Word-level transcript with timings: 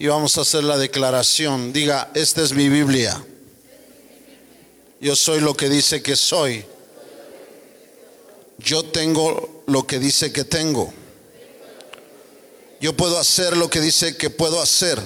y 0.00 0.06
vamos 0.06 0.38
a 0.38 0.42
hacer 0.42 0.62
la 0.62 0.78
declaración. 0.78 1.72
Diga, 1.72 2.10
esta 2.14 2.42
es 2.42 2.52
mi 2.52 2.68
Biblia. 2.68 3.20
Yo 5.00 5.16
soy 5.16 5.40
lo 5.40 5.54
que 5.54 5.68
dice 5.68 6.02
que 6.02 6.14
soy. 6.14 6.64
Yo 8.58 8.84
tengo 8.84 9.64
lo 9.66 9.88
que 9.88 9.98
dice 9.98 10.32
que 10.32 10.44
tengo. 10.44 10.92
Yo 12.80 12.96
puedo 12.96 13.18
hacer 13.18 13.56
lo 13.56 13.68
que 13.68 13.80
dice 13.80 14.16
que 14.16 14.30
puedo 14.30 14.62
hacer. 14.62 15.02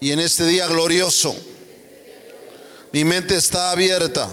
Y 0.00 0.12
en 0.12 0.20
este 0.20 0.44
día 0.44 0.66
glorioso, 0.66 1.34
mi 2.92 3.04
mente 3.04 3.36
está 3.36 3.70
abierta. 3.70 4.28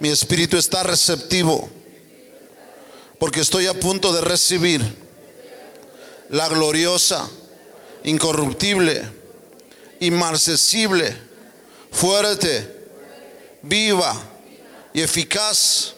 Mi 0.00 0.08
espíritu 0.08 0.56
está 0.56 0.82
receptivo. 0.82 1.70
Porque 3.20 3.40
estoy 3.40 3.68
a 3.68 3.74
punto 3.78 4.12
de 4.12 4.20
recibir 4.20 5.01
la 6.32 6.48
gloriosa, 6.48 7.28
incorruptible, 8.04 9.02
inmarcesible, 10.00 11.14
fuerte, 11.90 12.88
viva 13.60 14.18
y 14.94 15.02
eficaz, 15.02 15.92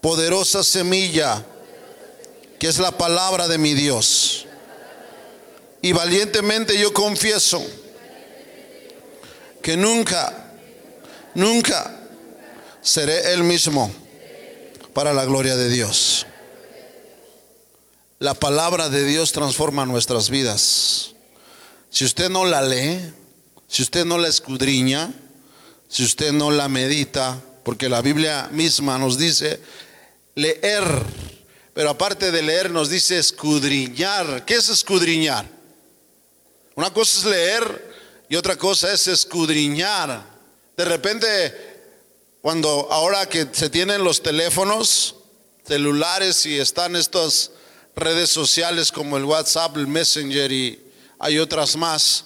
poderosa 0.00 0.64
semilla, 0.64 1.44
que 2.58 2.68
es 2.68 2.78
la 2.78 2.92
palabra 2.92 3.46
de 3.46 3.58
mi 3.58 3.74
Dios. 3.74 4.46
Y 5.82 5.92
valientemente 5.92 6.78
yo 6.78 6.94
confieso 6.94 7.62
que 9.62 9.76
nunca, 9.76 10.54
nunca 11.34 12.00
seré 12.80 13.34
el 13.34 13.44
mismo 13.44 13.92
para 14.94 15.12
la 15.12 15.26
gloria 15.26 15.54
de 15.54 15.68
Dios. 15.68 16.26
La 18.24 18.32
palabra 18.32 18.88
de 18.88 19.04
Dios 19.04 19.32
transforma 19.32 19.84
nuestras 19.84 20.30
vidas. 20.30 21.10
Si 21.90 22.06
usted 22.06 22.30
no 22.30 22.46
la 22.46 22.62
lee, 22.62 22.98
si 23.68 23.82
usted 23.82 24.06
no 24.06 24.16
la 24.16 24.28
escudriña, 24.28 25.12
si 25.90 26.04
usted 26.04 26.32
no 26.32 26.50
la 26.50 26.70
medita, 26.70 27.38
porque 27.64 27.90
la 27.90 28.00
Biblia 28.00 28.48
misma 28.50 28.96
nos 28.96 29.18
dice 29.18 29.60
leer, 30.36 30.86
pero 31.74 31.90
aparte 31.90 32.32
de 32.32 32.40
leer 32.40 32.70
nos 32.70 32.88
dice 32.88 33.18
escudriñar. 33.18 34.46
¿Qué 34.46 34.54
es 34.54 34.70
escudriñar? 34.70 35.44
Una 36.76 36.94
cosa 36.94 37.18
es 37.18 37.24
leer 37.26 37.94
y 38.30 38.36
otra 38.36 38.56
cosa 38.56 38.90
es 38.90 39.06
escudriñar. 39.06 40.24
De 40.78 40.84
repente, 40.86 41.54
cuando 42.40 42.88
ahora 42.90 43.28
que 43.28 43.48
se 43.52 43.68
tienen 43.68 44.02
los 44.02 44.22
teléfonos 44.22 45.14
celulares 45.66 46.46
y 46.46 46.58
están 46.58 46.96
estos 46.96 47.50
redes 47.96 48.30
sociales 48.30 48.90
como 48.90 49.16
el 49.16 49.24
WhatsApp, 49.24 49.76
el 49.76 49.86
Messenger 49.86 50.50
y 50.50 50.80
hay 51.18 51.38
otras 51.38 51.76
más 51.76 52.24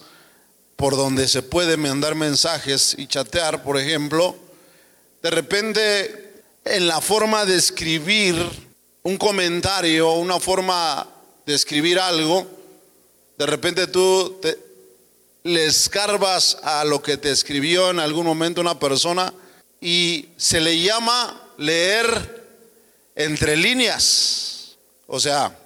por 0.77 0.97
donde 0.97 1.29
se 1.29 1.43
puede 1.43 1.77
mandar 1.77 2.15
mensajes 2.15 2.95
y 2.97 3.07
chatear, 3.07 3.63
por 3.63 3.79
ejemplo, 3.79 4.37
de 5.23 5.31
repente 5.31 6.43
en 6.65 6.87
la 6.87 7.01
forma 7.01 7.45
de 7.45 7.57
escribir 7.57 8.37
un 9.03 9.17
comentario, 9.17 10.13
una 10.13 10.39
forma 10.39 11.09
de 11.47 11.55
escribir 11.55 11.99
algo, 11.99 12.47
de 13.37 13.47
repente 13.47 13.87
tú 13.87 14.41
le 15.45 15.67
escarbas 15.67 16.59
a 16.63 16.85
lo 16.85 17.03
que 17.03 17.17
te 17.17 17.31
escribió 17.31 17.91
en 17.91 18.01
algún 18.01 18.27
momento 18.27 18.61
una 18.61 18.79
persona 18.79 19.33
y 19.81 20.29
se 20.37 20.61
le 20.61 20.81
llama 20.81 21.41
leer 21.57 22.47
entre 23.15 23.57
líneas. 23.57 24.58
O 25.09 25.19
sea, 25.19 25.59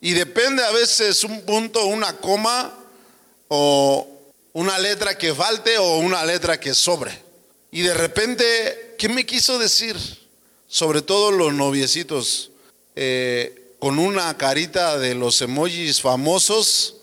y 0.00 0.14
depende 0.14 0.64
a 0.64 0.70
veces 0.72 1.22
un 1.24 1.42
punto, 1.42 1.84
una 1.86 2.16
coma 2.16 2.72
o 3.48 4.08
una 4.54 4.78
letra 4.78 5.16
que 5.16 5.34
falte 5.34 5.78
o 5.78 5.98
una 5.98 6.24
letra 6.24 6.58
que 6.58 6.74
sobre. 6.74 7.16
Y 7.70 7.82
de 7.82 7.94
repente, 7.94 8.96
¿qué 8.98 9.08
me 9.10 9.26
quiso 9.26 9.58
decir? 9.58 9.96
Sobre 10.66 11.02
todo 11.02 11.30
los 11.30 11.52
noviecitos, 11.52 12.50
eh, 12.96 13.74
con 13.78 13.98
una 13.98 14.36
carita 14.38 14.98
de 14.98 15.14
los 15.14 15.40
emojis 15.42 16.00
famosos, 16.00 16.96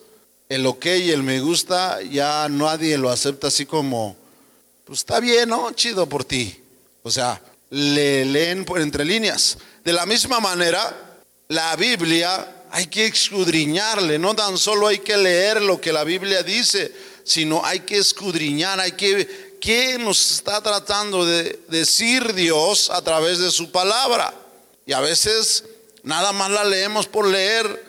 el 0.50 0.66
ok 0.66 0.86
y 0.88 1.12
el 1.12 1.22
me 1.22 1.40
gusta, 1.40 2.02
ya 2.02 2.48
nadie 2.50 2.98
lo 2.98 3.12
acepta 3.12 3.48
así 3.48 3.68
como, 3.68 4.18
pues 4.86 5.00
está 5.00 5.20
bien, 5.20 5.50
¿no? 5.50 5.72
Chido 5.74 6.10
por 6.10 6.26
ti. 6.26 6.60
O 7.04 7.12
sea, 7.12 7.40
le 7.70 8.26
leen 8.26 8.66
por 8.66 8.82
entre 8.82 9.06
líneas. 9.06 9.60
De 9.84 9.94
la 9.94 10.08
misma 10.08 10.40
manera, 10.40 11.09
la 11.50 11.76
Biblia 11.76 12.64
hay 12.70 12.86
que 12.86 13.08
escudriñarle, 13.08 14.20
no 14.20 14.36
tan 14.36 14.56
solo 14.56 14.86
hay 14.86 15.00
que 15.00 15.18
leer 15.18 15.64
lo 15.64 15.82
que 15.82 15.92
la 15.92 16.04
Biblia 16.04 16.44
dice, 16.44 16.94
sino 17.24 17.66
hay 17.66 17.80
que 17.80 17.98
escudriñar, 17.98 18.80
hay 18.80 18.92
que 18.92 19.58
qué 19.60 19.98
nos 19.98 20.30
está 20.30 20.62
tratando 20.62 21.26
de 21.26 21.60
decir 21.68 22.36
Dios 22.36 22.92
a 22.92 23.02
través 23.02 23.40
de 23.40 23.50
su 23.50 23.72
palabra. 23.72 24.32
Y 24.86 24.94
a 24.94 25.00
veces 25.00 25.64
nada 26.04 26.34
más 26.34 26.52
la 26.52 26.64
leemos 26.64 27.08
por 27.08 27.26
leer 27.26 27.84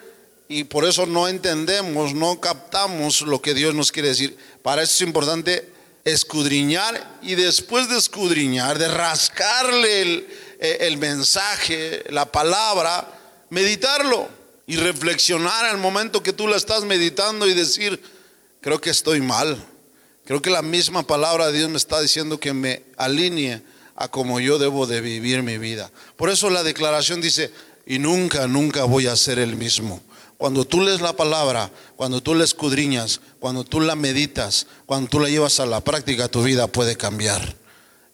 y 0.48 0.64
por 0.64 0.86
eso 0.86 1.04
no 1.04 1.28
entendemos, 1.28 2.14
no 2.14 2.40
captamos 2.40 3.20
lo 3.20 3.42
que 3.42 3.52
Dios 3.52 3.74
nos 3.74 3.92
quiere 3.92 4.08
decir. 4.08 4.38
Para 4.62 4.82
eso 4.82 4.94
es 4.94 5.02
importante 5.02 5.70
escudriñar 6.06 7.18
y 7.20 7.34
después 7.34 7.90
de 7.90 7.98
escudriñar, 7.98 8.78
de 8.78 8.88
rascarle 8.88 10.00
el, 10.00 10.28
el 10.60 10.96
mensaje, 10.96 12.04
la 12.08 12.24
palabra, 12.24 13.19
meditarlo 13.50 14.28
y 14.66 14.76
reflexionar 14.76 15.66
al 15.66 15.78
momento 15.78 16.22
que 16.22 16.32
tú 16.32 16.46
la 16.46 16.56
estás 16.56 16.84
meditando 16.84 17.46
y 17.48 17.54
decir, 17.54 18.00
creo 18.60 18.80
que 18.80 18.90
estoy 18.90 19.20
mal. 19.20 19.62
Creo 20.24 20.40
que 20.40 20.50
la 20.50 20.62
misma 20.62 21.02
palabra 21.02 21.48
de 21.48 21.58
Dios 21.58 21.70
me 21.70 21.76
está 21.76 22.00
diciendo 22.00 22.38
que 22.38 22.52
me 22.52 22.84
alinee 22.96 23.62
a 23.96 24.08
como 24.08 24.38
yo 24.38 24.58
debo 24.58 24.86
de 24.86 25.00
vivir 25.00 25.42
mi 25.42 25.58
vida. 25.58 25.90
Por 26.16 26.30
eso 26.30 26.50
la 26.50 26.62
declaración 26.62 27.20
dice, 27.20 27.52
y 27.84 27.98
nunca, 27.98 28.46
nunca 28.46 28.84
voy 28.84 29.08
a 29.08 29.16
ser 29.16 29.40
el 29.40 29.56
mismo. 29.56 30.00
Cuando 30.38 30.64
tú 30.64 30.80
lees 30.80 31.00
la 31.00 31.16
palabra, 31.16 31.70
cuando 31.96 32.22
tú 32.22 32.34
la 32.34 32.44
escudriñas, 32.44 33.20
cuando 33.40 33.64
tú 33.64 33.80
la 33.80 33.96
meditas, 33.96 34.68
cuando 34.86 35.10
tú 35.10 35.18
la 35.18 35.28
llevas 35.28 35.58
a 35.58 35.66
la 35.66 35.80
práctica, 35.82 36.28
tu 36.28 36.44
vida 36.44 36.68
puede 36.68 36.96
cambiar. 36.96 37.56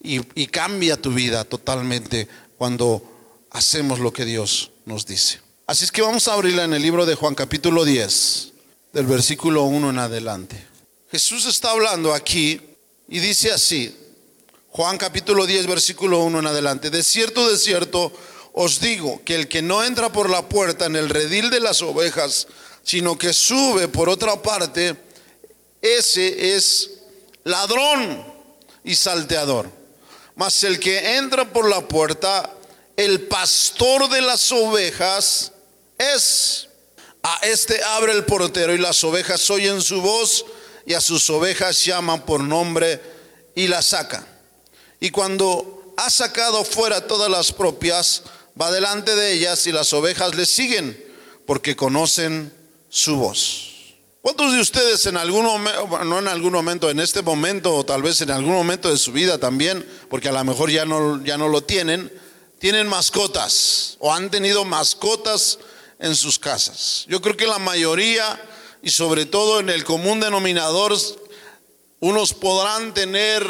Y, 0.03 0.23
y 0.35 0.47
cambia 0.47 1.01
tu 1.01 1.13
vida 1.13 1.45
totalmente 1.45 2.29
cuando 2.57 3.03
hacemos 3.51 4.01
lo 4.01 4.13
que 4.13 4.25
Dios 4.25 4.71
nos 4.87 5.05
dice. 5.05 5.41
Así 5.67 5.85
es 5.85 5.93
que 5.93 6.01
vamos 6.01 6.27
a 6.29 6.33
abrirla 6.33 6.65
en 6.65 6.73
el 6.73 6.81
libro 6.81 7.05
de 7.05 7.17
Juan 7.17 7.35
capítulo 7.35 7.85
10, 7.85 8.53
del 8.93 9.07
versículo 9.07 9.65
1 9.65 9.91
en 9.91 9.99
adelante. 9.99 10.65
Jesús 11.11 11.45
está 11.45 11.73
hablando 11.73 12.15
aquí 12.15 12.61
y 13.09 13.19
dice 13.19 13.53
así, 13.53 13.95
Juan 14.71 14.97
capítulo 14.97 15.45
10, 15.45 15.67
versículo 15.67 16.21
1 16.21 16.39
en 16.39 16.47
adelante, 16.47 16.91
de 16.91 17.03
cierto, 17.03 17.51
de 17.51 17.59
cierto, 17.59 18.13
os 18.53 18.79
digo 18.81 19.21
que 19.25 19.35
el 19.35 19.49
que 19.49 19.61
no 19.61 19.83
entra 19.83 20.13
por 20.13 20.31
la 20.31 20.49
puerta 20.49 20.87
en 20.87 20.95
el 20.95 21.09
redil 21.09 21.51
de 21.51 21.61
las 21.61 21.83
ovejas, 21.83 22.47
sino 22.85 23.19
que 23.19 23.33
sube 23.33 23.89
por 23.89 24.09
otra 24.09 24.41
parte, 24.41 24.97
ese 25.83 26.55
es 26.55 26.93
ladrón 27.43 28.25
y 28.85 28.95
salteador. 28.95 29.69
Mas 30.37 30.63
el 30.63 30.79
que 30.79 31.17
entra 31.17 31.53
por 31.53 31.69
la 31.69 31.89
puerta, 31.89 32.56
el 32.97 33.23
pastor 33.23 34.09
de 34.09 34.23
las 34.23 34.51
ovejas 34.53 35.53
es. 35.99 36.69
A 37.23 37.41
este 37.43 37.83
abre 37.83 38.13
el 38.13 38.25
portero 38.25 38.73
y 38.73 38.79
las 38.79 39.03
ovejas 39.03 39.51
oyen 39.51 39.83
su 39.83 40.01
voz 40.01 40.45
y 40.87 40.95
a 40.95 41.01
sus 41.01 41.29
ovejas 41.29 41.85
llaman 41.85 42.25
por 42.25 42.41
nombre 42.41 43.01
y 43.55 43.67
las 43.67 43.87
saca. 43.87 44.25
Y 45.01 45.11
cuando 45.11 45.93
ha 45.97 46.09
sacado 46.09 46.65
fuera 46.65 47.07
todas 47.07 47.29
las 47.29 47.53
propias, 47.53 48.23
va 48.61 48.71
delante 48.71 49.17
de 49.17 49.33
ellas 49.33 49.67
y 49.67 49.73
las 49.73 49.93
ovejas 49.93 50.37
le 50.37 50.47
siguen 50.47 51.05
porque 51.47 51.75
conocen 51.75 52.53
su 52.89 53.17
voz. 53.17 53.73
¿Cuántos 54.23 54.53
de 54.53 54.61
ustedes 54.61 55.07
en 55.07 55.17
algún 55.17 55.45
momento, 55.45 56.05
no 56.05 56.19
en 56.19 56.29
algún 56.29 56.53
momento, 56.53 56.91
en 56.91 57.01
este 57.01 57.23
momento 57.23 57.75
o 57.75 57.85
tal 57.85 58.03
vez 58.03 58.21
en 58.21 58.31
algún 58.31 58.55
momento 58.55 58.91
de 58.91 58.97
su 58.97 59.13
vida 59.13 59.39
también, 59.39 59.85
porque 60.09 60.29
a 60.29 60.33
lo 60.33 60.45
mejor 60.45 60.71
ya 60.71 60.85
no, 60.85 61.23
ya 61.25 61.37
no 61.37 61.49
lo 61.49 61.63
tienen, 61.63 62.11
tienen 62.59 62.89
mascotas 62.89 63.97
o 63.99 64.13
han 64.13 64.31
tenido 64.31 64.65
mascotas 64.65 65.59
en 65.99 66.15
sus 66.15 66.39
casas. 66.39 67.05
Yo 67.09 67.21
creo 67.21 67.37
que 67.37 67.47
la 67.47 67.59
mayoría 67.59 68.41
y 68.83 68.91
sobre 68.91 69.27
todo 69.27 69.61
en 69.61 69.69
el 69.69 69.85
común 69.85 70.21
denominador, 70.21 70.97
unos 72.01 72.35
podrán 72.35 72.95
tener 72.95 73.45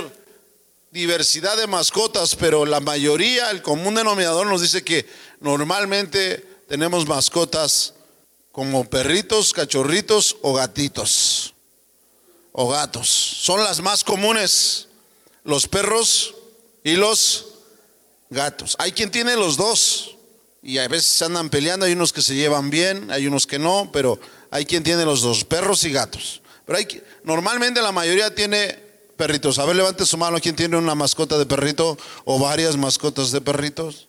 diversidad 0.91 1.58
de 1.58 1.67
mascotas, 1.67 2.35
pero 2.37 2.64
la 2.64 2.81
mayoría, 2.81 3.50
el 3.50 3.61
común 3.61 3.97
denominador 3.97 4.47
nos 4.47 4.62
dice 4.62 4.82
que 4.82 5.06
normalmente 5.41 6.62
tenemos 6.69 7.06
mascotas 7.06 7.93
como 8.50 8.88
perritos, 8.88 9.52
cachorritos 9.52 10.37
o 10.41 10.55
gatitos 10.55 11.52
o 12.52 12.69
gatos. 12.70 13.09
Son 13.09 13.62
las 13.62 13.82
más 13.82 14.05
comunes, 14.05 14.88
los 15.44 15.69
perros 15.69 16.35
y 16.82 16.97
los 16.97 17.56
gatos. 18.31 18.76
Hay 18.78 18.93
quien 18.93 19.11
tiene 19.11 19.37
los 19.37 19.56
dos 19.56 20.17
y 20.62 20.78
a 20.78 20.88
veces 20.88 21.06
se 21.06 21.25
andan 21.25 21.49
peleando, 21.49 21.87
hay 21.87 21.93
unos 21.93 22.12
que 22.12 22.23
se 22.23 22.34
llevan 22.34 22.70
bien, 22.70 23.11
hay 23.11 23.26
unos 23.26 23.46
que 23.46 23.58
no, 23.58 23.90
pero 23.93 24.19
hay 24.50 24.67
quien 24.67 24.82
tiene 24.82 25.05
los 25.05 25.23
dos, 25.23 25.44
perros 25.44 25.84
y 25.84 25.93
gatos. 25.93 26.43
Pero 26.64 26.78
hay, 26.78 27.02
normalmente 27.23 27.81
la 27.81 27.93
mayoría 27.93 28.34
tiene 28.34 28.76
perritos. 29.17 29.58
A 29.58 29.64
ver, 29.64 29.76
levante 29.76 30.05
su 30.05 30.17
mano, 30.17 30.38
¿quién 30.40 30.56
tiene 30.56 30.76
una 30.76 30.94
mascota 30.94 31.38
de 31.38 31.46
perrito 31.46 31.96
o 32.25 32.38
varias 32.38 32.76
mascotas 32.76 33.31
de 33.31 33.40
perritos 33.40 34.08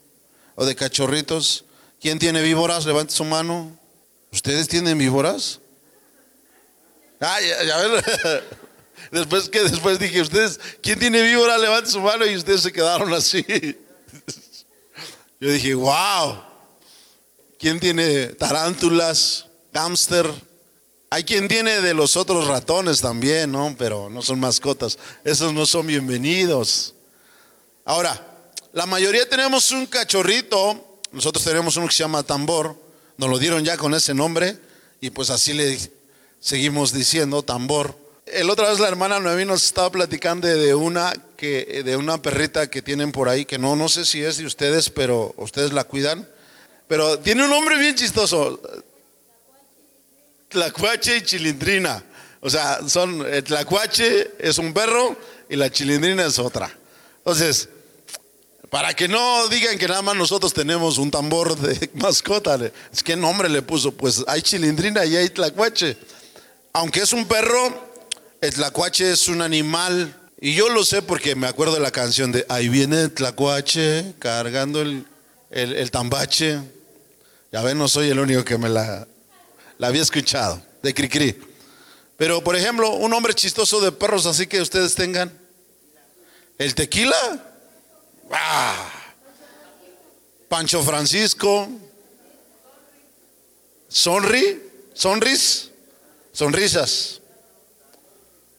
o 0.55 0.65
de 0.65 0.75
cachorritos? 0.75 1.65
¿Quién 2.01 2.19
tiene 2.19 2.41
víboras? 2.41 2.85
Levante 2.85 3.13
su 3.13 3.23
mano. 3.23 3.77
¿Ustedes 4.31 4.67
tienen 4.67 4.97
víboras? 4.97 5.59
Ah, 7.19 7.37
ya, 7.41 7.77
ver. 7.77 8.43
Después 9.11 9.47
que 9.47 9.63
después 9.63 9.99
dije, 9.99 10.21
ustedes, 10.21 10.59
¿quién 10.81 10.99
tiene 10.99 11.21
víbora? 11.21 11.57
Levante 11.57 11.89
su 11.89 12.01
mano 12.01 12.25
y 12.25 12.35
ustedes 12.35 12.61
se 12.61 12.73
quedaron 12.73 13.13
así. 13.13 13.45
Yo 15.39 15.51
dije, 15.51 15.75
wow. 15.75 16.41
¿Quién 17.59 17.79
tiene 17.79 18.27
tarántulas, 18.27 19.45
hámster? 19.73 20.27
Hay 21.09 21.23
quien 21.23 21.47
tiene 21.47 21.81
de 21.81 21.93
los 21.93 22.17
otros 22.17 22.47
ratones 22.47 23.01
también, 23.01 23.51
¿no? 23.51 23.75
Pero 23.77 24.09
no 24.09 24.21
son 24.21 24.39
mascotas. 24.39 24.97
Esos 25.23 25.53
no 25.53 25.65
son 25.65 25.87
bienvenidos. 25.87 26.95
Ahora, 27.85 28.51
la 28.73 28.85
mayoría 28.85 29.29
tenemos 29.29 29.71
un 29.71 29.85
cachorrito. 29.85 30.99
Nosotros 31.11 31.45
tenemos 31.45 31.77
uno 31.77 31.87
que 31.87 31.93
se 31.93 32.03
llama 32.03 32.23
tambor. 32.23 32.75
Nos 33.17 33.29
lo 33.29 33.37
dieron 33.37 33.63
ya 33.63 33.77
con 33.77 33.93
ese 33.93 34.13
nombre. 34.13 34.59
Y 35.01 35.11
pues 35.11 35.29
así 35.29 35.53
le 35.53 35.79
seguimos 36.39 36.91
diciendo 36.93 37.43
tambor. 37.43 37.95
El 38.31 38.49
otra 38.49 38.69
vez 38.69 38.79
la 38.79 38.89
hermana 38.89 39.19
Noemí 39.21 39.45
nos 39.45 39.63
estaba 39.63 39.89
platicando 39.89 40.47
de 40.47 40.75
una 40.75 41.13
que 41.37 41.81
de 41.85 41.95
una 41.95 42.21
perrita 42.21 42.69
que 42.69 42.81
tienen 42.81 43.13
por 43.13 43.29
ahí 43.29 43.45
que 43.45 43.57
no 43.57 43.75
no 43.77 43.87
sé 43.87 44.05
si 44.05 44.21
es 44.21 44.37
de 44.37 44.45
ustedes, 44.45 44.89
pero 44.89 45.33
ustedes 45.37 45.71
la 45.71 45.85
cuidan. 45.85 46.27
Pero 46.89 47.19
tiene 47.19 47.45
un 47.45 47.49
nombre 47.49 47.77
bien 47.77 47.95
chistoso. 47.95 48.61
Tlacuache 50.49 51.17
y 51.17 51.21
chilindrina. 51.21 52.03
O 52.41 52.49
sea, 52.49 52.79
son 52.87 53.25
el 53.25 53.43
tlacuache 53.43 54.31
es 54.39 54.57
un 54.57 54.73
perro 54.73 55.15
y 55.49 55.55
la 55.55 55.69
chilindrina 55.69 56.25
es 56.25 56.37
otra. 56.37 56.69
Entonces, 57.19 57.69
para 58.69 58.93
que 58.93 59.07
no 59.07 59.47
digan 59.47 59.77
que 59.77 59.87
nada 59.87 60.01
más 60.01 60.17
nosotros 60.17 60.53
tenemos 60.53 60.97
un 60.97 61.11
tambor 61.11 61.57
de 61.57 61.89
mascota, 61.93 62.59
es 62.91 63.03
que 63.03 63.15
nombre 63.15 63.47
le 63.47 63.61
puso, 63.61 63.93
pues 63.93 64.23
hay 64.27 64.41
chilindrina 64.41 65.05
y 65.05 65.15
hay 65.15 65.29
tlacuache. 65.29 65.97
Aunque 66.73 67.01
es 67.01 67.13
un 67.13 67.25
perro, 67.25 67.86
el 68.41 68.53
tlacuache 68.53 69.11
es 69.11 69.27
un 69.27 69.41
animal, 69.41 70.13
y 70.39 70.53
yo 70.53 70.69
lo 70.69 70.85
sé 70.85 71.01
porque 71.01 71.35
me 71.35 71.47
acuerdo 71.47 71.73
de 71.73 71.79
la 71.79 71.91
canción 71.91 72.31
de 72.31 72.45
Ahí 72.47 72.69
viene 72.69 73.09
tlacuache 73.09 74.13
cargando 74.19 74.81
el, 74.81 75.05
el, 75.49 75.89
tambache. 75.89 76.59
Ya 77.51 77.63
ven, 77.63 77.77
no 77.77 77.87
soy 77.87 78.09
el 78.09 78.19
único 78.19 78.43
que 78.45 78.57
me 78.57 78.69
la, 78.69 79.07
la 79.79 79.87
había 79.87 80.03
escuchado, 80.03 80.61
de 80.83 80.93
Cricri. 80.93 81.39
Pero, 82.17 82.43
por 82.43 82.55
ejemplo, 82.55 82.93
un 82.95 83.13
hombre 83.13 83.33
chistoso 83.33 83.81
de 83.81 83.91
perros, 83.91 84.25
así 84.25 84.45
que 84.45 84.61
ustedes 84.61 84.93
tengan. 84.93 85.31
El 86.59 86.75
tequila. 86.75 87.15
¡Ah! 88.31 88.91
Pancho 90.49 90.83
Francisco. 90.83 91.67
Sonri. 93.87 94.61
Sonris. 94.93 95.69
Sonrisas. 96.31 97.21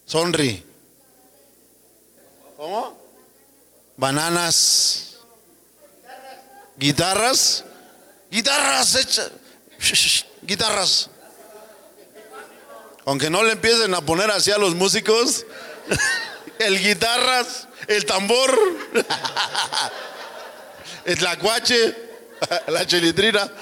Sonri. 0.09 0.65
¿Cómo? 2.57 2.99
Bananas. 3.99 5.17
Guitarras. 6.79 7.63
Guitarras 8.31 8.95
hechas. 8.95 9.31
Guitarras. 10.41 11.11
Aunque 13.05 13.29
no 13.29 13.43
le 13.43 13.53
empiecen 13.53 13.95
a 13.95 14.01
poner 14.01 14.31
así 14.31 14.51
a 14.51 14.57
los 14.57 14.75
músicos. 14.75 15.45
El 16.59 16.83
guitarras. 16.83 17.69
El 17.87 18.07
tambor. 18.07 18.59
El 21.05 21.19
tlacuache. 21.19 21.95
La 22.69 22.87
chilitrina. 22.87 23.53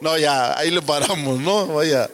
No, 0.00 0.18
ya, 0.18 0.58
ahí 0.58 0.72
le 0.72 0.82
paramos, 0.82 1.38
¿no? 1.38 1.68
Vaya. 1.68 2.10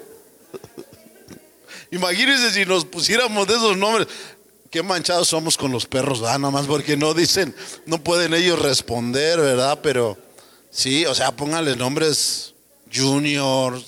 Imagínense 1.91 2.53
si 2.53 2.67
nos 2.67 2.85
pusiéramos 2.85 3.47
de 3.47 3.55
esos 3.55 3.77
nombres. 3.77 4.09
Qué 4.71 4.83
manchados 4.83 5.29
somos 5.29 5.57
con 5.57 5.73
los 5.73 5.87
perros, 5.87 6.21
¿verdad? 6.21 6.39
Nada 6.39 6.51
más 6.51 6.67
porque 6.67 6.97
no 6.97 7.15
dicen, 7.15 7.55
no 7.87 8.03
pueden 8.05 8.35
ellos 8.35 8.59
responder, 8.59 9.41
¿verdad? 9.41 9.81
Pero 9.83 10.19
sí, 10.71 11.07
o 11.07 11.15
sea, 11.15 11.33
pónganle 11.33 11.75
nombres 11.75 12.55
Junior, 12.93 13.83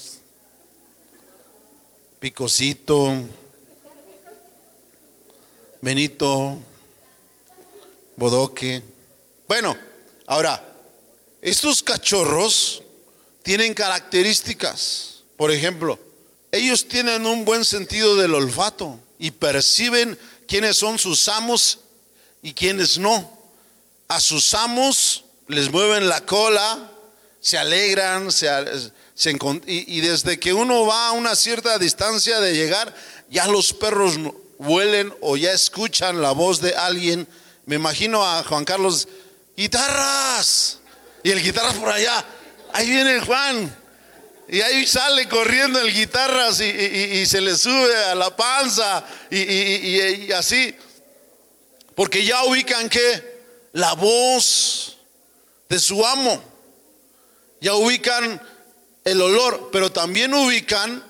Picosito, 2.19 3.15
Benito, 5.83 6.59
Bodoque. 8.17 8.83
Bueno, 9.47 9.77
ahora, 10.27 10.63
estos 11.43 11.83
cachorros 11.83 12.83
tienen 13.43 13.75
características. 13.75 15.25
Por 15.37 15.51
ejemplo, 15.51 15.99
ellos 16.53 16.89
tienen 16.89 17.27
un 17.27 17.45
buen 17.45 17.65
sentido 17.65 18.17
del 18.17 18.35
olfato 18.35 18.99
y 19.19 19.31
perciben 19.31 20.19
quiénes 20.49 20.77
son 20.77 20.99
sus 20.99 21.29
amos 21.29 21.81
y 22.43 22.53
quiénes 22.55 22.99
no. 22.99 23.39
A 24.09 24.21
sus 24.21 24.55
amos 24.55 25.25
les 25.47 25.71
mueven 25.71 26.09
la 26.09 26.25
cola, 26.27 26.91
se 27.41 27.57
alegran, 27.57 28.33
se, 28.33 28.49
y, 29.67 30.01
desde 30.01 30.41
que 30.41 30.53
uno 30.53 30.87
va 30.87 31.09
a 31.09 31.13
una 31.13 31.37
cierta 31.37 31.79
distancia 31.79 32.41
de 32.41 32.55
llegar, 32.55 32.95
ya 33.31 33.47
los 33.47 33.73
perros 33.73 34.15
huelen 34.59 35.15
o 35.21 35.37
ya 35.37 35.53
escuchan 35.53 36.21
la 36.21 36.33
voz 36.33 36.61
de 36.61 36.75
alguien. 36.75 37.29
Me 37.67 37.77
imagino 37.77 38.25
a 38.25 38.43
Juan 38.43 38.65
Carlos, 38.65 39.07
guitarras, 39.57 40.79
y 41.23 41.31
el 41.31 41.43
guitarras 41.43 41.75
por 41.75 41.91
allá, 41.91 42.25
ahí 42.73 42.89
viene 42.89 43.21
Juan. 43.21 43.80
Y 44.53 44.63
ahí 44.63 44.85
sale 44.85 45.29
corriendo 45.29 45.81
el 45.81 45.95
guitarras 45.95 46.61
y, 46.61 47.25
se 47.25 47.41
le 47.41 47.57
sube 47.57 47.97
a 48.07 48.17
la 48.17 48.35
panza 48.35 49.05
y, 49.31 50.33
así. 50.33 50.75
Porque 51.95 52.25
ya 52.25 52.43
ubican 52.45 52.89
que 52.89 53.39
la 53.75 53.93
voz 53.93 54.97
de 55.69 55.79
su 55.79 56.05
amo. 56.05 56.43
Ya 57.61 57.75
ubican 57.75 58.43
el 59.05 59.23
olor, 59.23 59.69
pero 59.71 59.93
también 59.93 60.35
ubican 60.35 61.05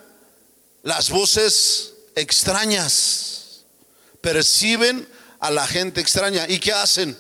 las 0.83 1.09
voces 1.09 1.95
extrañas. 2.17 3.63
Perciben 4.21 5.09
a 5.39 5.51
la 5.51 5.67
gente 5.67 6.03
extraña. 6.03 6.47
¿Y 6.47 6.59
qué 6.59 6.73
hacen? 6.73 7.19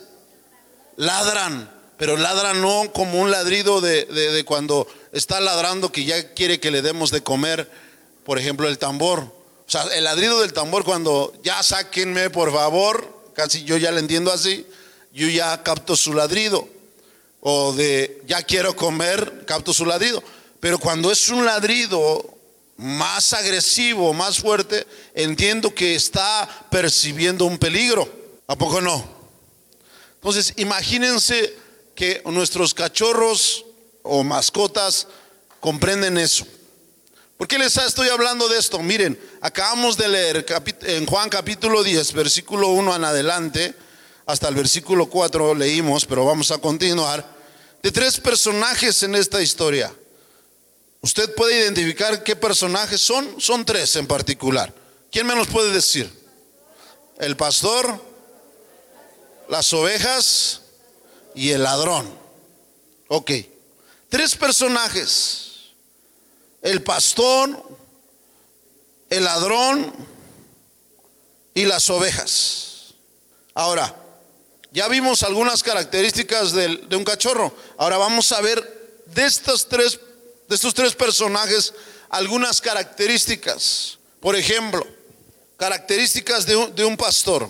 Ladran, 0.96 1.72
pero 1.96 2.18
ladran 2.18 2.60
no 2.60 2.92
como 2.92 3.22
un 3.22 3.30
ladrido 3.30 3.80
de 3.80 4.44
cuando 4.44 4.86
está 5.12 5.40
ladrando 5.40 5.92
que 5.92 6.04
ya 6.04 6.34
quiere 6.34 6.60
que 6.60 6.70
le 6.70 6.82
demos 6.82 7.10
de 7.10 7.22
comer, 7.22 7.70
por 8.24 8.38
ejemplo, 8.38 8.68
el 8.68 8.78
tambor. 8.78 9.20
O 9.20 9.70
sea, 9.70 9.82
el 9.94 10.04
ladrido 10.04 10.40
del 10.40 10.52
tambor 10.52 10.84
cuando 10.84 11.32
ya 11.42 11.62
sáquenme, 11.62 12.30
por 12.30 12.52
favor, 12.52 13.30
casi 13.34 13.64
yo 13.64 13.76
ya 13.76 13.90
le 13.90 14.00
entiendo 14.00 14.32
así, 14.32 14.66
yo 15.12 15.28
ya 15.28 15.62
capto 15.62 15.96
su 15.96 16.12
ladrido. 16.12 16.68
O 17.40 17.72
de 17.72 18.22
ya 18.26 18.42
quiero 18.42 18.76
comer, 18.76 19.44
capto 19.46 19.72
su 19.72 19.86
ladrido. 19.86 20.22
Pero 20.60 20.78
cuando 20.78 21.10
es 21.10 21.28
un 21.30 21.46
ladrido 21.46 22.36
más 22.76 23.32
agresivo, 23.32 24.12
más 24.12 24.38
fuerte, 24.38 24.86
entiendo 25.14 25.74
que 25.74 25.94
está 25.94 26.66
percibiendo 26.70 27.44
un 27.44 27.58
peligro. 27.58 28.08
¿A 28.46 28.56
poco 28.56 28.80
no? 28.80 29.04
Entonces, 30.16 30.52
imagínense 30.56 31.54
que 31.94 32.22
nuestros 32.26 32.74
cachorros 32.74 33.64
o 34.12 34.24
mascotas 34.24 35.06
comprenden 35.60 36.18
eso. 36.18 36.44
¿Por 37.38 37.46
qué 37.46 37.58
les 37.58 37.76
estoy 37.76 38.08
hablando 38.08 38.48
de 38.48 38.58
esto? 38.58 38.80
Miren, 38.80 39.18
acabamos 39.40 39.96
de 39.96 40.08
leer 40.08 40.44
en 40.82 41.06
Juan 41.06 41.30
capítulo 41.30 41.84
10, 41.84 42.12
versículo 42.14 42.68
1 42.70 42.96
en 42.96 43.04
adelante, 43.04 43.74
hasta 44.26 44.48
el 44.48 44.56
versículo 44.56 45.06
4 45.06 45.54
leímos, 45.54 46.06
pero 46.06 46.24
vamos 46.24 46.50
a 46.50 46.58
continuar, 46.58 47.24
de 47.80 47.92
tres 47.92 48.18
personajes 48.18 49.00
en 49.04 49.14
esta 49.14 49.40
historia. 49.40 49.94
¿Usted 51.02 51.32
puede 51.36 51.60
identificar 51.60 52.24
qué 52.24 52.34
personajes 52.34 53.00
son? 53.00 53.40
Son 53.40 53.64
tres 53.64 53.94
en 53.94 54.08
particular. 54.08 54.74
¿Quién 55.12 55.28
me 55.28 55.36
los 55.36 55.46
puede 55.46 55.70
decir? 55.70 56.12
El 57.20 57.36
pastor, 57.36 58.04
las 59.48 59.72
ovejas 59.72 60.62
y 61.36 61.50
el 61.50 61.62
ladrón. 61.62 62.12
Ok. 63.06 63.30
Tres 64.10 64.34
personajes. 64.34 65.70
El 66.60 66.82
pastor, 66.82 67.78
el 69.08 69.24
ladrón 69.24 69.94
y 71.54 71.64
las 71.64 71.88
ovejas. 71.88 72.94
Ahora, 73.54 73.96
ya 74.72 74.88
vimos 74.88 75.22
algunas 75.22 75.62
características 75.62 76.52
de, 76.52 76.86
un 76.96 77.04
cachorro. 77.04 77.54
Ahora 77.78 77.96
vamos 77.96 78.30
a 78.32 78.40
ver 78.40 79.02
de 79.06 79.24
estos 79.24 79.68
tres, 79.68 79.98
de 80.48 80.54
estos 80.56 80.74
tres 80.74 80.94
personajes 80.94 81.72
algunas 82.10 82.60
características. 82.60 83.98
Por 84.20 84.34
ejemplo, 84.34 84.86
características 85.56 86.44
de 86.46 86.84
un 86.84 86.96
pastor. 86.96 87.48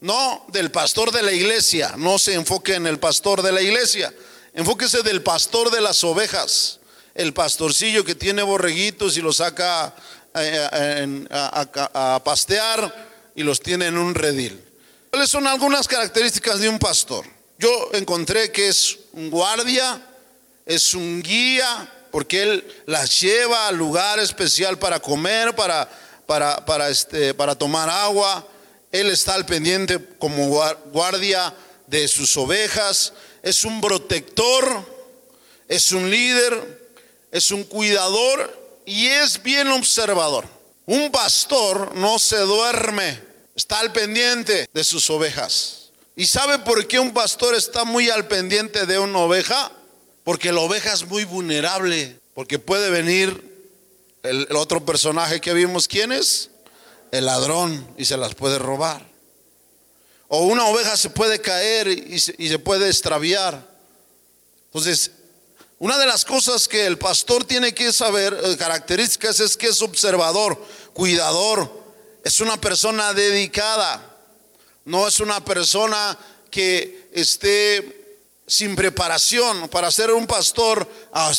No 0.00 0.46
del 0.48 0.72
pastor 0.72 1.12
de 1.12 1.22
la 1.22 1.32
iglesia, 1.32 1.94
no 1.96 2.18
se 2.18 2.34
enfoque 2.34 2.74
en 2.74 2.88
el 2.88 2.98
pastor 2.98 3.40
de 3.40 3.52
la 3.52 3.62
iglesia, 3.62 4.12
enfóquese 4.54 5.02
del 5.02 5.22
pastor 5.22 5.70
de 5.70 5.80
las 5.80 6.02
ovejas, 6.04 6.80
el 7.14 7.32
pastorcillo 7.32 8.04
que 8.04 8.14
tiene 8.14 8.42
borreguitos 8.42 9.16
y 9.16 9.20
los 9.20 9.36
saca 9.36 9.94
eh, 10.34 11.26
a, 11.30 12.14
a 12.14 12.24
pastear 12.24 13.32
y 13.34 13.42
los 13.42 13.60
tiene 13.60 13.86
en 13.86 13.98
un 13.98 14.14
redil. 14.14 14.62
¿Cuáles 15.10 15.30
son 15.30 15.46
algunas 15.46 15.86
características 15.86 16.60
de 16.60 16.68
un 16.68 16.78
pastor? 16.78 17.26
Yo 17.58 17.90
encontré 17.92 18.50
que 18.50 18.68
es 18.68 18.98
un 19.12 19.30
guardia, 19.30 20.00
es 20.64 20.94
un 20.94 21.22
guía, 21.22 21.92
porque 22.10 22.42
él 22.42 22.82
las 22.86 23.20
lleva 23.20 23.68
al 23.68 23.76
lugar 23.76 24.18
especial 24.20 24.78
para 24.78 25.00
comer, 25.00 25.54
para, 25.54 25.88
para, 26.26 26.64
para, 26.64 26.88
este, 26.90 27.34
para 27.34 27.54
tomar 27.54 27.88
agua. 27.88 28.46
Él 28.90 29.08
está 29.10 29.34
al 29.34 29.46
pendiente 29.46 29.98
como 30.18 30.48
guardia 30.92 31.54
de 31.86 32.06
sus 32.08 32.36
ovejas. 32.36 33.12
Es 33.42 33.64
un 33.64 33.80
protector, 33.80 34.84
es 35.68 35.92
un 35.92 36.10
líder, 36.10 36.94
es 37.30 37.50
un 37.50 37.64
cuidador 37.64 38.82
y 38.86 39.06
es 39.06 39.42
bien 39.42 39.68
observador. 39.68 40.46
Un 40.86 41.10
pastor 41.10 41.94
no 41.94 42.18
se 42.18 42.38
duerme, 42.38 43.20
está 43.54 43.80
al 43.80 43.92
pendiente 43.92 44.68
de 44.72 44.84
sus 44.84 45.08
ovejas. 45.10 45.90
¿Y 46.14 46.26
sabe 46.26 46.58
por 46.58 46.86
qué 46.86 46.98
un 46.98 47.12
pastor 47.12 47.54
está 47.54 47.84
muy 47.84 48.10
al 48.10 48.28
pendiente 48.28 48.86
de 48.86 48.98
una 48.98 49.18
oveja? 49.18 49.72
Porque 50.24 50.52
la 50.52 50.60
oveja 50.60 50.92
es 50.92 51.06
muy 51.06 51.24
vulnerable, 51.24 52.18
porque 52.34 52.58
puede 52.58 52.90
venir 52.90 53.52
el, 54.22 54.46
otro 54.54 54.84
personaje 54.84 55.40
que 55.40 55.52
vimos, 55.54 55.88
¿quién 55.88 56.12
es? 56.12 56.50
El 57.10 57.26
ladrón, 57.26 57.86
y 57.96 58.04
se 58.04 58.16
las 58.16 58.34
puede 58.34 58.58
robar. 58.58 59.11
O 60.34 60.44
una 60.44 60.64
oveja 60.64 60.96
se 60.96 61.10
puede 61.10 61.42
caer 61.42 61.88
y 61.88 62.18
se, 62.18 62.58
puede 62.58 62.88
extraviar. 62.88 63.68
Entonces, 64.64 65.10
una 65.78 65.98
de 65.98 66.06
las 66.06 66.24
cosas 66.24 66.68
que 66.68 66.86
el 66.86 66.96
pastor 66.96 67.44
tiene 67.44 67.74
que 67.74 67.92
saber, 67.92 68.40
eh, 68.42 68.56
características, 68.56 69.40
es 69.40 69.58
que 69.58 69.66
es 69.66 69.82
observador, 69.82 70.58
cuidador, 70.94 71.70
es 72.24 72.40
una 72.40 72.58
persona 72.58 73.12
dedicada, 73.12 74.02
no 74.86 75.06
es 75.06 75.20
una 75.20 75.44
persona 75.44 76.18
que 76.50 77.10
esté 77.12 78.01
sin 78.52 78.76
preparación. 78.76 79.66
Para 79.70 79.90
ser 79.90 80.10
un 80.10 80.26
pastor, 80.26 80.86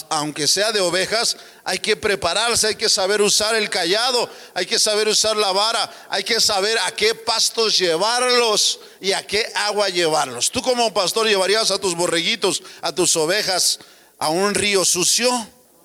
aunque 0.09 0.47
sea 0.47 0.71
de 0.71 0.81
ovejas, 0.81 1.37
hay 1.63 1.77
que 1.77 1.95
prepararse, 1.95 2.65
hay 2.65 2.75
que 2.75 2.89
saber 2.89 3.21
usar 3.21 3.53
el 3.53 3.69
callado, 3.69 4.27
hay 4.55 4.65
que 4.65 4.79
saber 4.79 5.07
usar 5.07 5.37
la 5.37 5.51
vara, 5.51 6.07
hay 6.09 6.23
que 6.23 6.41
saber 6.41 6.75
a 6.79 6.91
qué 6.91 7.13
pastos 7.13 7.77
llevarlos 7.77 8.79
y 8.99 9.11
a 9.11 9.27
qué 9.27 9.45
agua 9.53 9.89
llevarlos. 9.89 10.49
Tú 10.49 10.63
como 10.63 10.91
pastor 10.91 11.27
llevarías 11.27 11.69
a 11.69 11.77
tus 11.77 11.95
borreguitos, 11.95 12.63
a 12.81 12.95
tus 12.95 13.15
ovejas, 13.15 13.77
a 14.17 14.29
un 14.29 14.55
río 14.55 14.83
sucio 14.83 15.29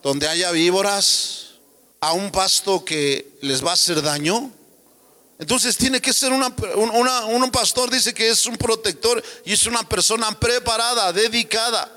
donde 0.02 0.28
haya 0.28 0.50
víboras, 0.50 1.58
a 2.00 2.14
un 2.14 2.30
pasto 2.30 2.87
que 2.87 3.37
les 3.42 3.62
va 3.62 3.73
a 3.73 3.75
hacer 3.75 4.00
daño. 4.00 4.50
Entonces 5.38 5.76
tiene 5.76 6.00
que 6.00 6.12
ser 6.12 6.33
una, 6.33 6.49
un 7.26 7.50
pastor, 7.50 7.90
dice 7.90 8.12
que 8.12 8.28
es 8.28 8.45
un 8.47 8.57
protector 8.57 9.23
y 9.45 9.52
es 9.52 9.66
una 9.66 9.88
persona 9.88 10.38
preparada, 10.38 11.12
dedicada 11.12 11.90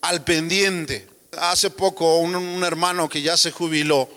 al 0.00 0.24
pendiente. 0.24 1.08
Hace 1.38 1.70
poco 1.70 2.16
un, 2.18 2.64
hermano 2.64 3.08
que 3.08 3.22
ya 3.22 3.36
se 3.36 3.52
jubiló 3.52 4.08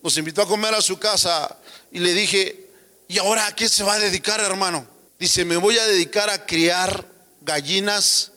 nos 0.00 0.16
invitó 0.16 0.42
a 0.42 0.46
comer 0.46 0.74
a 0.74 0.80
su 0.80 0.96
casa 0.98 1.58
y 1.90 1.98
le 1.98 2.14
dije, 2.14 2.70
¿y 3.08 3.18
ahora 3.18 3.46
a 3.46 3.54
qué 3.54 3.68
se 3.68 3.82
va 3.82 3.94
a 3.94 3.98
dedicar 3.98 4.40
hermano? 4.40 4.86
Dice, 5.18 5.44
me 5.44 5.56
voy 5.56 5.76
a 5.76 5.86
dedicar 5.86 6.30
a 6.30 6.46
criar 6.46 7.04
gallinas 7.40 8.30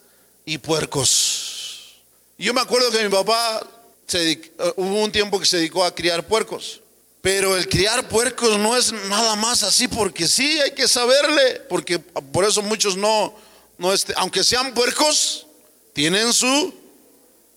y 0.44 0.58
puercos. 0.58 2.02
Yo 2.38 2.54
me 2.54 2.62
acuerdo 2.62 2.90
que 2.90 3.04
mi 3.04 3.10
papá 3.10 3.66
se 4.08 4.52
hubo 4.76 5.04
un 5.04 5.12
tiempo 5.12 5.40
que 5.40 5.46
se 5.46 5.58
dedicó 5.58 5.86
a 5.86 5.94
criar 5.94 6.26
puercos. 6.26 6.82
Pero 7.22 7.56
el 7.56 7.70
criar 7.70 8.08
puercos 8.08 8.58
no 8.58 8.76
es 8.76 8.92
nada 9.08 9.36
más 9.36 9.62
así 9.62 9.88
porque 9.88 10.28
sí, 10.28 10.60
hay 10.60 10.72
que 10.72 10.88
saberle, 10.88 11.62
porque 11.70 12.00
por 12.00 12.46
eso 12.46 12.64
muchos 12.64 12.98
no, 12.98 13.34
no 13.78 13.94
este, 13.94 14.14
aunque 14.18 14.44
sean 14.44 14.74
puercos, 14.74 15.46
tienen 15.94 16.34
su 16.34 16.74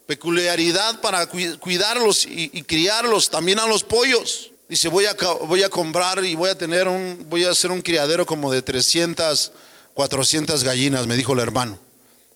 peculiaridad 0.07 1.01
para 1.01 1.27
cuidarlos 1.27 2.27
y, 2.27 2.63
criarlos, 2.63 3.31
también 3.31 3.59
a 3.59 3.67
los 3.67 3.85
pollos. 3.85 4.51
Dice, 4.69 4.89
voy 4.89 5.07
a, 5.07 5.15
voy 5.47 5.63
a 5.63 5.71
comprar 5.71 6.23
y 6.25 6.35
voy 6.35 6.51
a 6.51 6.59
tener 6.59 6.89
un, 6.89 7.27
voy 7.29 7.45
a 7.45 7.51
hacer 7.51 7.71
un 7.71 7.81
criadero 7.81 8.27
como 8.27 8.53
de 8.53 8.61
300, 8.61 9.53
400 9.95 10.65
gallinas, 10.65 11.07
me 11.07 11.17
dijo 11.17 11.33
el 11.33 11.41
hermano, 11.41 11.79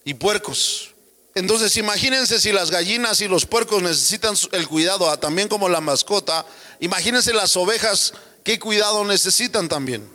y 0.04 0.14
puercos. 0.14 0.94
Entonces 1.34 1.76
imagínense 1.76 2.40
si 2.40 2.52
las 2.52 2.70
gallinas 2.70 3.20
y 3.20 3.28
los 3.28 3.46
puercos 3.46 3.82
necesitan 3.82 4.34
el 4.52 4.66
cuidado, 4.66 5.08
ah, 5.10 5.20
también 5.20 5.48
como 5.48 5.68
la 5.68 5.80
mascota, 5.80 6.44
imagínense 6.80 7.32
las 7.32 7.56
ovejas, 7.56 8.12
qué 8.44 8.58
cuidado 8.58 9.04
necesitan 9.04 9.68
también. 9.68 10.08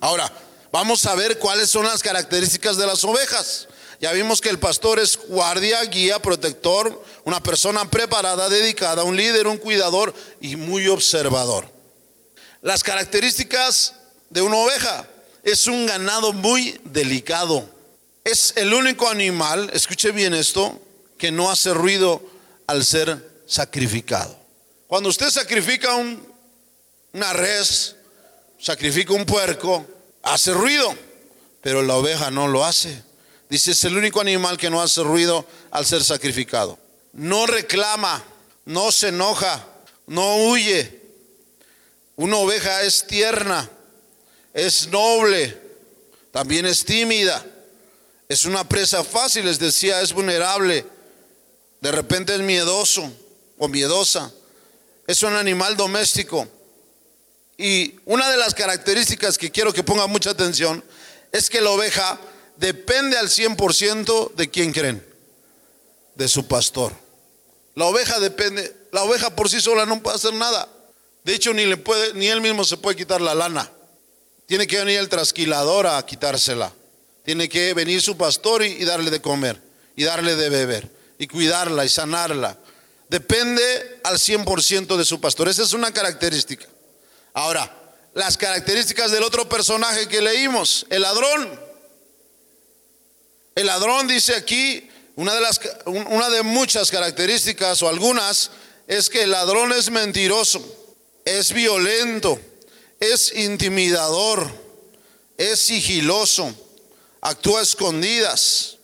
Ahora, 0.00 0.32
vamos 0.72 1.06
a 1.06 1.14
ver 1.14 1.38
cuáles 1.38 1.70
son 1.70 1.86
las 1.86 2.02
características 2.02 2.76
de 2.76 2.86
las 2.86 3.04
ovejas. 3.04 3.68
Ya 4.00 4.12
vimos 4.12 4.40
que 4.40 4.48
el 4.48 4.58
pastor 4.58 4.98
es 4.98 5.16
guardia, 5.28 5.82
guía, 5.84 6.18
protector, 6.20 7.02
una 7.24 7.42
persona 7.42 7.90
preparada, 7.90 8.48
dedicada, 8.48 9.04
un 9.04 9.16
líder, 9.16 9.46
un 9.46 9.56
cuidador 9.56 10.14
y 10.40 10.56
muy 10.56 10.88
observador. 10.88 11.66
Las 12.60 12.82
características 12.82 13.94
de 14.30 14.42
una 14.42 14.56
oveja 14.56 15.08
es 15.42 15.66
un 15.66 15.86
ganado 15.86 16.32
muy 16.32 16.80
delicado. 16.84 17.68
Es 18.24 18.54
el 18.56 18.74
único 18.74 19.08
animal, 19.08 19.70
escuche 19.72 20.10
bien 20.10 20.34
esto, 20.34 20.80
que 21.18 21.30
no 21.30 21.50
hace 21.50 21.72
ruido 21.72 22.22
al 22.66 22.84
ser 22.84 23.42
sacrificado. 23.46 24.43
Cuando 24.86 25.08
usted 25.08 25.30
sacrifica 25.30 25.94
un, 25.94 26.26
una 27.12 27.32
res, 27.32 27.96
sacrifica 28.58 29.12
un 29.12 29.24
puerco, 29.24 29.86
hace 30.22 30.52
ruido, 30.52 30.94
pero 31.60 31.82
la 31.82 31.96
oveja 31.96 32.30
no 32.30 32.48
lo 32.48 32.64
hace. 32.64 33.02
Dice, 33.48 33.72
es 33.72 33.84
el 33.84 33.96
único 33.96 34.20
animal 34.20 34.56
que 34.56 34.70
no 34.70 34.82
hace 34.82 35.02
ruido 35.02 35.46
al 35.70 35.86
ser 35.86 36.02
sacrificado. 36.02 36.78
No 37.12 37.46
reclama, 37.46 38.22
no 38.64 38.90
se 38.90 39.08
enoja, 39.08 39.64
no 40.06 40.36
huye. 40.48 41.00
Una 42.16 42.36
oveja 42.36 42.82
es 42.82 43.06
tierna, 43.06 43.68
es 44.52 44.88
noble, 44.88 45.58
también 46.30 46.66
es 46.66 46.84
tímida. 46.84 47.44
Es 48.28 48.44
una 48.46 48.68
presa 48.68 49.04
fácil, 49.04 49.44
les 49.44 49.58
decía, 49.58 50.00
es 50.00 50.12
vulnerable. 50.12 50.86
De 51.80 51.92
repente 51.92 52.34
es 52.34 52.40
miedoso 52.40 53.12
o 53.58 53.68
miedosa. 53.68 54.32
Es 55.06 55.22
un 55.22 55.34
animal 55.34 55.76
doméstico. 55.76 56.48
Y 57.56 57.94
una 58.04 58.30
de 58.30 58.36
las 58.36 58.54
características 58.54 59.38
que 59.38 59.50
quiero 59.50 59.72
que 59.72 59.84
ponga 59.84 60.06
mucha 60.06 60.30
atención 60.30 60.82
es 61.30 61.48
que 61.48 61.60
la 61.60 61.70
oveja 61.70 62.18
depende 62.56 63.16
al 63.16 63.28
100% 63.28 64.34
de 64.34 64.50
quién 64.50 64.72
creen, 64.72 65.04
de 66.14 66.28
su 66.28 66.46
pastor. 66.46 66.92
La 67.74 67.86
oveja 67.86 68.18
depende, 68.20 68.74
la 68.92 69.02
oveja 69.02 69.34
por 69.34 69.48
sí 69.48 69.60
sola 69.60 69.86
no 69.86 70.02
puede 70.02 70.16
hacer 70.16 70.32
nada. 70.34 70.68
De 71.24 71.34
hecho, 71.34 71.52
ni, 71.54 71.64
le 71.64 71.76
puede, 71.76 72.14
ni 72.14 72.28
él 72.28 72.40
mismo 72.40 72.64
se 72.64 72.76
puede 72.76 72.96
quitar 72.96 73.20
la 73.20 73.34
lana. 73.34 73.70
Tiene 74.46 74.66
que 74.66 74.78
venir 74.78 74.98
el 74.98 75.08
trasquilador 75.08 75.86
a 75.86 76.04
quitársela. 76.04 76.72
Tiene 77.24 77.48
que 77.48 77.72
venir 77.72 78.02
su 78.02 78.16
pastor 78.16 78.62
y, 78.62 78.84
darle 78.84 79.10
de 79.10 79.22
comer 79.22 79.60
y 79.96 80.04
darle 80.04 80.36
de 80.36 80.50
beber 80.50 80.90
y 81.18 81.26
cuidarla 81.26 81.84
y 81.84 81.88
sanarla. 81.88 82.58
Depende 83.14 84.00
al 84.02 84.18
100% 84.18 84.96
de 84.96 85.04
su 85.04 85.20
pastor. 85.20 85.48
Esa 85.48 85.62
es 85.62 85.72
una 85.72 85.94
característica. 85.94 86.66
Ahora, 87.32 87.72
las 88.12 88.36
características 88.36 89.12
del 89.12 89.22
otro 89.22 89.48
personaje 89.48 90.08
que 90.08 90.20
leímos, 90.20 90.84
el 90.90 91.02
ladrón. 91.02 91.60
El 93.54 93.66
ladrón 93.66 94.08
dice 94.08 94.34
aquí, 94.34 94.88
una 95.14 95.32
de, 95.32 95.40
las, 95.40 95.60
una 95.86 96.28
de 96.28 96.42
muchas 96.42 96.90
características 96.90 97.82
o 97.82 97.88
algunas, 97.88 98.50
es 98.88 99.08
que 99.08 99.22
el 99.22 99.30
ladrón 99.30 99.72
es 99.72 99.92
mentiroso, 99.92 100.60
es 101.24 101.52
violento, 101.52 102.40
es 102.98 103.32
intimidador, 103.36 104.50
es 105.38 105.60
sigiloso, 105.60 106.52
actúa 107.20 107.62
escondidas, 107.62 108.78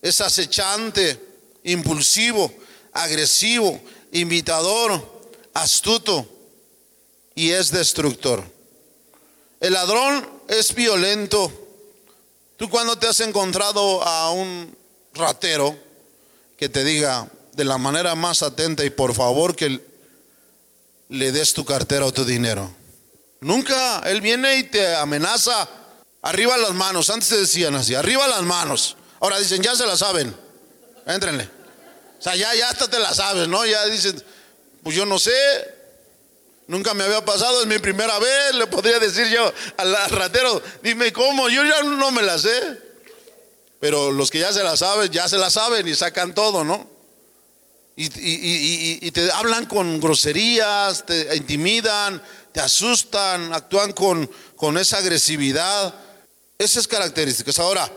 es 0.00 0.22
acechante, 0.22 1.20
impulsivo, 1.64 2.50
agresivo, 2.94 3.80
invitador, 4.12 5.22
astuto 5.52 6.26
y 7.34 7.50
es 7.50 7.70
destructor. 7.70 8.42
El 9.60 9.74
ladrón 9.74 10.26
es 10.48 10.74
violento. 10.74 11.52
Tú 12.56 12.70
cuando 12.70 12.96
te 12.96 13.08
has 13.08 13.20
encontrado 13.20 14.02
a 14.02 14.30
un 14.30 14.74
ratero 15.12 15.76
que 16.56 16.68
te 16.68 16.84
diga, 16.84 17.28
de 17.52 17.64
la 17.64 17.78
manera 17.78 18.14
más 18.14 18.42
atenta 18.42 18.84
y 18.84 18.90
por 18.90 19.14
favor 19.14 19.54
que 19.54 19.80
le 21.08 21.32
des 21.32 21.54
tu 21.54 21.64
cartera 21.64 22.06
o 22.06 22.12
tu 22.12 22.24
dinero. 22.24 22.70
Nunca, 23.40 24.00
Él 24.06 24.20
viene 24.20 24.56
y 24.56 24.64
te 24.64 24.94
amenaza. 24.96 25.68
Arriba 26.22 26.56
las 26.56 26.72
manos, 26.72 27.10
antes 27.10 27.28
te 27.28 27.36
decían 27.36 27.74
así, 27.74 27.94
arriba 27.94 28.26
las 28.26 28.42
manos. 28.42 28.96
Ahora 29.20 29.38
dicen, 29.38 29.62
ya 29.62 29.76
se 29.76 29.86
la 29.86 29.96
saben, 29.96 30.34
éntrenle. 31.06 31.53
O 32.24 32.26
sea, 32.26 32.36
ya, 32.36 32.54
ya 32.54 32.70
hasta 32.70 32.88
te 32.88 32.98
la 32.98 33.12
sabes, 33.12 33.48
¿no? 33.48 33.66
Ya 33.66 33.84
dicen, 33.84 34.16
pues 34.82 34.96
yo 34.96 35.04
no 35.04 35.18
sé, 35.18 35.30
nunca 36.68 36.94
me 36.94 37.04
había 37.04 37.22
pasado, 37.22 37.60
es 37.60 37.66
mi 37.66 37.78
primera 37.78 38.18
vez, 38.18 38.54
le 38.54 38.66
podría 38.66 38.98
decir 38.98 39.26
yo 39.28 39.52
al 39.76 39.94
ratero, 40.08 40.62
dime 40.82 41.12
cómo, 41.12 41.50
yo 41.50 41.62
ya 41.66 41.82
no 41.82 42.10
me 42.12 42.22
la 42.22 42.38
sé. 42.38 42.78
Pero 43.78 44.10
los 44.10 44.30
que 44.30 44.38
ya 44.38 44.54
se 44.54 44.62
la 44.62 44.74
saben, 44.74 45.12
ya 45.12 45.28
se 45.28 45.36
la 45.36 45.50
saben 45.50 45.86
y 45.86 45.94
sacan 45.94 46.34
todo, 46.34 46.64
¿no? 46.64 46.88
Y, 47.94 49.10
te 49.10 49.30
hablan 49.30 49.66
con 49.66 50.00
groserías, 50.00 51.04
te 51.04 51.36
intimidan, 51.36 52.22
te 52.52 52.60
asustan, 52.60 53.52
actúan 53.52 53.92
con, 53.92 54.30
con 54.56 54.78
esa 54.78 54.96
agresividad. 54.96 55.94
Esas 56.56 56.88
características. 56.88 57.58
Ahora, 57.58 57.92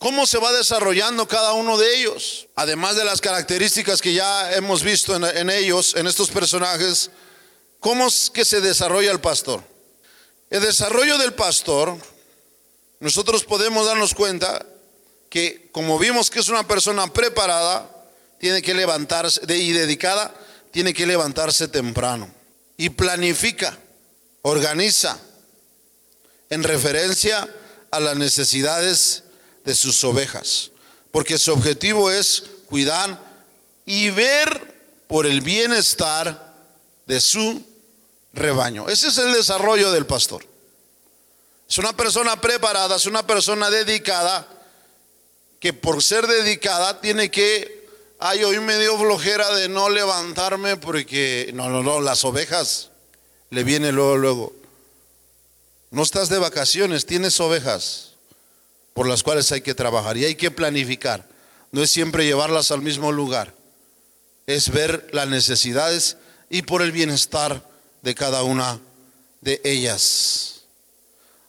¿cómo 0.00 0.26
se 0.26 0.38
va 0.38 0.50
desarrollando 0.52 1.28
cada 1.28 1.52
uno 1.52 1.78
de 1.78 2.00
ellos? 2.00 2.48
Además 2.56 2.96
de 2.96 3.04
las 3.04 3.20
características 3.20 4.00
que 4.00 4.14
ya 4.14 4.52
hemos 4.54 4.82
visto 4.82 5.14
en, 5.14 5.50
ellos, 5.50 5.94
en 5.94 6.06
estos 6.08 6.30
personajes, 6.30 7.10
¿cómo 7.78 8.08
es 8.08 8.30
que 8.30 8.44
se 8.44 8.60
desarrolla 8.60 9.12
el 9.12 9.20
pastor? 9.20 9.62
El 10.48 10.62
desarrollo 10.62 11.18
del 11.18 11.34
pastor, 11.34 11.96
nosotros 12.98 13.44
podemos 13.44 13.86
darnos 13.86 14.14
cuenta 14.14 14.66
que 15.28 15.68
como 15.70 15.98
vimos 15.98 16.30
que 16.30 16.40
es 16.40 16.48
una 16.48 16.66
persona 16.66 17.12
preparada, 17.12 17.88
tiene 18.40 18.62
que 18.62 18.72
levantarse 18.72 19.42
y 19.54 19.72
dedicada, 19.72 20.34
tiene 20.70 20.94
que 20.94 21.06
levantarse 21.06 21.68
temprano 21.68 22.32
y 22.78 22.88
planifica, 22.88 23.78
organiza 24.40 25.18
en 26.48 26.62
referencia 26.62 27.46
a 27.90 28.00
las 28.00 28.16
necesidades 28.16 29.24
de 29.64 29.74
sus 29.74 30.02
ovejas, 30.04 30.70
porque 31.10 31.38
su 31.38 31.52
objetivo 31.52 32.10
es 32.10 32.44
cuidar 32.66 33.18
y 33.84 34.10
ver 34.10 35.02
por 35.06 35.26
el 35.26 35.40
bienestar 35.40 36.54
de 37.06 37.20
su 37.20 37.62
rebaño. 38.32 38.88
Ese 38.88 39.08
es 39.08 39.18
el 39.18 39.32
desarrollo 39.32 39.90
del 39.92 40.06
pastor. 40.06 40.46
Es 41.68 41.78
una 41.78 41.96
persona 41.96 42.40
preparada, 42.40 42.96
es 42.96 43.06
una 43.06 43.26
persona 43.26 43.70
dedicada, 43.70 44.46
que 45.58 45.72
por 45.72 46.02
ser 46.02 46.26
dedicada 46.26 47.00
tiene 47.00 47.30
que 47.30 47.80
Ay, 48.22 48.44
hoy 48.44 48.60
me 48.60 48.78
dio 48.78 48.98
flojera 48.98 49.54
de 49.54 49.70
no 49.70 49.88
levantarme 49.88 50.76
porque, 50.76 51.52
no, 51.54 51.70
no, 51.70 51.82
no, 51.82 52.02
las 52.02 52.22
ovejas 52.26 52.90
le 53.48 53.64
viene 53.64 53.92
luego, 53.92 54.18
luego. 54.18 54.52
No 55.90 56.02
estás 56.02 56.28
de 56.28 56.38
vacaciones, 56.38 57.06
tienes 57.06 57.40
ovejas 57.40 58.09
por 58.94 59.06
las 59.06 59.22
cuales 59.22 59.50
hay 59.52 59.60
que 59.60 59.74
trabajar 59.74 60.16
y 60.16 60.24
hay 60.24 60.34
que 60.34 60.50
planificar. 60.50 61.28
No 61.72 61.82
es 61.82 61.90
siempre 61.90 62.24
llevarlas 62.24 62.70
al 62.70 62.82
mismo 62.82 63.12
lugar, 63.12 63.54
es 64.46 64.70
ver 64.70 65.08
las 65.12 65.28
necesidades 65.28 66.16
y 66.48 66.62
por 66.62 66.82
el 66.82 66.92
bienestar 66.92 67.68
de 68.02 68.14
cada 68.14 68.42
una 68.42 68.80
de 69.40 69.60
ellas. 69.64 70.62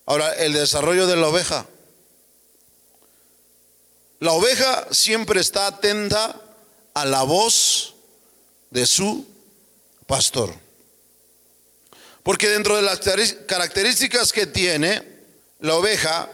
Ahora, 0.06 0.34
el 0.34 0.54
desarrollo 0.54 1.08
de 1.08 1.16
la 1.16 1.28
oveja. 1.28 1.66
La 4.20 4.34
oveja 4.34 4.88
siempre 4.92 5.42
está 5.42 5.68
atenta 5.68 6.40
a 6.94 7.06
la 7.06 7.24
voz 7.24 7.96
de 8.70 8.86
su 8.86 9.26
pastor. 10.06 10.54
Porque 12.24 12.50
dentro 12.50 12.76
de 12.76 12.84
las 12.84 13.00
características 13.48 14.32
que 14.32 14.46
tiene 14.46 15.02
la 15.60 15.76
oveja 15.76 16.30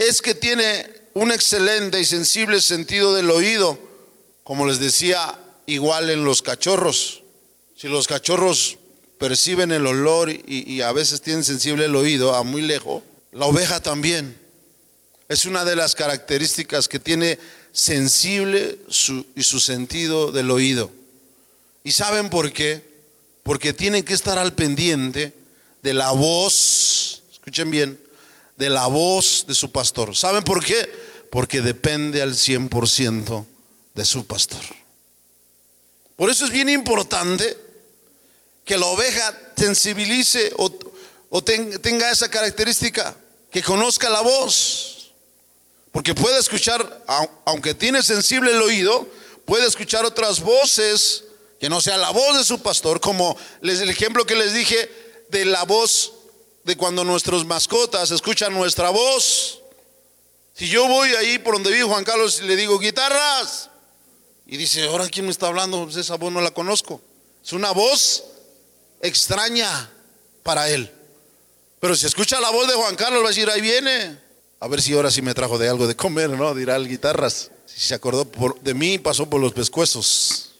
es 0.00 0.22
que 0.22 0.34
tiene 0.34 0.86
un 1.12 1.30
excelente 1.30 2.00
y 2.00 2.06
sensible 2.06 2.62
sentido 2.62 3.14
del 3.14 3.30
oído, 3.30 3.78
como 4.44 4.66
les 4.66 4.80
decía, 4.80 5.38
igual 5.66 6.08
en 6.08 6.24
los 6.24 6.40
cachorros. 6.40 7.22
Si 7.76 7.86
los 7.86 8.08
cachorros 8.08 8.78
perciben 9.18 9.72
el 9.72 9.86
olor 9.86 10.30
y, 10.30 10.80
a 10.80 10.92
veces 10.92 11.20
tienen 11.20 11.44
sensible 11.44 11.84
el 11.84 11.94
oído 11.94 12.34
a 12.34 12.42
muy 12.44 12.62
lejos, 12.62 13.02
la 13.32 13.44
oveja 13.44 13.80
también. 13.80 14.38
Es 15.28 15.44
una 15.44 15.66
de 15.66 15.76
las 15.76 15.94
características 15.94 16.88
que 16.88 16.98
tiene 16.98 17.38
sensible 17.70 18.78
y 19.36 19.42
su 19.42 19.60
sentido 19.60 20.32
del 20.32 20.50
oído. 20.50 20.90
¿Y 21.84 21.92
saben 21.92 22.30
por 22.30 22.52
qué? 22.54 22.82
Porque 23.42 23.74
tienen 23.74 24.02
que 24.02 24.14
estar 24.14 24.38
al 24.38 24.54
pendiente 24.54 25.34
de 25.82 25.92
la 25.92 26.10
voz, 26.12 27.22
escuchen 27.32 27.70
bien, 27.70 28.00
de 28.60 28.68
la 28.68 28.86
voz 28.88 29.46
de 29.48 29.54
su 29.54 29.72
pastor. 29.72 30.14
¿Saben 30.14 30.44
por 30.44 30.62
qué? 30.62 30.86
Porque 31.30 31.62
depende 31.62 32.20
al 32.20 32.34
100% 32.34 33.46
de 33.94 34.04
su 34.04 34.26
pastor. 34.26 34.60
Por 36.14 36.28
eso 36.28 36.44
es 36.44 36.50
bien 36.50 36.68
importante 36.68 37.56
que 38.66 38.76
la 38.76 38.84
oveja 38.84 39.34
sensibilice 39.56 40.52
o, 40.58 41.42
tenga 41.42 42.10
esa 42.10 42.30
característica, 42.30 43.16
que 43.50 43.62
conozca 43.62 44.10
la 44.10 44.20
voz. 44.20 45.12
Porque 45.90 46.14
puede 46.14 46.38
escuchar, 46.38 47.02
aunque 47.46 47.72
tiene 47.72 48.02
sensible 48.02 48.50
el 48.50 48.60
oído, 48.60 49.08
puede 49.46 49.66
escuchar 49.66 50.04
otras 50.04 50.40
voces 50.40 51.24
que 51.58 51.70
no 51.70 51.80
sea 51.80 51.96
la 51.96 52.10
voz 52.10 52.36
de 52.36 52.44
su 52.44 52.60
pastor, 52.60 53.00
como 53.00 53.38
el 53.62 53.88
ejemplo 53.88 54.26
que 54.26 54.36
les 54.36 54.52
dije 54.52 54.90
de 55.30 55.46
la 55.46 55.62
voz 55.62 56.12
de 56.64 56.76
cuando 56.76 57.04
nuestros 57.04 57.44
mascotas 57.44 58.10
escuchan 58.10 58.52
nuestra 58.52 58.90
voz. 58.90 59.62
Si 60.54 60.68
yo 60.68 60.86
voy 60.88 61.10
ahí 61.10 61.38
por 61.38 61.54
donde 61.54 61.70
vive 61.70 61.84
Juan 61.84 62.04
Carlos 62.04 62.40
y 62.42 62.46
le 62.46 62.56
digo 62.56 62.78
guitarras, 62.78 63.70
y 64.46 64.56
dice, 64.56 64.84
ahora 64.84 65.08
quién 65.08 65.26
me 65.26 65.32
está 65.32 65.46
hablando, 65.46 65.84
pues 65.84 65.96
esa 65.96 66.16
voz 66.16 66.32
no 66.32 66.40
la 66.40 66.50
conozco. 66.50 67.00
Es 67.44 67.52
una 67.52 67.70
voz 67.70 68.24
extraña 69.00 69.90
para 70.42 70.68
él. 70.68 70.90
Pero 71.78 71.94
si 71.94 72.06
escucha 72.06 72.40
la 72.40 72.50
voz 72.50 72.66
de 72.66 72.74
Juan 72.74 72.96
Carlos, 72.96 73.22
va 73.22 73.26
a 73.26 73.28
decir, 73.28 73.48
ahí 73.48 73.60
viene. 73.60 74.18
A 74.58 74.68
ver 74.68 74.82
si 74.82 74.92
ahora 74.92 75.10
sí 75.10 75.22
me 75.22 75.34
trajo 75.34 75.56
de 75.56 75.68
algo 75.68 75.86
de 75.86 75.96
comer, 75.96 76.30
¿no? 76.30 76.54
Dirá 76.54 76.76
el 76.76 76.88
guitarras. 76.88 77.50
Si 77.64 77.80
se 77.80 77.94
acordó 77.94 78.28
de 78.60 78.74
mí, 78.74 78.98
pasó 78.98 79.30
por 79.30 79.40
los 79.40 79.52
pescuezos. 79.52 80.50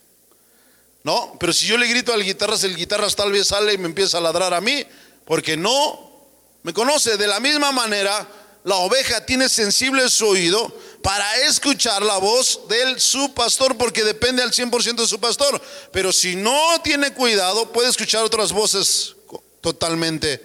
No, 1.03 1.35
pero 1.39 1.51
si 1.51 1.67
yo 1.67 1.77
le 1.77 1.87
grito 1.87 2.13
al 2.13 2.23
guitarras, 2.23 2.63
el 2.63 2.75
guitarras 2.75 3.15
tal 3.15 3.31
vez 3.31 3.47
sale 3.47 3.73
y 3.73 3.77
me 3.77 3.87
empieza 3.87 4.19
a 4.19 4.21
ladrar 4.21 4.53
a 4.53 4.61
mí, 4.61 4.85
porque 5.31 5.55
no 5.55 6.27
me 6.63 6.73
conoce. 6.73 7.15
De 7.15 7.25
la 7.25 7.39
misma 7.39 7.71
manera, 7.71 8.27
la 8.65 8.75
oveja 8.75 9.25
tiene 9.25 9.47
sensible 9.47 10.09
su 10.09 10.27
oído 10.27 10.77
para 11.01 11.37
escuchar 11.47 12.01
la 12.01 12.17
voz 12.17 12.67
de 12.67 12.99
su 12.99 13.33
pastor, 13.33 13.77
porque 13.77 14.03
depende 14.03 14.43
al 14.43 14.51
100% 14.51 14.95
de 14.95 15.07
su 15.07 15.21
pastor. 15.21 15.61
Pero 15.93 16.11
si 16.11 16.35
no 16.35 16.81
tiene 16.83 17.13
cuidado, 17.13 17.71
puede 17.71 17.87
escuchar 17.87 18.25
otras 18.25 18.51
voces 18.51 19.15
totalmente 19.61 20.43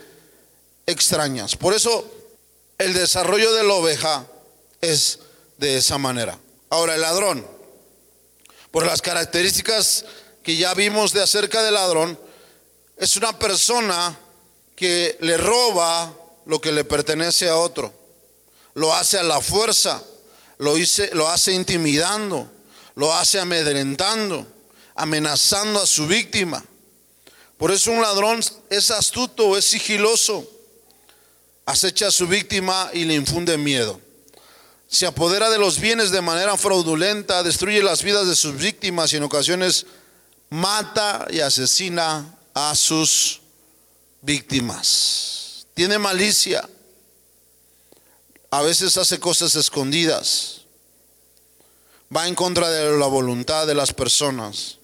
extrañas. 0.86 1.56
Por 1.56 1.74
eso 1.74 2.08
el 2.78 2.94
desarrollo 2.94 3.54
de 3.54 3.64
la 3.64 3.74
oveja 3.74 4.24
es 4.82 5.18
de 5.58 5.78
esa 5.78 5.98
manera. 5.98 6.38
Ahora, 6.70 6.94
el 6.94 7.00
ladrón, 7.00 7.44
por 8.70 8.86
las 8.86 9.02
características 9.02 10.04
que 10.44 10.56
ya 10.56 10.74
vimos 10.74 11.12
de 11.12 11.24
acerca 11.24 11.64
del 11.64 11.74
ladrón, 11.74 12.16
es 12.96 13.16
una 13.16 13.36
persona 13.36 14.20
que 14.76 15.16
le 15.20 15.36
roba 15.36 16.14
lo 16.44 16.60
que 16.60 16.70
le 16.70 16.84
pertenece 16.84 17.48
a 17.48 17.56
otro. 17.56 17.92
Lo 18.74 18.94
hace 18.94 19.18
a 19.18 19.24
la 19.24 19.40
fuerza, 19.40 20.02
lo, 20.58 20.74
lo 21.12 21.28
hace 21.28 21.52
intimidando, 21.52 22.48
lo 22.94 23.12
hace 23.12 23.40
amedrentando, 23.40 24.46
amenazando 24.94 25.80
a 25.80 25.86
su 25.86 26.06
víctima. 26.06 26.64
Por 27.56 27.72
eso 27.72 27.90
un 27.90 28.02
ladrón 28.02 28.40
es 28.70 28.90
astuto, 28.90 29.56
es 29.56 29.64
sigiloso 29.64 30.52
acecha 31.66 32.06
a 32.06 32.12
su 32.12 32.28
víctima 32.28 32.90
y 32.94 33.04
le 33.04 33.14
infunde 33.14 33.58
miedo. 33.58 34.00
Se 34.88 35.04
apodera 35.04 35.50
de 35.50 35.58
los 35.58 35.80
bienes 35.80 36.12
de 36.12 36.22
manera 36.22 36.56
fraudulenta, 36.56 37.42
destruye 37.42 37.82
las 37.82 38.04
vidas 38.04 38.28
de 38.28 38.36
sus 38.36 38.56
víctimas 38.56 39.12
y 39.12 39.16
en 39.16 39.24
ocasiones 39.24 39.84
mata 40.48 41.26
y 41.28 41.40
asesina 41.40 42.38
a 42.54 42.74
sus 42.76 43.40
víctimas. 44.22 45.66
Tiene 45.74 45.98
malicia. 45.98 46.68
A 48.50 48.62
veces 48.62 48.96
hace 48.96 49.18
cosas 49.20 49.54
escondidas. 49.54 50.62
Va 52.14 52.28
en 52.28 52.34
contra 52.34 52.70
de 52.70 52.96
la 52.96 53.06
voluntad 53.06 53.66
de 53.66 53.74
las 53.74 53.92
personas, 53.92 54.78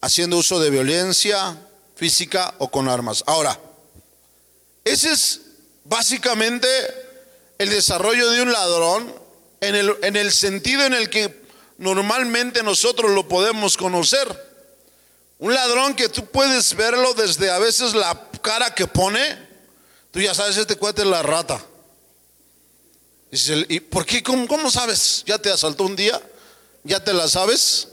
haciendo 0.00 0.36
uso 0.36 0.58
de 0.58 0.70
violencia 0.70 1.56
física 1.94 2.54
o 2.58 2.70
con 2.70 2.88
armas. 2.88 3.22
Ahora, 3.26 3.58
ese 4.84 5.12
es 5.12 5.40
Básicamente, 5.84 6.68
el 7.58 7.70
desarrollo 7.70 8.30
de 8.30 8.42
un 8.42 8.52
ladrón, 8.52 9.12
en 9.60 9.74
el, 9.74 9.96
en 10.02 10.16
el 10.16 10.32
sentido 10.32 10.84
en 10.84 10.94
el 10.94 11.10
que 11.10 11.42
normalmente 11.78 12.62
nosotros 12.62 13.10
lo 13.10 13.28
podemos 13.28 13.76
conocer. 13.76 14.51
Un 15.42 15.54
ladrón 15.54 15.96
que 15.96 16.08
tú 16.08 16.24
puedes 16.26 16.72
verlo 16.76 17.14
desde 17.14 17.50
a 17.50 17.58
veces 17.58 17.94
la 17.94 18.30
cara 18.42 18.72
que 18.76 18.86
pone, 18.86 19.20
tú 20.12 20.20
ya 20.20 20.36
sabes, 20.36 20.56
este 20.56 20.76
cuate 20.76 21.02
es 21.02 21.08
la 21.08 21.20
rata. 21.20 21.60
¿Y 23.68 23.80
por 23.80 24.06
qué? 24.06 24.22
¿Cómo, 24.22 24.46
¿Cómo 24.46 24.70
sabes? 24.70 25.24
¿Ya 25.26 25.38
te 25.38 25.50
asaltó 25.50 25.82
un 25.82 25.96
día? 25.96 26.22
¿Ya 26.84 27.02
te 27.02 27.12
la 27.12 27.26
sabes? 27.26 27.88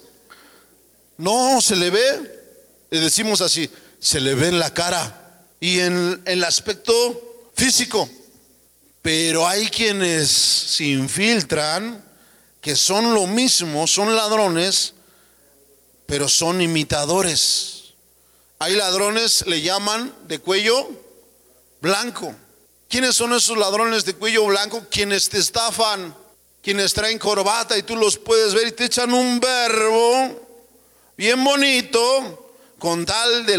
No, 1.18 1.60
se 1.60 1.76
le 1.76 1.90
ve, 1.90 2.86
le 2.92 3.00
decimos 3.00 3.42
así, 3.42 3.68
se 4.00 4.20
le 4.20 4.36
ve 4.36 4.50
en 4.50 4.60
la 4.60 4.72
cara 4.72 5.48
y 5.60 5.80
en 5.80 6.22
el 6.26 6.44
aspecto 6.44 7.50
físico. 7.56 8.08
Pero 9.02 9.48
hay 9.48 9.70
quienes 9.70 10.30
se 10.30 10.84
infiltran, 10.84 12.06
que 12.62 12.76
son 12.76 13.16
lo 13.16 13.26
mismo, 13.26 13.88
son 13.88 14.16
ladrones, 14.16 14.94
pero 16.10 16.28
son 16.28 16.60
imitadores. 16.60 17.94
Hay 18.58 18.76
ladrones, 18.76 19.46
le 19.46 19.62
llaman 19.62 20.12
de 20.28 20.40
cuello 20.40 20.90
blanco. 21.82 22.36
¿Quiénes 22.90 23.16
son 23.16 23.32
esos 23.34 23.56
ladrones 23.56 24.06
de 24.06 24.16
cuello 24.16 24.46
blanco? 24.46 24.88
Quienes 24.90 25.30
te 25.30 25.38
estafan, 25.38 26.16
quienes 26.64 26.96
traen 26.96 27.20
corbata 27.20 27.78
y 27.78 27.84
tú 27.84 27.96
los 27.96 28.18
puedes 28.18 28.56
ver 28.56 28.70
y 28.70 28.72
te 28.72 28.86
echan 28.86 29.14
un 29.14 29.40
verbo 29.40 30.48
bien 31.16 31.44
bonito 31.44 32.56
con 32.80 33.06
tal 33.06 33.46
de, 33.46 33.58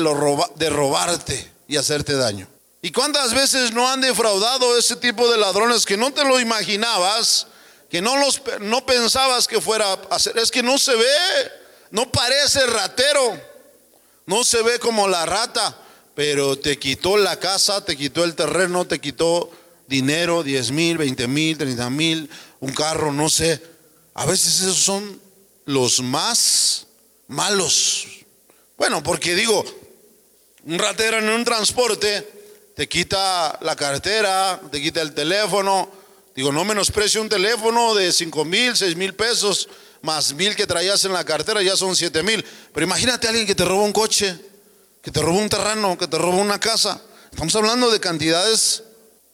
robarte 0.70 1.52
y 1.68 1.76
hacerte 1.76 2.14
daño. 2.14 2.48
¿Y 2.82 2.90
cuántas 2.90 3.32
veces 3.32 3.72
no 3.72 3.88
han 3.88 4.00
defraudado 4.00 4.76
ese 4.76 4.96
tipo 4.96 5.30
de 5.30 5.38
ladrones 5.38 5.86
que 5.86 5.96
no 5.96 6.12
te 6.12 6.24
lo 6.24 6.40
imaginabas, 6.40 7.46
que 7.88 8.02
no, 8.02 8.16
los, 8.16 8.42
no 8.60 8.84
pensabas 8.84 9.46
que 9.46 9.60
fuera 9.60 9.92
hacer? 10.10 10.36
Es 10.36 10.50
que 10.50 10.64
no 10.64 10.78
se 10.78 10.96
ve, 10.96 11.59
no 11.90 12.11
parece 12.11 12.66
ratero, 12.66 13.40
no 14.26 14.44
se 14.44 14.62
ve 14.62 14.79
como 14.79 15.09
la 15.09 15.26
rata, 15.26 15.76
pero 16.14 16.59
te 16.59 16.79
quitó 16.79 17.16
la 17.16 17.38
casa, 17.38 17.85
te 17.85 17.96
quitó 17.96 18.24
el 18.24 18.35
terreno, 18.35 18.87
te 18.87 19.00
quitó 19.00 19.50
dinero, 19.87 20.42
10 20.42 20.70
mil, 20.70 20.98
20 20.98 21.26
mil, 21.26 21.59
30 21.59 21.90
mil, 21.90 22.31
un 22.61 22.72
carro, 22.72 23.12
no 23.12 23.29
sé. 23.29 23.62
A 24.14 24.26
veces 24.26 24.61
esos 24.61 24.76
son 24.76 25.20
los 25.64 26.00
más 26.00 26.87
malos. 27.26 28.07
Bueno, 28.76 29.03
porque 29.03 29.35
digo, 29.35 29.64
un 30.64 30.79
ratero 30.79 31.18
en 31.18 31.29
un 31.29 31.44
transporte 31.44 32.26
te 32.76 32.88
quita 32.88 33.59
la 33.62 33.76
cartera, 33.76 34.61
te 34.70 34.81
quita 34.81 35.03
el 35.03 35.12
teléfono. 35.12 35.90
Digo, 36.35 36.53
no 36.53 36.64
menosprecio 36.64 37.20
un 37.20 37.29
teléfono 37.29 37.94
de 37.94 38.12
5 38.12 38.44
mil, 38.44 38.76
6 38.76 38.96
mil 38.96 39.14
pesos, 39.14 39.68
más 40.02 40.32
mil 40.34 40.56
que 40.56 40.66
traías 40.66 41.04
en 41.04 41.12
la 41.12 41.24
cartera, 41.24 41.62
ya 41.62 41.76
son 41.76 41.94
7 41.94 42.22
mil. 42.22 42.44
Pero 42.72 42.86
imagínate 42.86 43.26
a 43.26 43.30
alguien 43.30 43.46
que 43.46 43.54
te 43.54 43.64
roba 43.64 43.82
un 43.82 43.92
coche, 43.92 44.38
que 45.02 45.10
te 45.10 45.20
roba 45.20 45.38
un 45.38 45.48
terreno, 45.48 45.96
que 45.98 46.06
te 46.06 46.18
roba 46.18 46.36
una 46.36 46.58
casa. 46.58 47.00
Estamos 47.30 47.54
hablando 47.56 47.90
de 47.90 48.00
cantidades 48.00 48.82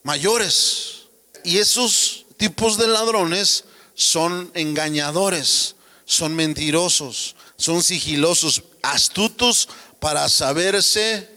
mayores. 0.02 1.06
Y 1.44 1.58
esos 1.58 2.26
tipos 2.36 2.76
de 2.78 2.88
ladrones 2.88 3.64
son 3.94 4.50
engañadores, 4.54 5.76
son 6.04 6.34
mentirosos, 6.34 7.36
son 7.56 7.82
sigilosos, 7.82 8.62
astutos 8.82 9.68
para 10.00 10.28
saberse 10.28 11.28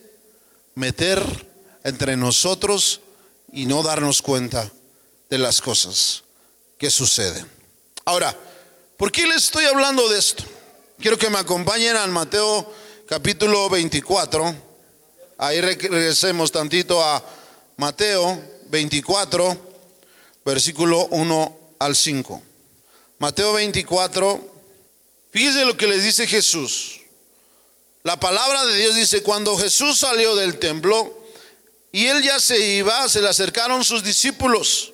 meter 0.76 1.24
entre 1.84 2.18
nosotros 2.18 3.02
y 3.52 3.66
no 3.66 3.84
darnos 3.84 4.22
cuenta 4.22 4.72
de 5.30 5.38
las 5.38 5.62
cosas 5.62 6.24
que 6.78 6.90
suceden. 6.90 7.50
Ahora, 8.06 8.38
¿por 9.00 9.12
qué 9.12 9.26
les 9.26 9.46
estoy 9.46 9.66
hablando 9.66 10.08
de 10.10 10.20
esto? 10.20 10.44
Quiero 11.00 11.18
que 11.18 11.32
me 11.32 11.40
acompañen 11.40 11.96
al 11.96 12.12
Mateo 12.12 12.72
capítulo 13.08 13.70
24. 13.70 14.56
Ahí 15.38 15.62
regresemos 15.62 16.52
tantito 16.52 17.02
a 17.02 17.24
Mateo 17.78 18.40
24, 18.68 19.58
versículo 20.44 21.08
1 21.08 21.60
al 21.80 21.96
5. 21.96 22.44
Mateo 23.20 23.54
24, 23.54 24.60
Fíjese 25.32 25.64
lo 25.64 25.78
que 25.78 25.88
les 25.88 26.04
dice 26.04 26.28
Jesús. 26.28 27.00
La 28.04 28.20
palabra 28.20 28.66
de 28.66 28.76
Dios 28.78 28.96
dice, 28.96 29.24
cuando 29.24 29.58
Jesús 29.58 30.00
salió 30.00 30.36
del 30.36 30.58
templo 30.58 31.24
y 31.92 32.08
él 32.08 32.22
ya 32.24 32.40
se 32.40 32.60
iba, 32.60 33.08
se 33.08 33.22
le 33.22 33.30
acercaron 33.30 33.84
sus 33.84 34.04
discípulos 34.04 34.92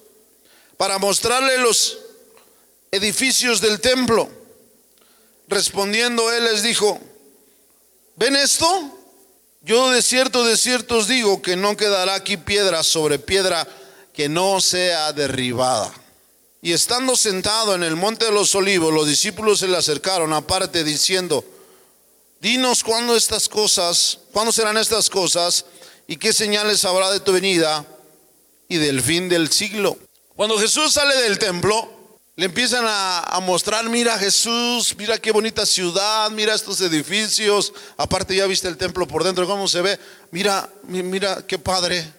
para 0.77 0.99
mostrarle 0.99 1.57
los 1.57 1.97
edificios 2.91 3.61
del 3.61 3.79
templo. 3.79 4.29
Respondiendo 5.47 6.31
él 6.31 6.45
les 6.45 6.63
dijo, 6.63 6.99
¿ven 8.15 8.35
esto? 8.35 8.97
Yo 9.61 9.91
de 9.91 10.01
cierto, 10.01 10.43
de 10.43 10.57
cierto 10.57 10.97
os 10.97 11.07
digo 11.07 11.41
que 11.41 11.55
no 11.55 11.75
quedará 11.75 12.13
aquí 12.15 12.37
piedra 12.37 12.83
sobre 12.83 13.19
piedra 13.19 13.67
que 14.13 14.29
no 14.29 14.61
sea 14.61 15.11
derribada. 15.11 15.91
Y 16.61 16.73
estando 16.73 17.15
sentado 17.15 17.75
en 17.75 17.83
el 17.83 17.95
monte 17.95 18.25
de 18.25 18.31
los 18.31 18.55
olivos, 18.55 18.93
los 18.93 19.07
discípulos 19.07 19.59
se 19.59 19.67
le 19.67 19.77
acercaron 19.77 20.33
aparte 20.33 20.83
diciendo, 20.83 21.45
dinos 22.41 22.83
cuándo 22.83 23.15
estas 23.15 23.49
cosas, 23.49 24.19
cuándo 24.31 24.51
serán 24.51 24.77
estas 24.77 25.09
cosas 25.09 25.65
y 26.07 26.17
qué 26.17 26.33
señales 26.33 26.85
habrá 26.85 27.11
de 27.11 27.19
tu 27.19 27.33
venida 27.33 27.85
y 28.67 28.77
del 28.77 29.01
fin 29.01 29.29
del 29.29 29.51
siglo. 29.51 29.97
Cuando 30.35 30.57
Jesús 30.57 30.93
sale 30.93 31.15
del 31.21 31.39
templo, 31.39 31.89
le 32.37 32.45
empiezan 32.45 32.83
a, 32.85 33.39
mostrar, 33.41 33.87
mira 33.89 34.17
Jesús, 34.19 34.93
mira 34.97 35.17
qué 35.17 35.31
bonita 35.31 35.65
ciudad, 35.65 36.29
mira 36.31 36.53
estos 36.53 36.81
edificios, 36.81 37.71
aparte 37.95 38.35
ya 38.35 38.45
viste 38.45 38.67
el 38.67 38.75
templo 38.75 39.07
por 39.07 39.23
dentro, 39.23 39.47
cómo 39.47 39.69
se 39.69 39.81
ve, 39.81 39.97
mira, 40.31 40.69
mira 40.83 41.45
qué 41.47 41.57
padre. 41.57 42.11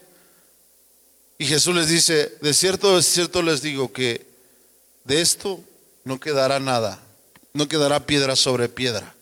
Y 1.38 1.44
Jesús 1.44 1.74
les 1.74 1.88
dice, 1.88 2.38
de 2.40 2.55
cierto, 2.55 2.96
de 2.96 3.02
cierto 3.02 3.42
les 3.42 3.61
digo 3.61 3.92
que 3.92 4.26
de 5.05 5.20
esto 5.20 5.61
no 6.05 6.18
quedará 6.18 6.61
nada, 6.61 6.98
no 7.52 7.68
quedará 7.68 8.07
piedra 8.07 8.37
sobre 8.37 8.70
piedra. 8.70 9.14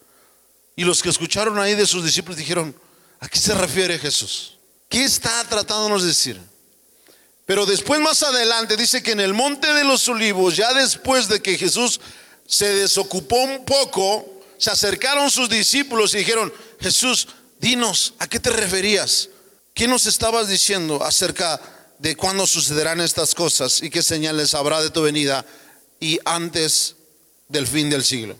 Y 0.76 0.84
los 0.84 1.02
que 1.02 1.08
escucharon 1.08 1.58
ahí 1.58 1.74
de 1.74 1.86
sus 1.86 2.04
discípulos 2.04 2.38
dijeron, 2.38 2.74
¿a 3.18 3.28
qué 3.28 3.40
se 3.40 3.54
refiere 3.54 3.98
Jesús? 3.98 4.58
¿Qué 4.88 5.02
está 5.02 5.42
tratándonos 5.48 6.02
de 6.02 6.08
decir? 6.08 6.40
Pero 7.46 7.66
después 7.66 8.00
más 8.00 8.22
adelante 8.22 8.76
dice 8.76 9.02
que 9.02 9.12
en 9.12 9.20
el 9.20 9.34
monte 9.34 9.72
de 9.72 9.84
los 9.84 10.08
olivos, 10.08 10.56
ya 10.56 10.72
después 10.72 11.28
de 11.28 11.40
que 11.40 11.58
Jesús 11.58 12.00
se 12.46 12.68
desocupó 12.74 13.36
un 13.36 13.64
poco, 13.64 14.42
se 14.56 14.70
acercaron 14.70 15.30
sus 15.30 15.48
discípulos 15.48 16.14
y 16.14 16.18
dijeron, 16.18 16.52
Jesús, 16.80 17.28
dinos, 17.58 18.14
¿a 18.18 18.26
qué 18.26 18.40
te 18.40 18.50
referías? 18.50 19.28
¿Qué 19.74 19.88
nos 19.88 20.06
estabas 20.06 20.48
diciendo 20.48 21.02
acerca 21.02 21.60
de 21.98 22.16
cuándo 22.16 22.46
sucederán 22.46 23.00
estas 23.00 23.34
cosas 23.34 23.82
y 23.82 23.90
qué 23.90 24.02
señales 24.02 24.54
habrá 24.54 24.82
de 24.82 24.90
tu 24.90 25.02
venida 25.02 25.44
y 26.00 26.18
antes 26.24 26.96
del 27.48 27.66
fin 27.66 27.88
del 27.88 28.04
siglo. 28.04 28.36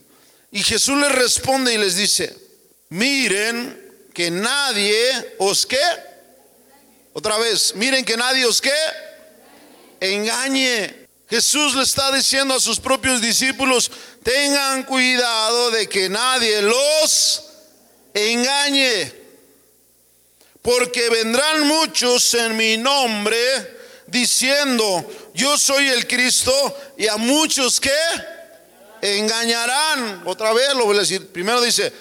Y 0.50 0.62
Jesús 0.62 0.98
les 0.98 1.12
responde 1.12 1.74
y 1.74 1.78
les 1.78 1.96
dice, 1.96 2.36
miren 2.90 3.80
que 4.12 4.30
nadie 4.30 5.34
os 5.38 5.66
otra 7.14 7.38
vez, 7.38 7.74
miren 7.76 8.04
que 8.04 8.16
nadie 8.16 8.44
os 8.44 8.60
que, 8.60 8.70
engañe. 10.00 11.06
Jesús 11.30 11.74
le 11.74 11.84
está 11.84 12.12
diciendo 12.12 12.54
a 12.54 12.60
sus 12.60 12.78
propios 12.78 13.20
discípulos, 13.20 13.90
tengan 14.22 14.82
cuidado 14.82 15.70
de 15.70 15.88
que 15.88 16.08
nadie 16.08 16.60
los 16.60 17.44
engañe, 18.12 19.12
porque 20.60 21.08
vendrán 21.08 21.66
muchos 21.66 22.34
en 22.34 22.56
mi 22.56 22.76
nombre 22.76 23.38
diciendo, 24.08 25.08
yo 25.34 25.56
soy 25.56 25.88
el 25.88 26.08
Cristo 26.08 26.52
y 26.98 27.06
a 27.06 27.16
muchos 27.16 27.80
que 27.80 27.90
engañarán. 29.00 30.22
Otra 30.26 30.52
vez 30.52 30.74
lo 30.74 30.86
voy 30.86 30.96
a 30.96 31.00
decir. 31.00 31.28
Primero 31.28 31.60
dice, 31.60 31.92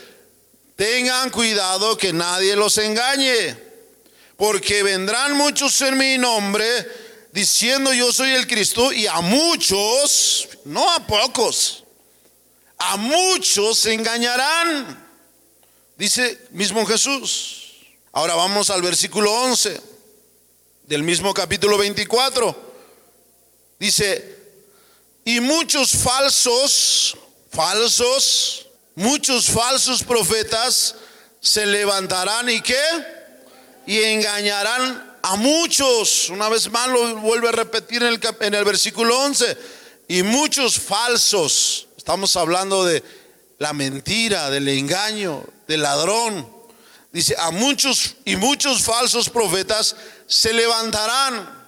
tengan 0.76 1.30
cuidado 1.30 1.98
que 1.98 2.14
nadie 2.14 2.56
los 2.56 2.78
engañe, 2.80 3.73
porque 4.44 4.84
vendrán 4.84 5.38
muchos 5.38 5.80
en 5.84 5.98
mi 5.98 6.18
nombre 6.18 6.66
diciendo 7.32 7.94
yo 7.94 8.12
soy 8.12 8.32
el 8.32 8.46
Cristo 8.46 8.92
y 8.92 9.08
a 9.08 9.22
muchos, 9.22 10.50
no 10.66 10.92
a 10.92 11.08
pocos, 11.08 11.86
a 12.78 12.98
muchos 12.98 13.86
engañarán. 13.86 15.02
Dice 15.96 16.46
mismo 16.52 16.86
Jesús. 16.86 17.86
Ahora 18.12 18.36
vamos 18.36 18.70
al 18.70 18.82
versículo 18.82 19.32
11 19.32 19.80
del 20.88 21.04
mismo 21.04 21.34
capítulo 21.34 21.78
24. 21.78 22.74
Dice, 23.80 24.40
y 25.24 25.40
muchos 25.40 25.92
falsos, 25.92 27.16
falsos, 27.50 28.68
muchos 28.96 29.46
falsos 29.46 30.04
profetas 30.04 30.96
se 31.40 31.66
levantarán 31.66 32.50
y 32.50 32.60
qué? 32.60 33.23
Y 33.86 34.00
engañarán 34.02 35.18
a 35.22 35.36
muchos. 35.36 36.30
Una 36.30 36.50
vez 36.50 36.70
más 36.70 36.90
lo 36.90 37.16
vuelve 37.18 37.50
a 37.50 37.52
repetir 37.52 38.04
en 38.04 38.14
el, 38.14 38.20
en 38.42 38.54
el 38.54 38.66
versículo 38.66 39.20
11. 39.20 39.58
Y 40.08 40.24
muchos 40.24 40.80
falsos, 40.80 41.88
Estamos 42.04 42.36
hablando 42.36 42.84
de 42.84 43.02
la 43.60 43.72
mentira, 43.72 44.50
del 44.50 44.68
engaño, 44.68 45.46
del 45.70 45.84
ladrón. 45.84 46.46
Dice, 47.14 47.34
a 47.40 47.50
muchos 47.50 48.18
y 48.26 48.36
muchos 48.36 48.82
falsos 48.82 49.30
profetas 49.30 49.96
se 50.28 50.52
levantarán. 50.52 51.64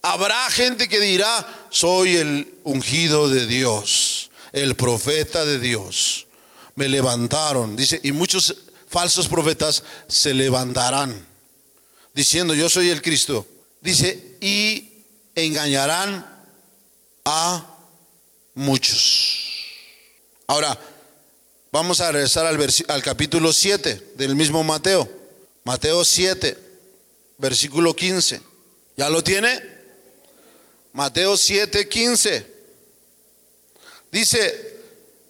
Habrá 0.00 0.48
gente 0.48 0.88
que 0.88 0.98
dirá, 0.98 1.66
soy 1.68 2.16
el 2.16 2.54
ungido 2.64 3.28
de 3.28 3.46
Dios, 3.46 4.30
el 4.52 4.76
profeta 4.76 5.44
de 5.44 5.58
Dios. 5.58 6.26
Me 6.74 6.88
levantaron, 6.88 7.76
dice, 7.76 8.00
y 8.02 8.12
muchos 8.12 8.56
falsos 8.94 9.26
profetas 9.26 9.82
se 10.06 10.32
levantarán, 10.32 11.26
diciendo, 12.14 12.54
yo 12.54 12.68
soy 12.68 12.90
el 12.90 13.02
Cristo. 13.02 13.44
Dice, 13.80 14.36
y 14.40 14.88
engañarán 15.34 16.24
a 17.24 17.76
muchos. 18.54 19.64
Ahora, 20.46 20.78
vamos 21.72 22.00
a 22.00 22.12
regresar 22.12 22.46
al, 22.46 22.56
al 22.86 23.02
capítulo 23.02 23.52
7 23.52 24.12
del 24.14 24.36
mismo 24.36 24.62
Mateo. 24.62 25.10
Mateo 25.64 26.04
7, 26.04 26.56
versículo 27.38 27.96
15. 27.96 28.40
¿Ya 28.96 29.10
lo 29.10 29.24
tiene? 29.24 29.60
Mateo 30.92 31.36
7, 31.36 31.88
15. 31.88 32.46
Dice, 34.12 34.78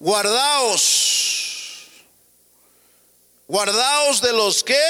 guardaos, 0.00 1.03
guardaos 3.46 4.20
de 4.20 4.32
los 4.32 4.64
que, 4.64 4.80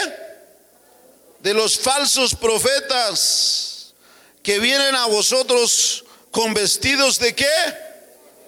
de 1.40 1.54
los 1.54 1.78
falsos 1.78 2.34
profetas 2.34 3.94
que 4.42 4.58
vienen 4.58 4.94
a 4.94 5.06
vosotros 5.06 6.04
con 6.30 6.54
vestidos 6.54 7.18
de 7.18 7.34
qué? 7.34 7.50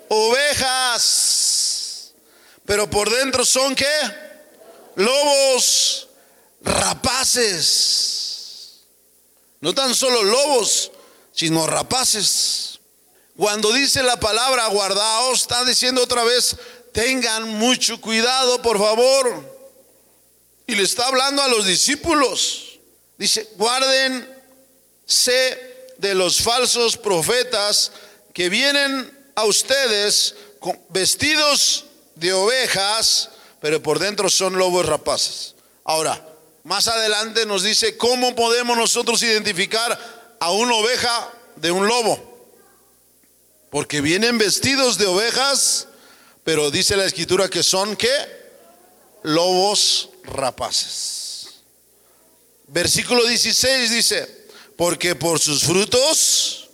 Ovejas. 0.08 2.12
Pero 2.64 2.88
por 2.88 3.10
dentro 3.10 3.44
son 3.44 3.74
qué? 3.74 3.86
Lobos 4.96 6.08
rapaces. 6.62 8.06
No 9.60 9.74
tan 9.74 9.94
solo 9.94 10.22
lobos, 10.22 10.90
sino 11.32 11.66
rapaces. 11.66 12.80
Cuando 13.36 13.72
dice 13.72 14.02
la 14.02 14.18
palabra 14.18 14.66
guardaos, 14.68 15.42
está 15.42 15.64
diciendo 15.64 16.02
otra 16.02 16.24
vez, 16.24 16.56
tengan 16.92 17.48
mucho 17.48 18.00
cuidado, 18.00 18.62
por 18.62 18.78
favor. 18.78 19.55
Y 20.66 20.74
le 20.74 20.82
está 20.82 21.06
hablando 21.06 21.42
a 21.42 21.48
los 21.48 21.64
discípulos. 21.66 22.78
Dice, 23.18 23.48
guárdense 23.56 24.26
de 25.98 26.14
los 26.14 26.42
falsos 26.42 26.96
profetas 26.96 27.92
que 28.34 28.48
vienen 28.48 29.16
a 29.34 29.44
ustedes 29.44 30.34
vestidos 30.88 31.84
de 32.14 32.32
ovejas, 32.32 33.30
pero 33.60 33.82
por 33.82 33.98
dentro 33.98 34.28
son 34.28 34.58
lobos 34.58 34.86
rapaces. 34.86 35.54
Ahora, 35.84 36.26
más 36.64 36.88
adelante 36.88 37.46
nos 37.46 37.62
dice 37.62 37.96
cómo 37.96 38.34
podemos 38.34 38.76
nosotros 38.76 39.22
identificar 39.22 40.36
a 40.40 40.50
una 40.50 40.74
oveja 40.74 41.32
de 41.56 41.70
un 41.70 41.86
lobo. 41.86 42.50
Porque 43.70 44.00
vienen 44.00 44.38
vestidos 44.38 44.98
de 44.98 45.06
ovejas, 45.06 45.88
pero 46.44 46.70
dice 46.70 46.96
la 46.96 47.04
escritura 47.04 47.48
que 47.48 47.62
son 47.62 47.96
qué? 47.96 48.10
Lobos 49.22 50.10
rapaces. 50.26 51.62
Versículo 52.68 53.24
16 53.24 53.90
dice, 53.90 54.46
porque 54.76 55.14
por 55.14 55.38
sus 55.38 55.64
frutos 55.64 56.68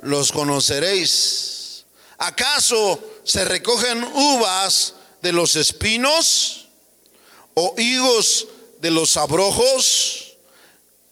los 0.00 0.32
conoceréis. 0.32 1.84
¿Acaso 2.18 3.02
se 3.24 3.44
recogen 3.44 4.02
uvas 4.04 4.94
de 5.22 5.32
los 5.32 5.56
espinos 5.56 6.68
o 7.54 7.74
higos 7.78 8.46
de 8.80 8.90
los 8.90 9.16
abrojos? 9.16 10.36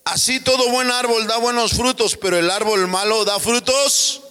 Así 0.05 0.41
todo 0.41 0.71
buen 0.71 0.91
árbol 0.91 1.27
da 1.27 1.37
buenos 1.39 1.73
frutos, 1.73 2.17
pero 2.17 2.39
el 2.39 2.51
árbol 2.51 2.87
malo 2.89 3.25
da 3.25 3.39
frutos. 3.39 4.23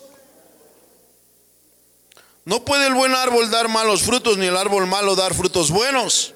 No 2.46 2.66
puede 2.66 2.88
el 2.88 2.96
buen 2.96 3.14
árbol 3.14 3.52
dar 3.52 3.68
malos 3.68 4.02
frutos, 4.02 4.38
ni 4.38 4.48
el 4.48 4.58
árbol 4.58 4.88
malo 4.88 5.16
dar 5.16 5.34
frutos 5.36 5.70
buenos. 5.70 6.34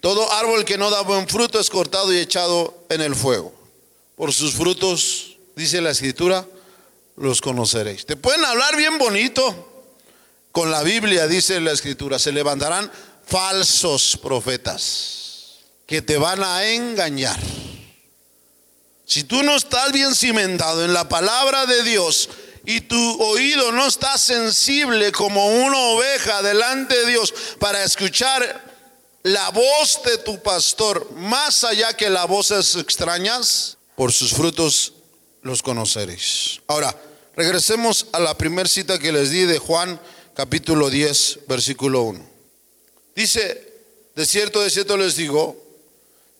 Todo 0.00 0.30
árbol 0.32 0.64
que 0.64 0.78
no 0.78 0.90
da 0.90 1.00
buen 1.00 1.28
fruto 1.28 1.58
es 1.58 1.70
cortado 1.70 2.12
y 2.12 2.18
echado 2.18 2.86
en 2.88 3.00
el 3.00 3.16
fuego. 3.16 3.52
Por 4.16 4.32
sus 4.32 4.54
frutos, 4.54 5.36
dice 5.56 5.80
la 5.80 5.90
escritura, 5.90 6.46
los 7.16 7.40
conoceréis. 7.40 8.06
Te 8.06 8.16
pueden 8.16 8.44
hablar 8.44 8.76
bien 8.76 8.98
bonito 8.98 9.84
con 10.52 10.70
la 10.70 10.82
Biblia, 10.82 11.26
dice 11.26 11.60
la 11.60 11.72
escritura. 11.72 12.18
Se 12.18 12.32
levantarán 12.32 12.90
falsos 13.26 14.18
profetas 14.22 15.58
que 15.86 16.00
te 16.00 16.16
van 16.16 16.42
a 16.44 16.64
engañar. 16.66 17.38
Si 19.04 19.24
tú 19.24 19.42
no 19.42 19.56
estás 19.56 19.90
bien 19.92 20.14
cimentado 20.14 20.84
en 20.84 20.92
la 20.92 21.08
palabra 21.08 21.66
de 21.66 21.82
Dios 21.82 22.28
y 22.66 22.82
tu 22.82 23.22
oído 23.22 23.72
no 23.72 23.86
está 23.86 24.18
sensible 24.18 25.12
como 25.12 25.46
una 25.48 25.78
oveja 25.78 26.42
delante 26.42 26.94
de 26.94 27.06
Dios 27.06 27.34
para 27.58 27.82
escuchar 27.82 28.67
la 29.22 29.50
voz 29.50 30.00
de 30.04 30.18
tu 30.18 30.42
pastor, 30.42 31.10
más 31.12 31.64
allá 31.64 31.92
que 31.94 32.10
las 32.10 32.26
voces 32.28 32.76
extrañas, 32.76 33.78
por 33.96 34.12
sus 34.12 34.32
frutos 34.32 34.92
los 35.42 35.62
conoceréis. 35.62 36.60
Ahora, 36.66 36.94
regresemos 37.36 38.06
a 38.12 38.20
la 38.20 38.36
primera 38.36 38.68
cita 38.68 38.98
que 38.98 39.12
les 39.12 39.30
di 39.30 39.44
de 39.44 39.58
Juan 39.58 40.00
capítulo 40.34 40.88
10, 40.88 41.40
versículo 41.48 42.02
1. 42.02 42.24
Dice, 43.16 43.72
de 44.14 44.26
cierto, 44.26 44.60
de 44.60 44.70
cierto 44.70 44.96
les 44.96 45.16
digo, 45.16 45.68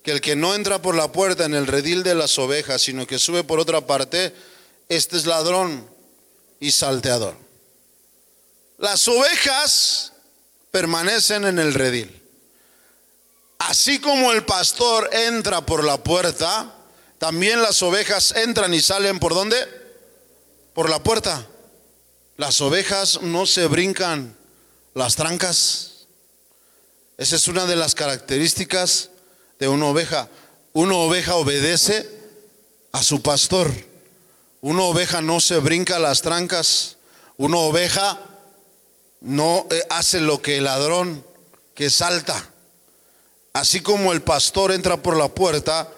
que 0.03 0.13
el 0.13 0.21
que 0.21 0.37
no 0.37 0.55
entra 0.55 0.81
por 0.81 0.95
la 0.95 1.11
puerta 1.11 1.45
en 1.45 1.55
el 1.55 1.67
redil 1.67 2.03
de 2.03 2.15
las 2.15 2.39
ovejas, 2.39 2.83
sino 2.83 3.07
que 3.07 3.19
sube 3.19 3.45
por 3.45 3.59
otra 3.59 3.87
parte, 3.87 4.33
este 4.89 5.17
es 5.17 5.27
ladrón 5.27 5.89
y 6.61 6.73
salteador. 6.73 7.37
Las 8.79 9.07
ovejas 9.09 10.13
permanecen 10.71 11.45
en 11.45 11.59
el 11.59 11.75
redil. 11.75 12.18
Así 13.69 14.01
como 14.01 14.33
el 14.33 14.47
pastor 14.47 15.11
entra 15.13 15.61
por 15.61 15.85
la 15.85 16.03
puerta, 16.03 16.75
también 17.19 17.61
las 17.61 17.83
ovejas 17.83 18.35
entran 18.35 18.73
y 18.73 18.81
salen 18.81 19.19
por 19.19 19.35
dónde? 19.35 19.59
Por 20.73 20.89
la 20.89 21.03
puerta. 21.03 21.47
Las 22.39 22.63
ovejas 22.63 23.21
no 23.21 23.45
se 23.45 23.67
brincan 23.67 24.35
las 24.95 25.17
trancas. 25.17 26.07
Esa 27.19 27.37
es 27.37 27.47
una 27.47 27.67
de 27.67 27.77
las 27.77 27.95
características 27.95 29.11
de 29.59 29.69
una 29.69 29.85
oveja. 29.85 30.31
Una 30.73 30.95
oveja 30.95 31.35
obedece 31.35 32.09
a 32.93 33.03
su 33.03 33.21
pastor. 33.21 33.71
Una 34.63 34.85
oveja 34.85 35.21
no 35.21 35.41
se 35.41 35.59
brinca 35.59 35.99
las 35.99 36.23
trancas. 36.23 36.97
Una 37.37 37.59
oveja 37.59 38.19
no 39.21 39.67
eh, 39.69 39.83
hace 39.91 40.23
lo 40.23 40.41
que 40.41 40.57
el 40.57 40.65
ladrón 40.65 41.23
que 41.75 41.91
salta. 41.91 42.51
Así 43.53 43.81
como 43.81 44.13
el 44.13 44.23
pastor 44.23 44.73
entra 44.73 45.03
por 45.03 45.17
la 45.17 45.29
puerta, 45.29 45.89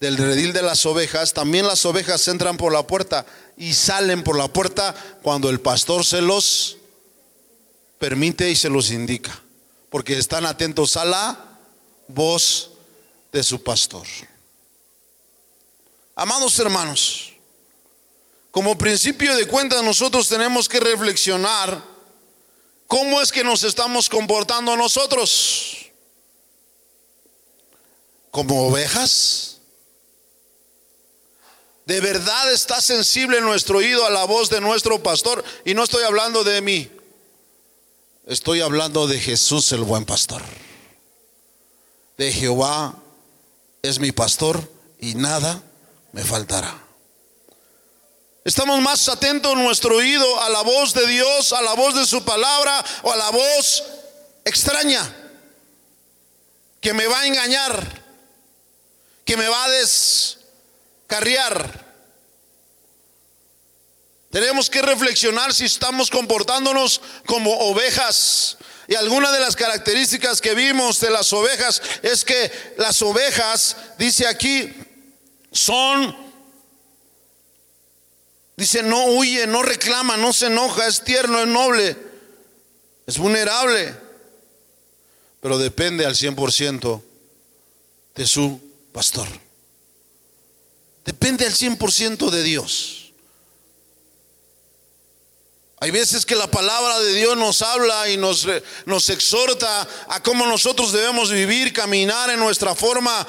del 0.00 0.16
redil 0.18 0.52
de 0.52 0.62
las 0.62 0.84
ovejas, 0.84 1.32
también 1.32 1.66
las 1.66 1.84
ovejas 1.86 2.26
entran 2.28 2.56
por 2.56 2.72
la 2.72 2.86
puerta 2.86 3.24
y 3.56 3.72
salen 3.72 4.22
por 4.22 4.36
la 4.36 4.48
puerta 4.48 4.94
cuando 5.22 5.48
el 5.48 5.60
pastor 5.60 6.04
se 6.04 6.20
los 6.20 6.76
permite 7.98 8.50
y 8.50 8.56
se 8.56 8.68
los 8.68 8.90
indica, 8.90 9.40
porque 9.90 10.18
están 10.18 10.44
atentos 10.44 10.96
a 10.96 11.04
la 11.04 11.58
voz 12.08 12.72
de 13.32 13.42
su 13.42 13.62
pastor. 13.62 14.06
Amados 16.14 16.58
hermanos, 16.58 17.32
como 18.50 18.76
principio 18.76 19.34
de 19.34 19.46
cuenta 19.46 19.82
nosotros 19.82 20.28
tenemos 20.28 20.68
que 20.68 20.80
reflexionar 20.80 21.82
cómo 22.86 23.20
es 23.20 23.32
que 23.32 23.44
nos 23.44 23.64
estamos 23.64 24.08
comportando 24.08 24.76
nosotros. 24.76 25.85
Como 28.36 28.68
ovejas 28.68 29.56
¿De 31.86 32.02
verdad 32.02 32.52
está 32.52 32.82
sensible 32.82 33.40
nuestro 33.40 33.78
oído 33.78 34.04
a 34.04 34.10
la 34.10 34.24
voz 34.24 34.50
de 34.50 34.60
nuestro 34.60 35.02
pastor? 35.02 35.42
Y 35.64 35.72
no 35.72 35.84
estoy 35.84 36.04
hablando 36.04 36.44
de 36.44 36.60
mí. 36.60 36.90
Estoy 38.26 38.60
hablando 38.60 39.06
de 39.06 39.18
Jesús 39.18 39.72
el 39.72 39.84
buen 39.84 40.04
pastor. 40.04 40.42
De 42.18 42.30
Jehová 42.30 42.94
es 43.80 44.00
mi 44.00 44.12
pastor 44.12 44.70
y 45.00 45.14
nada 45.14 45.62
me 46.12 46.22
faltará. 46.22 46.76
Estamos 48.44 48.78
más 48.82 49.08
atentos 49.08 49.56
nuestro 49.56 49.96
oído 49.96 50.42
a 50.42 50.50
la 50.50 50.60
voz 50.60 50.92
de 50.92 51.06
Dios, 51.06 51.54
a 51.54 51.62
la 51.62 51.72
voz 51.72 51.94
de 51.94 52.04
su 52.04 52.22
palabra 52.22 52.84
o 53.02 53.12
a 53.12 53.16
la 53.16 53.30
voz 53.30 53.84
extraña 54.44 55.16
que 56.82 56.92
me 56.92 57.06
va 57.06 57.20
a 57.20 57.26
engañar, 57.26 58.05
que 59.26 59.36
me 59.36 59.48
va 59.48 59.64
a 59.64 59.70
des 59.70 60.38
carriar. 61.06 61.84
Tenemos 64.30 64.70
que 64.70 64.80
reflexionar 64.82 65.52
si 65.52 65.64
estamos 65.64 66.10
comportándonos 66.10 67.00
como 67.26 67.52
ovejas. 67.58 68.56
Y 68.88 68.94
alguna 68.94 69.32
de 69.32 69.40
las 69.40 69.56
características 69.56 70.40
que 70.40 70.54
vimos 70.54 71.00
de 71.00 71.10
las 71.10 71.32
ovejas 71.32 71.82
es 72.02 72.24
que 72.24 72.52
las 72.78 73.02
ovejas, 73.02 73.76
dice 73.98 74.28
aquí, 74.28 74.72
son, 75.50 76.16
dice, 78.56 78.82
no 78.84 79.06
huye, 79.06 79.46
no 79.48 79.64
reclama, 79.64 80.16
no 80.16 80.32
se 80.32 80.46
enoja, 80.46 80.86
es 80.86 81.02
tierno, 81.02 81.40
es 81.40 81.48
noble, 81.48 81.96
es 83.06 83.18
vulnerable, 83.18 83.92
pero 85.40 85.58
depende 85.58 86.06
al 86.06 86.14
100% 86.14 87.02
de 88.14 88.26
su 88.26 88.65
pastor. 88.96 89.28
Depende 91.04 91.44
al 91.44 91.52
100% 91.52 92.30
de 92.30 92.42
Dios. 92.42 93.12
Hay 95.80 95.90
veces 95.90 96.24
que 96.24 96.34
la 96.34 96.50
palabra 96.50 96.98
de 97.00 97.12
Dios 97.12 97.36
nos 97.36 97.60
habla 97.60 98.08
y 98.08 98.16
nos, 98.16 98.48
nos 98.86 99.10
exhorta 99.10 99.86
a 100.08 100.22
cómo 100.22 100.46
nosotros 100.46 100.92
debemos 100.92 101.30
vivir, 101.30 101.74
caminar 101.74 102.30
en 102.30 102.40
nuestra 102.40 102.74
forma 102.74 103.28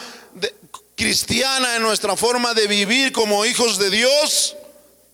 cristiana, 0.95 1.75
en 1.75 1.81
nuestra 1.81 2.15
forma 2.15 2.53
de 2.53 2.65
vivir 2.67 3.11
como 3.11 3.43
hijos 3.43 3.77
de 3.77 3.89
Dios. 3.89 4.55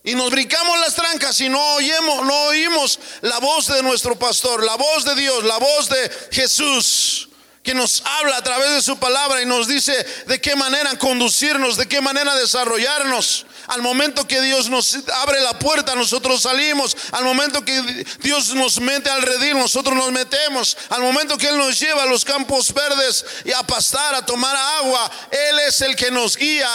Y 0.04 0.14
nos 0.14 0.30
brincamos 0.30 0.78
las 0.78 0.94
trancas 0.94 1.40
y 1.40 1.48
no 1.48 1.74
oímos, 1.74 2.24
no 2.24 2.44
oímos 2.44 3.00
la 3.22 3.40
voz 3.40 3.66
de 3.66 3.82
nuestro 3.82 4.16
pastor, 4.16 4.62
la 4.62 4.76
voz 4.76 5.04
de 5.04 5.16
Dios, 5.16 5.42
la 5.42 5.58
voz 5.58 5.88
de 5.88 6.10
Jesús 6.30 7.28
que 7.64 7.74
nos 7.74 8.02
habla 8.04 8.36
a 8.36 8.44
través 8.44 8.72
de 8.72 8.82
su 8.82 8.98
palabra 8.98 9.40
y 9.40 9.46
nos 9.46 9.66
dice 9.66 9.94
de 10.26 10.38
qué 10.38 10.54
manera 10.54 10.98
conducirnos, 10.98 11.78
de 11.78 11.88
qué 11.88 12.02
manera 12.02 12.34
desarrollarnos. 12.36 13.46
Al 13.68 13.80
momento 13.80 14.28
que 14.28 14.42
Dios 14.42 14.68
nos 14.68 14.94
abre 15.22 15.40
la 15.40 15.58
puerta, 15.58 15.94
nosotros 15.94 16.42
salimos. 16.42 16.94
Al 17.10 17.24
momento 17.24 17.64
que 17.64 18.04
Dios 18.20 18.54
nos 18.54 18.78
mete 18.80 19.08
al 19.08 19.22
redil, 19.22 19.56
nosotros 19.56 19.96
nos 19.96 20.12
metemos. 20.12 20.76
Al 20.90 21.00
momento 21.00 21.38
que 21.38 21.48
Él 21.48 21.56
nos 21.56 21.80
lleva 21.80 22.02
a 22.02 22.06
los 22.06 22.22
campos 22.22 22.72
verdes 22.74 23.24
y 23.46 23.52
a 23.52 23.62
pastar, 23.62 24.14
a 24.14 24.26
tomar 24.26 24.54
agua, 24.54 25.10
Él 25.30 25.58
es 25.66 25.80
el 25.80 25.96
que 25.96 26.10
nos 26.10 26.36
guía. 26.36 26.68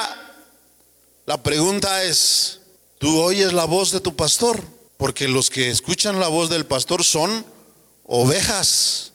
La 1.28 1.43
pregunta 1.43 2.04
es, 2.04 2.62
¿tú 2.97 3.21
oyes 3.21 3.54
la 3.54 3.65
voz 3.65 3.91
de 3.91 3.99
tu 3.99 4.15
pastor? 4.15 4.60
Porque 4.97 5.28
los 5.28 5.52
que 5.52 5.69
escuchan 5.69 6.19
la 6.19 6.30
voz 6.30 6.49
del 6.49 6.65
pastor 6.65 7.04
son 7.04 7.45
ovejas. 8.08 9.09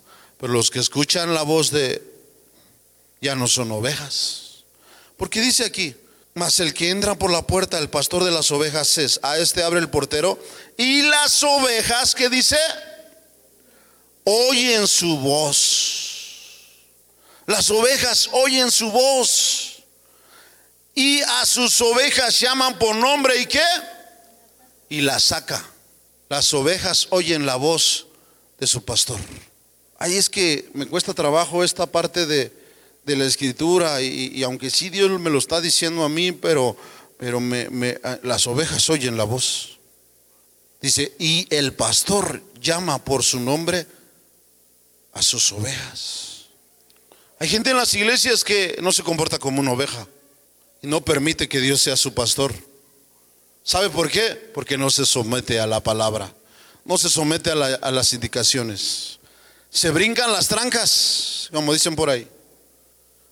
Pero 0.45 0.53
los 0.53 0.71
que 0.71 0.79
escuchan 0.79 1.33
la 1.33 1.41
voz 1.41 1.71
de 1.71 2.03
ya 3.23 3.35
no 3.35 3.49
son 3.49 3.73
ovejas. 3.73 4.65
Porque 5.17 5.41
dice 5.41 5.65
aquí, 5.65 5.97
mas 6.35 6.61
el 6.61 6.75
que 6.75 6.91
entra 6.91 7.15
por 7.15 7.31
la 7.31 7.47
puerta, 7.47 7.79
el 7.79 7.89
pastor 7.89 8.25
de 8.25 8.31
las 8.31 8.51
ovejas 8.51 8.99
es, 8.99 9.21
a 9.23 9.39
este 9.39 9.63
abre 9.63 9.81
el 9.81 9.89
portero, 9.89 10.39
y 10.77 11.01
las 11.01 11.43
ovejas 11.43 12.15
que 12.15 12.29
dice, 12.29 12.59
oyen 14.25 14.87
su 14.87 15.17
voz. 15.17 16.61
Las 17.47 17.71
ovejas 17.71 18.29
oyen 18.33 18.71
su 18.71 18.91
voz. 18.91 19.83
Y 20.95 21.23
a 21.23 21.47
sus 21.47 21.81
ovejas 21.81 22.39
llaman 22.39 22.79
por 22.79 22.95
nombre 22.95 23.41
y 23.41 23.47
qué? 23.47 23.65
Y 24.91 25.01
la 25.01 25.19
saca. 25.21 25.65
Las 26.29 26.53
ovejas 26.53 27.07
oyen 27.09 27.47
la 27.47 27.57
voz 27.57 28.09
de 28.61 28.67
su 28.67 28.85
pastor. 28.85 29.19
Ahí 30.05 30.19
es 30.19 30.29
que 30.29 30.69
me 30.75 30.85
cuesta 30.85 31.15
trabajo 31.15 31.65
esta 31.65 31.87
parte 31.87 32.27
de, 32.27 32.53
la 33.07 33.25
escritura 33.25 34.03
y, 34.03 34.43
aunque 34.43 34.69
sí 34.69 34.91
Dios 34.91 35.19
me 35.19 35.31
lo 35.31 35.39
está 35.39 35.63
diciendo 35.63 36.05
a 36.05 36.11
mí, 36.11 36.31
pero, 36.31 36.77
pero 37.17 37.41
me, 37.41 37.99
las 38.23 38.47
ovejas 38.47 38.91
oyen 38.91 39.17
la 39.17 39.25
voz. 39.25 39.79
Dice, 40.83 41.15
y 41.19 41.47
el 41.49 41.73
pastor 41.73 42.43
llama 42.61 43.03
por 43.03 43.23
su 43.23 43.41
nombre 43.41 43.87
a 45.15 45.23
sus 45.23 45.51
ovejas. 45.53 46.49
Hay 47.39 47.49
gente 47.49 47.71
en 47.71 47.79
las 47.79 47.95
iglesias 47.95 48.45
que 48.45 48.77
no 48.83 48.93
se 48.93 49.03
comporta 49.03 49.39
como 49.39 49.61
una 49.61 49.73
oveja 49.73 50.07
y 50.83 50.87
no 50.87 51.03
permite 51.03 51.49
que 51.49 51.61
Dios 51.61 51.81
sea 51.81 51.97
su 51.97 52.13
pastor. 52.13 52.53
¿Sabe 53.63 53.89
por 53.89 54.11
qué? 54.11 54.51
Porque 54.53 54.77
no 54.77 54.91
se 54.91 55.07
somete 55.07 55.61
a 55.61 55.67
la 55.67 55.83
palabra, 55.83 56.31
no 56.85 56.99
se 56.99 57.09
somete 57.09 57.53
a, 57.53 57.55
a 57.55 57.91
las 57.91 58.13
indicaciones 58.13 59.19
se 59.75 59.91
brincan 59.91 60.33
las 60.33 60.47
trancas, 60.47 61.49
como 61.53 61.73
dicen 61.73 61.97
por 61.97 62.09
ahí. 62.09 62.29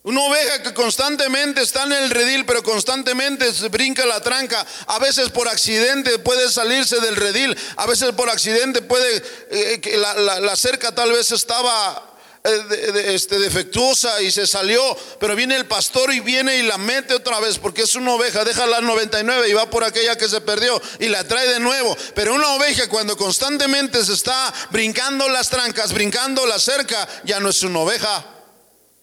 Una 0.03 0.23
oveja 0.23 0.61
que 0.65 0.75
constantemente 0.75 1.63
está 1.63 1.85
en 1.85 1.93
el 1.93 2.11
redil, 2.11 2.45
pero 2.45 2.65
constantemente 2.65 3.55
se 3.55 3.69
brinca 3.69 4.05
la 4.05 4.21
tranca. 4.21 4.67
A 4.89 4.99
veces 4.99 5.31
por 5.31 5.47
accidente 5.47 6.19
puede 6.19 6.51
salirse 6.51 6.99
del 6.99 7.15
redil. 7.15 7.57
A 7.77 7.87
veces 7.87 8.11
por 8.11 8.29
accidente 8.29 8.83
puede, 8.83 9.23
eh, 9.53 9.81
que 9.81 9.97
la, 9.97 10.41
la 10.41 10.57
cerca 10.57 10.93
tal 10.93 11.13
vez 11.13 11.31
estaba 11.31 12.12
eh, 12.45 13.15
este, 13.15 13.39
defectuosa 13.39 14.21
y 14.21 14.33
se 14.33 14.49
salió, 14.49 14.83
pero 15.21 15.37
viene 15.37 15.55
el 15.55 15.67
pastor 15.67 16.13
y 16.13 16.19
viene 16.19 16.57
y 16.57 16.63
la 16.63 16.77
mete 16.77 17.15
otra 17.15 17.39
vez 17.39 17.57
porque 17.59 17.83
es 17.83 17.95
una 17.95 18.15
oveja, 18.15 18.45
deja 18.45 18.67
las 18.67 18.83
99 18.83 19.49
y 19.49 19.53
va 19.53 19.71
por 19.71 19.85
aquella 19.85 20.19
que 20.19 20.29
se 20.29 20.41
perdió 20.41 20.83
y 20.99 21.07
la 21.07 21.23
trae 21.23 21.49
de 21.49 21.61
nuevo. 21.61 21.97
Pero 22.17 22.35
una 22.35 22.55
oveja 22.55 22.89
cuando 22.89 23.17
constantemente 23.17 24.05
se 24.05 24.15
está 24.15 24.53
brincando 24.73 25.29
las 25.29 25.51
trancas, 25.51 25.93
brincando 25.93 26.45
la 26.45 26.59
cerca, 26.59 27.09
ya 27.25 27.39
no 27.39 27.49
es 27.49 27.63
una 27.63 27.79
oveja, 27.79 28.27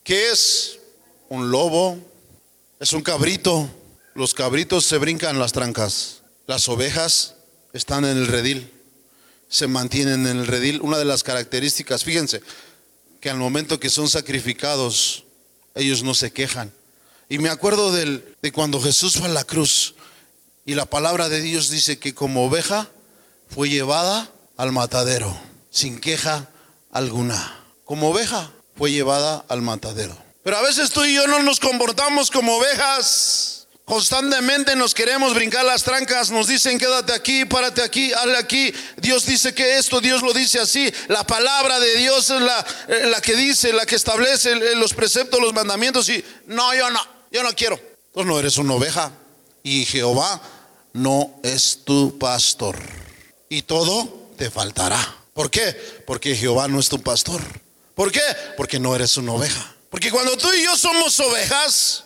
que 0.04 0.32
es 0.32 0.78
un 1.30 1.50
lobo, 1.50 1.98
es 2.82 2.92
un 2.92 3.02
cabrito. 3.02 3.70
Los 4.16 4.34
cabritos 4.34 4.86
se 4.86 4.98
brincan 4.98 5.40
las 5.40 5.54
trancas, 5.54 6.24
las 6.46 6.68
ovejas 6.68 7.36
están 7.72 8.04
en 8.04 8.18
el 8.18 8.28
redil, 8.28 8.70
se 9.48 9.68
mantienen 9.68 10.28
en 10.28 10.40
el 10.40 10.48
redil. 10.48 10.82
Una 10.82 10.98
de 10.98 11.06
las 11.06 11.24
características, 11.24 12.04
fíjense, 12.04 12.42
que 13.20 13.30
al 13.30 13.38
momento 13.38 13.80
que 13.80 13.90
son 13.90 14.10
sacrificados, 14.10 15.26
ellos 15.76 16.04
no 16.04 16.14
se 16.14 16.32
quejan. 16.32 16.72
Y 17.28 17.38
me 17.38 17.50
acuerdo 17.50 17.92
de 17.92 18.52
cuando 18.52 18.82
Jesús 18.82 19.14
fue 19.18 19.28
a 19.28 19.32
la 19.32 19.44
cruz 19.44 19.96
y 20.66 20.76
la 20.76 20.86
palabra 20.86 21.30
de 21.30 21.42
Dios 21.42 21.70
dice 21.70 21.98
que 21.98 22.14
como 22.14 22.46
oveja 22.46 22.90
fue 23.50 23.70
llevada 23.70 24.32
al 24.56 24.72
matadero, 24.72 25.36
sin 25.72 26.00
queja 26.00 26.50
alguna. 26.92 27.64
Como 27.86 28.10
oveja 28.10 28.52
fue 28.78 28.92
llevada 28.92 29.44
al 29.48 29.62
matadero. 29.62 30.16
Pero 30.44 30.58
a 30.58 30.62
veces 30.62 30.92
tú 30.92 31.04
y 31.04 31.16
yo 31.16 31.28
no 31.28 31.42
nos 31.42 31.60
comportamos 31.60 32.30
como 32.30 32.56
ovejas. 32.58 33.59
Constantemente 33.90 34.76
nos 34.76 34.94
queremos 34.94 35.34
brincar 35.34 35.66
las 35.66 35.82
trancas, 35.82 36.30
nos 36.30 36.46
dicen 36.46 36.78
quédate 36.78 37.12
aquí, 37.12 37.44
párate 37.46 37.82
aquí, 37.82 38.14
hazle 38.14 38.38
aquí. 38.38 38.72
Dios 38.98 39.26
dice 39.26 39.56
que 39.56 39.80
esto, 39.80 40.00
Dios 40.00 40.22
lo 40.22 40.32
dice 40.32 40.60
así. 40.60 40.94
La 41.08 41.26
palabra 41.26 41.80
de 41.80 41.96
Dios 41.96 42.30
es 42.30 42.40
la, 42.40 42.64
eh, 42.88 43.08
la 43.08 43.20
que 43.20 43.36
dice, 43.36 43.74
la 43.74 43.88
que 43.88 43.96
establece 43.96 44.76
los 44.76 44.94
preceptos, 44.94 45.42
los 45.42 45.56
mandamientos. 45.56 46.08
Y 46.08 46.24
no, 46.46 46.72
yo 46.76 46.92
no, 46.92 47.00
yo 47.32 47.42
no 47.42 47.52
quiero. 47.56 47.80
Tú 48.14 48.24
no 48.24 48.38
eres 48.38 48.60
una 48.60 48.76
oveja 48.76 49.12
y 49.64 49.86
Jehová 49.86 50.40
no 50.94 51.40
es 51.42 51.80
tu 51.84 52.16
pastor. 52.20 52.78
Y 53.50 53.64
todo 53.64 54.30
te 54.38 54.52
faltará. 54.52 55.16
¿Por 55.34 55.50
qué? 55.50 56.04
Porque 56.06 56.36
Jehová 56.36 56.68
no 56.68 56.80
es 56.80 56.90
tu 56.90 57.02
pastor. 57.02 57.42
¿Por 57.96 58.12
qué? 58.12 58.22
Porque 58.56 58.80
no 58.80 58.96
eres 58.96 59.18
una 59.18 59.32
oveja. 59.32 59.76
Porque 59.90 60.12
cuando 60.12 60.38
tú 60.38 60.48
y 60.54 60.64
yo 60.64 60.78
somos 60.78 61.20
ovejas, 61.20 62.04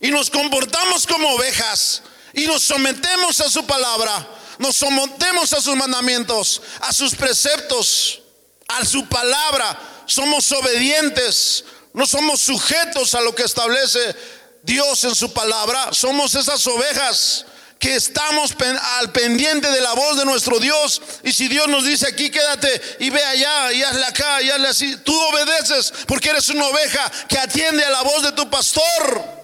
y 0.00 0.10
nos 0.10 0.30
comportamos 0.30 1.06
como 1.06 1.28
ovejas. 1.34 2.02
Y 2.32 2.46
nos 2.46 2.62
sometemos 2.62 3.40
a 3.40 3.50
su 3.50 3.66
palabra, 3.66 4.28
nos 4.58 4.76
sometemos 4.76 5.52
a 5.52 5.60
sus 5.60 5.74
mandamientos, 5.74 6.62
a 6.80 6.92
sus 6.92 7.14
preceptos, 7.14 8.22
a 8.68 8.84
su 8.84 9.06
palabra, 9.06 9.78
somos 10.06 10.50
obedientes, 10.52 11.64
no 11.92 12.06
somos 12.06 12.40
sujetos 12.40 13.14
a 13.14 13.20
lo 13.20 13.34
que 13.34 13.42
establece 13.42 14.14
Dios 14.62 15.02
en 15.04 15.14
su 15.14 15.32
palabra, 15.32 15.92
somos 15.92 16.34
esas 16.36 16.64
ovejas 16.68 17.46
que 17.80 17.96
estamos 17.96 18.54
al 18.98 19.10
pendiente 19.10 19.70
de 19.70 19.80
la 19.80 19.94
voz 19.94 20.18
de 20.18 20.26
nuestro 20.26 20.60
Dios. 20.60 21.00
Y 21.24 21.32
si 21.32 21.48
Dios 21.48 21.66
nos 21.66 21.84
dice 21.84 22.06
aquí, 22.06 22.30
quédate 22.30 22.80
y 23.00 23.08
ve 23.08 23.24
allá 23.24 23.72
y 23.72 23.82
hazle 23.82 24.04
acá 24.04 24.42
y 24.42 24.50
hazle 24.50 24.68
así, 24.68 24.96
tú 24.98 25.18
obedeces 25.18 25.92
porque 26.06 26.28
eres 26.28 26.48
una 26.50 26.66
oveja 26.66 27.10
que 27.26 27.38
atiende 27.38 27.82
a 27.82 27.90
la 27.90 28.02
voz 28.02 28.22
de 28.22 28.32
tu 28.32 28.48
pastor. 28.50 29.39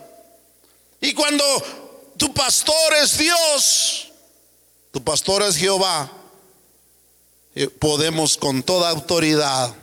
Y 1.00 1.12
cuando 1.14 1.44
tu 2.16 2.32
pastor 2.32 2.94
es 3.02 3.18
Dios, 3.18 4.08
tu 4.92 5.02
pastor 5.02 5.42
es 5.42 5.56
Jehová, 5.56 6.10
eh, 7.54 7.68
podemos 7.68 8.36
con 8.36 8.62
toda 8.62 8.90
autoridad 8.90 9.74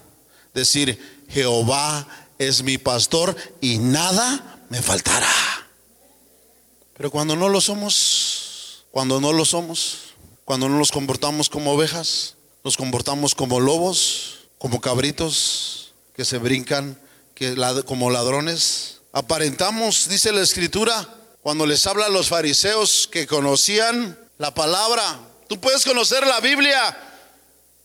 decir, 0.53 1.25
Jehová 1.29 2.07
es 2.37 2.63
mi 2.63 2.77
pastor 2.77 3.35
y 3.61 3.77
nada 3.77 4.63
me 4.69 4.81
faltará. 4.81 5.27
Pero 6.95 7.09
cuando 7.09 7.35
no 7.35 7.49
lo 7.49 7.61
somos, 7.61 8.85
cuando 8.91 9.19
no 9.19 9.33
lo 9.33 9.45
somos, 9.45 10.13
cuando 10.45 10.69
no 10.69 10.77
nos 10.77 10.91
comportamos 10.91 11.49
como 11.49 11.73
ovejas, 11.73 12.35
nos 12.63 12.77
comportamos 12.77 13.35
como 13.35 13.59
lobos, 13.59 14.47
como 14.57 14.81
cabritos 14.81 15.93
que 16.15 16.25
se 16.25 16.37
brincan, 16.37 16.99
que 17.33 17.55
como 17.85 18.11
ladrones, 18.11 18.92
Aparentamos, 19.13 20.09
dice 20.09 20.33
la 20.33 20.41
escritura, 20.41 21.07
cuando 21.41 21.65
les 21.65 21.87
habla 21.87 22.07
a 22.07 22.09
los 22.09 22.27
fariseos 22.27 23.07
que 23.09 23.25
conocían 23.25 24.19
la 24.37 24.53
palabra, 24.53 25.29
Tú 25.53 25.59
puedes 25.59 25.85
conocer 25.85 26.25
la 26.25 26.39
Biblia, 26.39 26.97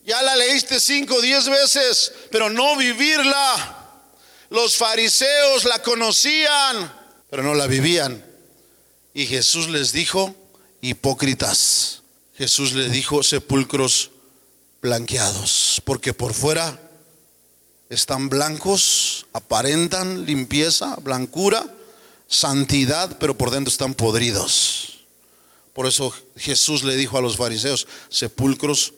ya 0.03 0.23
la 0.23 0.37
leíste 0.37 0.81
cinco 0.81 1.17
o 1.17 1.21
diez 1.21 1.47
veces, 1.51 2.13
pero 2.31 2.49
no 2.49 2.77
vivirla. 2.77 3.77
Los 4.49 4.77
fariseos 4.77 5.65
la 5.65 5.83
conocían, 5.83 6.91
pero 7.29 7.43
no 7.43 7.55
la 7.55 7.67
vivían. 7.67 8.25
Y 9.13 9.27
Jesús 9.27 9.69
les 9.69 9.93
dijo, 9.93 10.35
hipócritas. 10.81 12.01
Jesús 12.39 12.73
les 12.73 12.91
dijo, 12.91 13.23
sepulcros 13.23 14.13
blanqueados, 14.81 15.83
porque 15.85 16.15
por 16.15 16.33
fuera 16.33 16.81
están 17.89 18.29
blancos, 18.29 19.27
aparentan 19.33 20.27
limpieza, 20.27 20.97
blancura, 20.97 21.65
santidad, 22.29 23.19
pero 23.19 23.37
por 23.37 23.51
dentro 23.51 23.71
están 23.71 23.95
podridos. 23.95 25.01
Por 25.73 25.87
eso 25.87 26.13
Jesús 26.37 26.83
le 26.83 26.97
dijo 26.97 27.17
a 27.17 27.23
los 27.23 27.37
fariseos, 27.37 27.87
sepulcros 28.11 28.93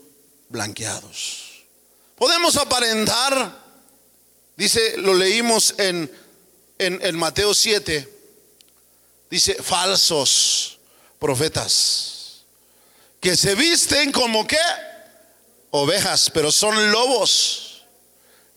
blanqueados. 0.49 1.65
Podemos 2.17 2.57
aparentar, 2.57 3.65
dice, 4.57 4.97
lo 4.99 5.15
leímos 5.15 5.75
en, 5.79 6.11
en, 6.79 7.17
Mateo 7.17 7.55
7, 7.55 8.21
dice, 9.31 9.55
falsos 9.63 10.79
profetas, 11.19 12.43
que 13.21 13.37
se 13.37 13.55
visten 13.55 14.11
como 14.11 14.47
que 14.47 14.59
ovejas, 15.71 16.31
pero 16.31 16.51
son 16.51 16.91
lobos 16.91 17.70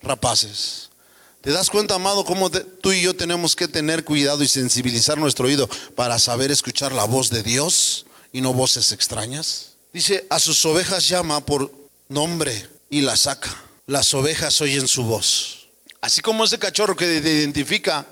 rapaces. 0.04 0.90
¿Te 1.42 1.52
das 1.52 1.70
cuenta, 1.70 1.96
amado, 1.96 2.24
cómo 2.24 2.50
tú 2.50 2.94
y 2.94 3.02
yo 3.02 3.16
tenemos 3.16 3.56
que 3.56 3.68
tener 3.68 4.06
cuidado 4.06 4.44
y 4.44 4.48
sensibilizar 4.48 5.18
nuestro 5.18 5.48
oído 5.48 5.68
para 5.96 6.18
saber 6.18 6.52
escuchar 6.52 6.94
la 6.94 7.04
voz 7.04 7.30
de 7.30 7.44
Dios 7.44 8.06
y 8.32 8.40
no 8.40 8.54
voces 8.54 8.94
extrañas? 8.94 9.72
Dice, 9.92 10.26
a 10.30 10.40
sus 10.40 10.64
ovejas 10.66 11.08
llama 11.10 11.46
por 11.46 11.70
nombre 12.08 12.70
y 12.90 13.02
la 13.02 13.18
saca. 13.18 13.54
Las 13.88 14.14
ovejas 14.14 14.62
oyen 14.62 14.88
su 14.88 15.04
voz. 15.04 15.68
Así 16.00 16.22
como 16.22 16.46
ese 16.46 16.58
cachorro 16.58 16.96
que 16.96 17.22
te 17.22 17.34
identifica, 17.34 18.06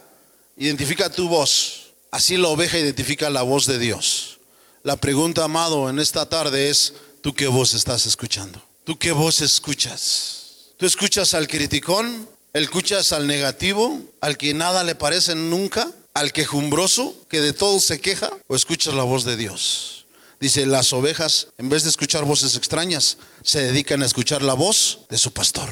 identifica 0.58 1.10
tu 1.10 1.30
voz, 1.30 1.94
así 2.12 2.36
la 2.36 2.50
oveja 2.50 2.78
identifica 2.78 3.30
la 3.30 3.44
voz 3.44 3.66
de 3.66 3.80
Dios. 3.80 4.40
La 4.84 4.98
pregunta, 4.98 5.44
amado, 5.46 5.90
en 5.90 6.00
esta 6.00 6.28
tarde 6.28 6.70
es, 6.70 6.94
¿tú 7.22 7.34
qué 7.34 7.48
voz 7.48 7.74
estás 7.74 8.06
escuchando? 8.06 8.62
¿Tú 8.84 8.98
qué 8.98 9.12
voz 9.12 9.42
escuchas? 9.42 10.41
¿Tú 10.82 10.88
escuchas 10.88 11.36
al 11.36 11.48
criticón 11.48 12.28
¿Escuchas 12.54 13.14
al 13.14 13.28
negativo, 13.28 14.02
al 14.20 14.36
que 14.36 14.56
nada 14.56 14.84
le 14.84 14.96
parece 14.96 15.36
nunca, 15.36 15.92
al 16.16 16.34
quejumbroso, 16.34 17.16
que 17.30 17.40
de 17.40 17.54
todo 17.54 17.80
se 17.80 18.02
queja? 18.02 18.32
¿O 18.48 18.56
escuchas 18.56 18.96
la 18.96 19.04
voz 19.04 19.24
de 19.24 19.38
Dios? 19.38 20.08
Dice, 20.40 20.66
las 20.66 20.92
ovejas, 20.92 21.50
en 21.60 21.70
vez 21.70 21.84
de 21.84 21.90
escuchar 21.90 22.26
voces 22.26 22.56
extrañas, 22.56 23.20
se 23.44 23.62
dedican 23.62 24.02
a 24.02 24.08
escuchar 24.08 24.42
la 24.42 24.56
voz 24.56 25.02
de 25.08 25.20
su 25.20 25.32
pastor. 25.32 25.70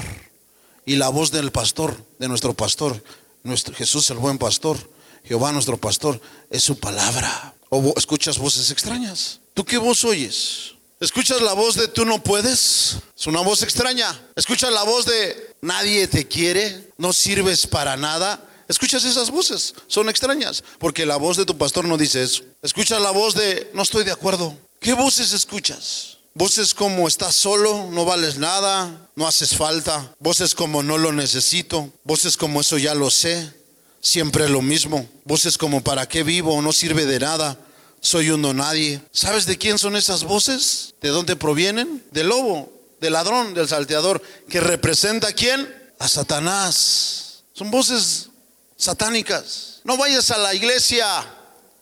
Y 0.86 0.98
la 0.98 1.10
voz 1.10 1.32
del 1.32 1.52
pastor, 1.52 2.06
de 2.20 2.28
nuestro 2.28 2.54
pastor, 2.54 3.04
nuestro 3.42 3.74
Jesús 3.74 4.08
el 4.12 4.20
buen 4.20 4.38
pastor, 4.38 4.78
Jehová 5.26 5.52
nuestro 5.52 5.78
pastor, 5.78 6.22
es 6.52 6.64
su 6.64 6.78
palabra. 6.78 7.56
¿O 7.70 7.96
escuchas 7.98 8.38
voces 8.38 8.70
extrañas? 8.70 9.40
¿Tú 9.56 9.66
qué 9.66 9.80
voz 9.80 10.04
oyes? 10.04 10.76
¿Escuchas 11.02 11.42
la 11.42 11.54
voz 11.54 11.76
de 11.76 11.88
tú 11.88 12.04
no 12.04 12.22
puedes? 12.22 12.98
Es 13.18 13.26
una 13.26 13.40
voz 13.40 13.64
extraña. 13.64 14.20
¿Escuchas 14.36 14.70
la 14.74 14.84
voz 14.84 15.06
de 15.06 15.56
nadie 15.62 16.10
te 16.10 16.28
quiere? 16.28 16.92
¿No 16.98 17.14
sirves 17.14 17.66
para 17.66 17.96
nada? 17.96 18.46
¿Escuchas 18.68 19.06
esas 19.06 19.32
voces? 19.32 19.76
Son 19.88 20.10
extrañas, 20.10 20.62
porque 20.78 21.06
la 21.06 21.16
voz 21.16 21.38
de 21.38 21.46
tu 21.46 21.58
pastor 21.58 21.86
no 21.86 21.98
dice 21.98 22.22
eso. 22.22 22.44
¿Escuchas 22.62 23.02
la 23.02 23.12
voz 23.12 23.34
de 23.34 23.72
no 23.74 23.84
estoy 23.84 24.04
de 24.04 24.12
acuerdo? 24.12 24.58
¿Qué 24.82 24.92
voces 24.92 25.32
escuchas? 25.32 26.18
Voces 26.34 26.74
como 26.74 27.08
estás 27.08 27.34
solo, 27.34 27.88
no 27.92 28.04
vales 28.04 28.38
nada, 28.38 29.08
no 29.16 29.26
haces 29.26 29.56
falta. 29.56 30.14
Voces 30.20 30.54
como 30.54 30.84
no 30.84 30.98
lo 30.98 31.14
necesito. 31.14 31.94
Voces 32.04 32.36
como 32.36 32.60
eso 32.60 32.78
ya 32.78 32.94
lo 32.94 33.10
sé. 33.10 33.54
Siempre 34.02 34.50
lo 34.50 34.62
mismo. 34.62 35.10
Voces 35.24 35.58
como 35.58 35.82
para 35.82 36.10
qué 36.10 36.24
vivo, 36.24 36.62
no 36.62 36.74
sirve 36.74 37.06
de 37.06 37.20
nada 37.20 37.58
soy 38.02 38.30
uno 38.30 38.54
nadie. 38.54 39.02
¿Sabes 39.12 39.46
de 39.46 39.58
quién 39.58 39.78
son 39.78 39.96
esas 39.96 40.24
voces? 40.24 40.96
¿De 41.02 41.10
dónde 41.10 41.36
provienen? 41.36 42.04
Del 42.12 42.28
lobo, 42.28 42.72
del 43.00 43.14
ladrón, 43.14 43.54
del 43.54 43.68
salteador, 43.68 44.22
que 44.50 44.60
representa 44.60 45.30
a 45.30 45.34
quién? 45.34 45.74
A 46.00 46.08
Satanás. 46.08 47.44
Son 47.54 47.72
voces 47.72 48.30
satánicas. 48.78 49.82
No 49.84 49.98
vayas 49.98 50.32
a 50.32 50.38
la 50.38 50.54
iglesia, 50.54 51.06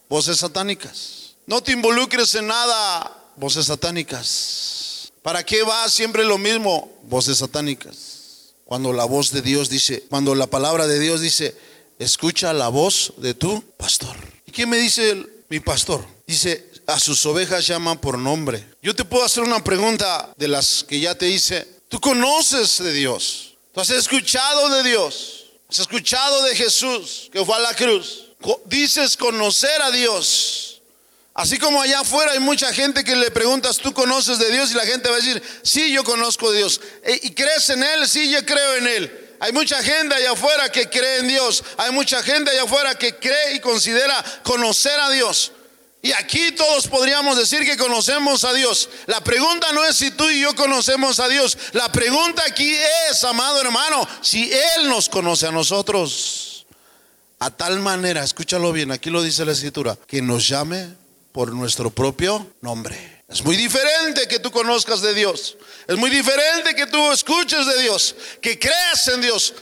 voces 0.09 0.37
satánicas. 0.37 1.35
No 1.45 1.61
te 1.61 1.71
involucres 1.71 2.33
en 2.35 2.47
nada, 2.47 3.15
voces 3.35 3.67
satánicas. 3.67 5.11
¿Para 5.21 5.43
qué 5.43 5.63
vas? 5.63 5.93
Siempre 5.93 6.23
lo 6.23 6.37
mismo, 6.37 6.91
voces 7.03 7.37
satánicas. 7.37 8.53
Cuando 8.65 8.91
la 8.91 9.05
voz 9.05 9.31
de 9.31 9.41
Dios 9.41 9.69
dice, 9.69 10.03
cuando 10.09 10.35
la 10.35 10.47
palabra 10.47 10.87
de 10.87 10.99
Dios 10.99 11.21
dice, 11.21 11.55
escucha 11.99 12.53
la 12.53 12.67
voz 12.67 13.13
de 13.17 13.33
tu 13.33 13.61
pastor. 13.77 14.15
¿Y 14.45 14.51
qué 14.51 14.65
me 14.65 14.77
dice 14.77 15.11
el 15.11 15.36
mi 15.49 15.59
pastor. 15.59 16.05
Dice, 16.25 16.69
a 16.85 16.99
sus 16.99 17.25
ovejas 17.25 17.65
llaman 17.67 17.97
por 17.99 18.17
nombre. 18.17 18.65
Yo 18.81 18.95
te 18.95 19.05
puedo 19.05 19.23
hacer 19.23 19.43
una 19.43 19.63
pregunta 19.63 20.33
de 20.37 20.47
las 20.47 20.83
que 20.87 20.99
ya 20.99 21.15
te 21.15 21.27
hice. 21.29 21.67
¿Tú 21.89 21.99
conoces 21.99 22.79
de 22.83 22.93
Dios? 22.93 23.55
¿Tú 23.73 23.81
has 23.81 23.89
escuchado 23.89 24.69
de 24.69 24.89
Dios? 24.89 25.45
¿Has 25.69 25.79
escuchado 25.79 26.43
de 26.43 26.55
Jesús 26.55 27.29
que 27.31 27.43
fue 27.43 27.55
a 27.55 27.59
la 27.59 27.73
cruz? 27.73 28.25
Dices 28.65 29.17
conocer 29.17 29.81
a 29.81 29.91
Dios. 29.91 30.81
Así 31.33 31.59
como 31.59 31.81
allá 31.81 31.99
afuera 31.99 32.31
hay 32.31 32.39
mucha 32.39 32.73
gente 32.73 33.03
que 33.03 33.15
le 33.15 33.29
preguntas, 33.29 33.77
¿tú 33.77 33.93
conoces 33.93 34.39
de 34.39 34.51
Dios? 34.51 34.71
Y 34.71 34.73
la 34.73 34.85
gente 34.85 35.07
va 35.07 35.15
a 35.15 35.19
decir, 35.19 35.41
sí, 35.61 35.91
yo 35.91 36.03
conozco 36.03 36.51
de 36.51 36.57
Dios. 36.57 36.81
E, 37.03 37.19
¿Y 37.23 37.31
crees 37.31 37.69
en 37.69 37.83
Él? 37.83 38.07
Sí, 38.07 38.31
yo 38.31 38.43
creo 38.43 38.75
en 38.77 38.87
Él. 38.87 39.26
Hay 39.39 39.51
mucha 39.51 39.81
gente 39.83 40.15
allá 40.15 40.31
afuera 40.31 40.71
que 40.71 40.89
cree 40.89 41.19
en 41.19 41.27
Dios. 41.27 41.63
Hay 41.77 41.91
mucha 41.91 42.23
gente 42.23 42.51
allá 42.51 42.63
afuera 42.63 42.95
que 42.95 43.15
cree 43.15 43.55
y 43.55 43.59
considera 43.59 44.23
conocer 44.43 44.99
a 44.99 45.09
Dios. 45.11 45.51
Y 46.01 46.11
aquí 46.13 46.51
todos 46.53 46.87
podríamos 46.87 47.37
decir 47.37 47.65
que 47.65 47.75
conocemos 47.75 48.43
a 48.43 48.53
Dios. 48.53 48.89
La 49.07 49.21
pregunta 49.21 49.71
no 49.73 49.83
es 49.83 49.95
si 49.95 50.11
tú 50.11 50.29
y 50.29 50.41
yo 50.41 50.55
conocemos 50.55 51.19
a 51.19 51.27
Dios. 51.27 51.57
La 51.73 51.91
pregunta 51.91 52.43
aquí 52.47 52.75
es, 53.09 53.23
amado 53.23 53.59
hermano, 53.59 54.07
si 54.21 54.51
Él 54.51 54.89
nos 54.89 55.09
conoce 55.09 55.47
a 55.47 55.51
nosotros. 55.51 56.65
A 57.39 57.51
tal 57.51 57.79
manera, 57.79 58.23
escúchalo 58.23 58.71
bien, 58.71 58.91
aquí 58.91 59.09
lo 59.09 59.21
dice 59.21 59.45
la 59.45 59.51
escritura, 59.51 59.97
que 60.07 60.21
nos 60.21 60.47
llame 60.47 60.87
por 61.31 61.51
nuestro 61.51 61.91
propio 61.91 62.47
nombre. 62.61 63.16
Es 63.27 63.43
muy 63.43 63.57
diferente 63.57 64.25
que 64.27 64.39
tú 64.39 64.51
conozcas 64.51 65.01
de 65.01 65.13
Dios. 65.13 65.57
Es 65.87 65.97
muy 65.97 66.09
diferente 66.09 66.73
que 66.75 66.87
tú 66.87 67.11
escuches 67.11 67.65
de 67.65 67.81
Dios, 67.81 68.15
que 68.41 68.57
creas 68.57 69.07
en 69.09 69.21
Dios. 69.21 69.53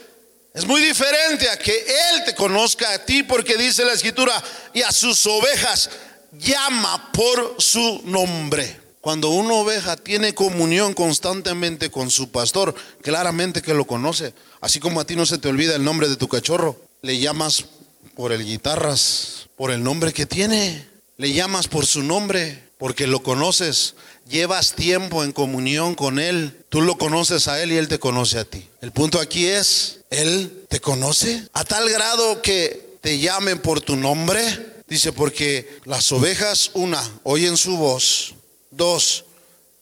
Es 0.54 0.64
muy 0.64 0.80
diferente 0.80 1.50
a 1.50 1.58
que 1.58 1.76
Él 1.76 2.24
te 2.24 2.34
conozca 2.34 2.92
a 2.92 3.04
ti 3.04 3.24
porque 3.24 3.56
dice 3.56 3.84
la 3.84 3.92
escritura 3.92 4.42
y 4.72 4.82
a 4.82 4.92
sus 4.92 5.26
ovejas 5.26 5.90
llama 6.38 7.10
por 7.12 7.56
su 7.58 8.02
nombre. 8.04 8.80
Cuando 9.00 9.30
una 9.30 9.54
oveja 9.54 9.96
tiene 9.96 10.34
comunión 10.34 10.94
constantemente 10.94 11.90
con 11.90 12.10
su 12.10 12.30
pastor, 12.30 12.74
claramente 13.02 13.62
que 13.62 13.74
lo 13.74 13.84
conoce. 13.84 14.32
Así 14.60 14.80
como 14.80 15.00
a 15.00 15.04
ti 15.04 15.16
no 15.16 15.26
se 15.26 15.38
te 15.38 15.48
olvida 15.48 15.76
el 15.76 15.84
nombre 15.84 16.08
de 16.08 16.16
tu 16.16 16.28
cachorro, 16.28 16.80
le 17.02 17.18
llamas 17.18 17.66
por 18.14 18.32
el 18.32 18.44
guitarras, 18.44 19.48
por 19.56 19.70
el 19.70 19.82
nombre 19.82 20.12
que 20.12 20.26
tiene, 20.26 20.88
le 21.18 21.32
llamas 21.32 21.68
por 21.68 21.84
su 21.84 22.02
nombre 22.02 22.65
porque 22.78 23.06
lo 23.06 23.22
conoces, 23.22 23.94
llevas 24.28 24.74
tiempo 24.74 25.24
en 25.24 25.32
comunión 25.32 25.94
con 25.94 26.18
Él, 26.18 26.64
tú 26.68 26.82
lo 26.82 26.98
conoces 26.98 27.48
a 27.48 27.62
Él 27.62 27.72
y 27.72 27.76
Él 27.76 27.88
te 27.88 27.98
conoce 27.98 28.38
a 28.38 28.44
ti. 28.44 28.68
El 28.80 28.92
punto 28.92 29.18
aquí 29.20 29.46
es, 29.46 30.00
Él 30.10 30.66
te 30.68 30.80
conoce 30.80 31.48
a 31.52 31.64
tal 31.64 31.88
grado 31.88 32.42
que 32.42 32.98
te 33.00 33.18
llamen 33.18 33.60
por 33.60 33.80
tu 33.80 33.96
nombre. 33.96 34.74
Dice, 34.88 35.12
porque 35.12 35.78
las 35.84 36.12
ovejas, 36.12 36.70
una, 36.74 37.02
oyen 37.24 37.56
su 37.56 37.76
voz, 37.76 38.34
dos, 38.70 39.24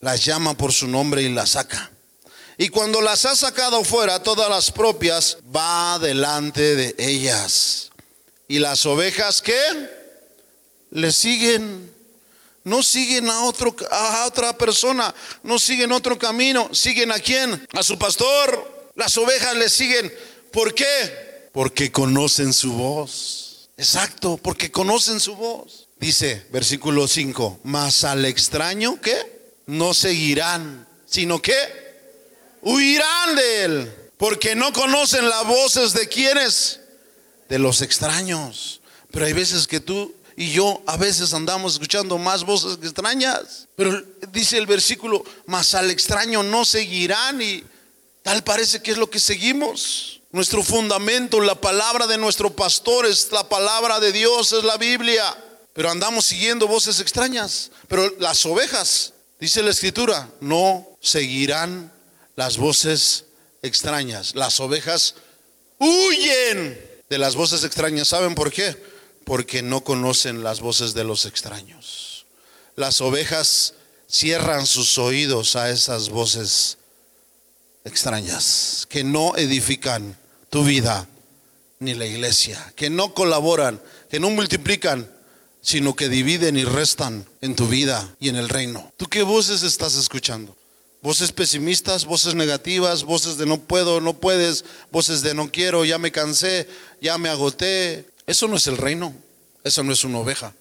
las 0.00 0.24
llama 0.24 0.56
por 0.56 0.72
su 0.72 0.86
nombre 0.86 1.22
y 1.22 1.28
las 1.28 1.50
saca. 1.50 1.90
Y 2.56 2.68
cuando 2.68 3.00
las 3.00 3.24
ha 3.24 3.34
sacado 3.34 3.82
fuera, 3.82 4.22
todas 4.22 4.48
las 4.48 4.70
propias, 4.70 5.38
va 5.54 5.98
delante 5.98 6.76
de 6.76 6.94
ellas. 6.98 7.90
Y 8.46 8.60
las 8.60 8.86
ovejas 8.86 9.42
que 9.42 9.58
le 10.90 11.10
siguen 11.10 11.93
no 12.64 12.82
siguen 12.82 13.28
a, 13.28 13.44
otro, 13.44 13.76
a 13.90 14.26
otra 14.26 14.56
persona, 14.56 15.14
no 15.42 15.58
siguen 15.58 15.92
otro 15.92 16.18
camino, 16.18 16.70
siguen 16.72 17.12
a 17.12 17.18
quién? 17.18 17.66
A 17.72 17.82
su 17.82 17.98
pastor. 17.98 18.90
Las 18.96 19.16
ovejas 19.18 19.54
le 19.56 19.68
siguen. 19.68 20.12
¿Por 20.50 20.74
qué? 20.74 21.48
Porque 21.52 21.92
conocen 21.92 22.52
su 22.52 22.72
voz. 22.72 23.68
Exacto, 23.76 24.38
porque 24.38 24.70
conocen 24.70 25.20
su 25.20 25.36
voz. 25.36 25.88
Dice 25.98 26.46
versículo 26.50 27.06
5, 27.06 27.60
mas 27.64 28.04
al 28.04 28.24
extraño 28.24 29.00
que 29.00 29.14
no 29.66 29.94
seguirán, 29.94 30.86
sino 31.06 31.40
que 31.40 31.54
huirán 32.62 33.36
de 33.36 33.64
él, 33.64 33.94
porque 34.16 34.54
no 34.54 34.72
conocen 34.72 35.28
las 35.28 35.46
voces 35.46 35.92
de 35.92 36.08
quienes, 36.08 36.80
de 37.48 37.58
los 37.58 37.82
extraños. 37.82 38.80
Pero 39.10 39.26
hay 39.26 39.32
veces 39.32 39.66
que 39.66 39.80
tú 39.80 40.14
y 40.36 40.50
yo 40.50 40.82
a 40.86 40.96
veces 40.96 41.32
andamos 41.32 41.74
escuchando 41.74 42.18
más 42.18 42.44
voces 42.44 42.78
extrañas. 42.82 43.68
Pero 43.76 44.02
dice 44.32 44.58
el 44.58 44.66
versículo, 44.66 45.24
mas 45.46 45.74
al 45.74 45.90
extraño 45.90 46.42
no 46.42 46.64
seguirán 46.64 47.40
y 47.40 47.62
tal 48.22 48.42
parece 48.42 48.82
que 48.82 48.90
es 48.92 48.98
lo 48.98 49.08
que 49.08 49.20
seguimos. 49.20 50.20
Nuestro 50.32 50.64
fundamento, 50.64 51.40
la 51.40 51.60
palabra 51.60 52.06
de 52.06 52.18
nuestro 52.18 52.54
pastor 52.54 53.06
es 53.06 53.30
la 53.30 53.48
palabra 53.48 54.00
de 54.00 54.10
Dios, 54.10 54.52
es 54.52 54.64
la 54.64 54.76
Biblia. 54.76 55.36
Pero 55.72 55.90
andamos 55.90 56.26
siguiendo 56.26 56.66
voces 56.66 56.98
extrañas. 57.00 57.70
Pero 57.88 58.12
las 58.18 58.44
ovejas, 58.44 59.12
dice 59.38 59.62
la 59.62 59.70
escritura, 59.70 60.28
no 60.40 60.88
seguirán 61.00 61.92
las 62.34 62.56
voces 62.56 63.26
extrañas. 63.62 64.34
Las 64.34 64.58
ovejas 64.58 65.14
huyen 65.78 66.80
de 67.08 67.18
las 67.18 67.36
voces 67.36 67.62
extrañas. 67.62 68.08
¿Saben 68.08 68.34
por 68.34 68.50
qué? 68.50 68.93
Porque 69.24 69.62
no 69.62 69.82
conocen 69.82 70.42
las 70.42 70.60
voces 70.60 70.94
de 70.94 71.04
los 71.04 71.24
extraños. 71.24 72.26
Las 72.76 73.00
ovejas 73.00 73.74
cierran 74.08 74.66
sus 74.66 74.98
oídos 74.98 75.56
a 75.56 75.70
esas 75.70 76.08
voces 76.08 76.78
extrañas 77.84 78.86
que 78.88 79.04
no 79.04 79.36
edifican 79.36 80.16
tu 80.50 80.64
vida 80.64 81.08
ni 81.80 81.94
la 81.94 82.06
iglesia, 82.06 82.72
que 82.76 82.90
no 82.90 83.14
colaboran, 83.14 83.80
que 84.10 84.20
no 84.20 84.30
multiplican, 84.30 85.10
sino 85.60 85.96
que 85.96 86.08
dividen 86.08 86.56
y 86.56 86.64
restan 86.64 87.26
en 87.40 87.56
tu 87.56 87.66
vida 87.66 88.14
y 88.20 88.28
en 88.28 88.36
el 88.36 88.48
reino. 88.48 88.92
¿Tú 88.96 89.06
qué 89.06 89.22
voces 89.22 89.62
estás 89.62 89.94
escuchando? 89.94 90.56
Voces 91.02 91.32
pesimistas, 91.32 92.06
voces 92.06 92.34
negativas, 92.34 93.04
voces 93.04 93.36
de 93.36 93.46
no 93.46 93.60
puedo, 93.60 94.00
no 94.00 94.14
puedes, 94.14 94.64
voces 94.90 95.22
de 95.22 95.34
no 95.34 95.50
quiero, 95.50 95.84
ya 95.84 95.98
me 95.98 96.12
cansé, 96.12 96.66
ya 97.00 97.18
me 97.18 97.28
agoté. 97.28 98.06
Eso 98.26 98.48
no 98.48 98.56
es 98.56 98.66
el 98.66 98.76
reino, 98.76 99.14
eso 99.64 99.82
no 99.82 99.92
es 99.92 100.04
una 100.04 100.18
oveja. 100.18 100.54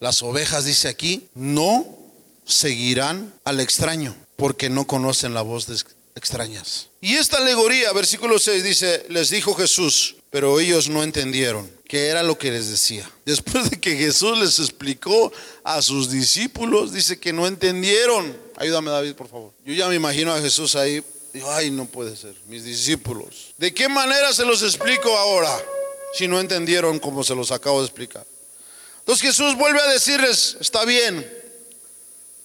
Las 0.00 0.22
ovejas, 0.22 0.64
dice 0.64 0.88
aquí, 0.88 1.28
no 1.34 1.86
seguirán 2.44 3.32
al 3.44 3.60
extraño 3.60 4.16
porque 4.36 4.68
no 4.68 4.86
conocen 4.86 5.34
la 5.34 5.42
voz 5.42 5.66
de 5.66 5.76
extrañas. 6.14 6.88
Y 7.00 7.14
esta 7.14 7.38
alegoría, 7.38 7.92
versículo 7.92 8.38
6 8.38 8.64
dice, 8.64 9.06
les 9.08 9.30
dijo 9.30 9.54
Jesús, 9.54 10.16
pero 10.30 10.58
ellos 10.60 10.88
no 10.88 11.02
entendieron 11.02 11.70
qué 11.86 12.06
era 12.06 12.22
lo 12.22 12.38
que 12.38 12.50
les 12.50 12.68
decía. 12.68 13.10
Después 13.24 13.70
de 13.70 13.80
que 13.80 13.96
Jesús 13.96 14.38
les 14.38 14.58
explicó 14.58 15.32
a 15.62 15.82
sus 15.82 16.10
discípulos, 16.10 16.92
dice 16.92 17.18
que 17.18 17.32
no 17.32 17.46
entendieron. 17.46 18.36
Ayúdame 18.56 18.90
David, 18.90 19.14
por 19.14 19.28
favor. 19.28 19.52
Yo 19.64 19.74
ya 19.74 19.88
me 19.88 19.94
imagino 19.94 20.32
a 20.32 20.40
Jesús 20.40 20.74
ahí. 20.74 21.02
Ay, 21.48 21.70
no 21.70 21.86
puede 21.86 22.16
ser, 22.16 22.34
mis 22.46 22.64
discípulos. 22.64 23.54
¿De 23.56 23.72
qué 23.72 23.88
manera 23.88 24.32
se 24.32 24.44
los 24.44 24.62
explico 24.62 25.16
ahora? 25.16 25.56
Si 26.12 26.28
no 26.28 26.40
entendieron 26.40 26.98
como 26.98 27.24
se 27.24 27.34
los 27.34 27.50
acabo 27.50 27.80
de 27.80 27.86
explicar. 27.86 28.26
Entonces 28.98 29.26
Jesús 29.26 29.56
vuelve 29.56 29.80
a 29.80 29.86
decirles, 29.88 30.56
está 30.60 30.84
bien. 30.84 31.28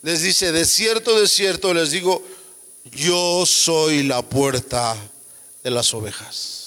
Les 0.01 0.21
dice, 0.21 0.51
de 0.51 0.65
cierto, 0.65 1.19
de 1.19 1.27
cierto, 1.27 1.73
les 1.73 1.91
digo, 1.91 2.23
yo 2.85 3.45
soy 3.45 4.03
la 4.03 4.21
puerta 4.21 4.95
de 5.63 5.69
las 5.69 5.93
ovejas. 5.93 6.57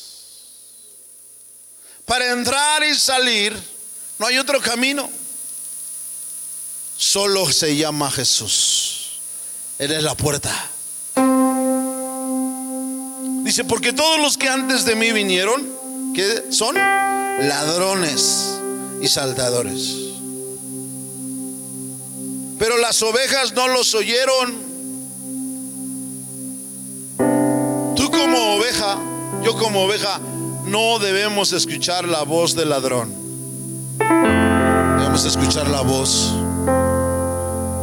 Para 2.05 2.33
entrar 2.33 2.85
y 2.85 2.95
salir 2.95 3.57
no 4.19 4.27
hay 4.27 4.39
otro 4.39 4.61
camino. 4.61 5.09
Solo 6.97 7.51
se 7.51 7.75
llama 7.75 8.11
Jesús. 8.11 9.21
Él 9.79 9.93
es 9.93 10.03
la 10.03 10.15
puerta. 10.15 10.71
Dice, 13.43 13.65
porque 13.65 13.95
todos 13.95 14.21
los 14.21 14.37
que 14.37 14.49
antes 14.49 14.85
de 14.85 14.95
mí 14.95 15.11
vinieron, 15.13 15.80
que 16.15 16.51
son 16.51 16.75
ladrones 16.77 18.59
y 19.01 19.09
saltadores. 19.09 19.97
Pero 22.59 22.79
las 22.79 23.03
ovejas 23.03 23.53
no 23.55 23.69
los 23.69 23.95
oyeron 23.95 24.71
como 28.11 28.57
oveja, 28.57 28.99
yo 29.43 29.57
como 29.57 29.85
oveja, 29.85 30.21
no 30.67 30.99
debemos 30.99 31.53
escuchar 31.53 32.07
la 32.07 32.23
voz 32.23 32.55
del 32.55 32.69
ladrón. 32.69 33.13
Debemos 33.99 35.25
escuchar 35.25 35.69
la 35.69 35.81
voz 35.81 36.33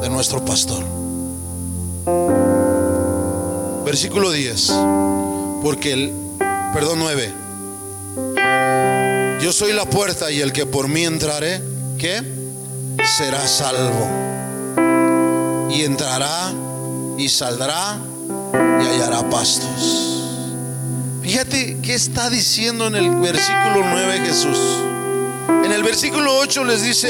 de 0.01 0.09
nuestro 0.09 0.43
pastor. 0.45 0.83
Versículo 3.83 4.31
10. 4.31 4.71
Porque 5.63 5.93
el, 5.93 6.13
perdón 6.73 6.99
9. 6.99 7.46
Yo 9.39 9.53
soy 9.53 9.71
la 9.73 9.85
puerta 9.85 10.31
y 10.31 10.41
el 10.41 10.51
que 10.51 10.65
por 10.65 10.87
mí 10.87 11.05
entrare, 11.05 11.61
¿qué? 11.99 12.23
Será 13.17 13.47
salvo. 13.47 14.07
Y 15.69 15.83
entrará 15.83 16.51
y 17.19 17.29
saldrá 17.29 17.99
y 18.81 18.87
hallará 18.87 19.29
pastos. 19.29 20.23
Fíjate 21.21 21.77
qué 21.83 21.93
está 21.93 22.31
diciendo 22.31 22.87
en 22.87 22.95
el 22.95 23.15
versículo 23.17 23.85
9 23.91 24.21
Jesús. 24.25 24.57
En 25.63 25.71
el 25.71 25.83
versículo 25.83 26.39
8 26.39 26.63
les 26.63 26.81
dice, 26.81 27.09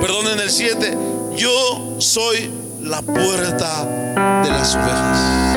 perdón, 0.00 0.28
en 0.32 0.40
el 0.40 0.50
7, 0.50 0.96
yo 1.36 1.96
soy 1.98 2.50
la 2.80 3.02
puerta 3.02 3.84
de 4.42 4.50
las 4.50 4.74
ovejas. 4.74 5.54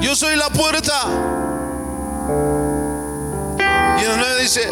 Yo 0.00 0.14
soy 0.14 0.36
la 0.36 0.48
puerta. 0.48 1.33
Dice, 4.44 4.68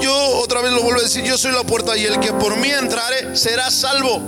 yo 0.00 0.14
otra 0.38 0.60
vez 0.60 0.70
lo 0.72 0.82
vuelvo 0.82 1.00
a 1.00 1.04
decir, 1.04 1.24
yo 1.24 1.38
soy 1.38 1.52
la 1.52 1.64
puerta 1.64 1.96
y 1.96 2.04
el 2.04 2.20
que 2.20 2.30
por 2.34 2.56
mí 2.58 2.68
entrare 2.68 3.34
será 3.34 3.70
salvo. 3.70 4.20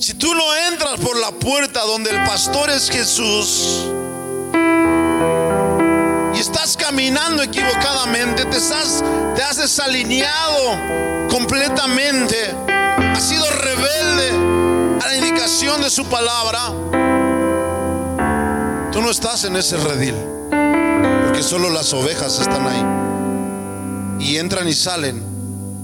Si 0.00 0.14
tú 0.14 0.34
no 0.34 0.42
entras 0.72 0.98
por 1.00 1.18
la 1.18 1.30
puerta 1.32 1.82
donde 1.82 2.10
el 2.10 2.24
pastor 2.24 2.70
es 2.70 2.90
Jesús 2.90 3.86
y 6.34 6.40
estás 6.40 6.78
caminando 6.78 7.42
equivocadamente, 7.42 8.46
te, 8.46 8.56
estás, 8.56 9.04
has 9.46 9.56
desalineado 9.58 11.28
completamente, 11.30 12.54
has 13.14 13.22
sido 13.22 13.44
rebelde 13.50 14.30
a 14.98 15.08
la 15.08 15.16
indicación 15.16 15.82
de 15.82 15.90
su 15.90 16.06
palabra, 16.06 16.68
tú 18.90 19.02
no 19.02 19.10
estás 19.10 19.44
en 19.44 19.56
ese 19.56 19.76
redil, 19.76 20.16
solo 21.42 21.70
las 21.70 21.92
ovejas 21.92 22.38
están 22.38 22.66
ahí 22.66 22.84
y 24.20 24.36
entran 24.36 24.68
y 24.68 24.72
salen 24.72 25.22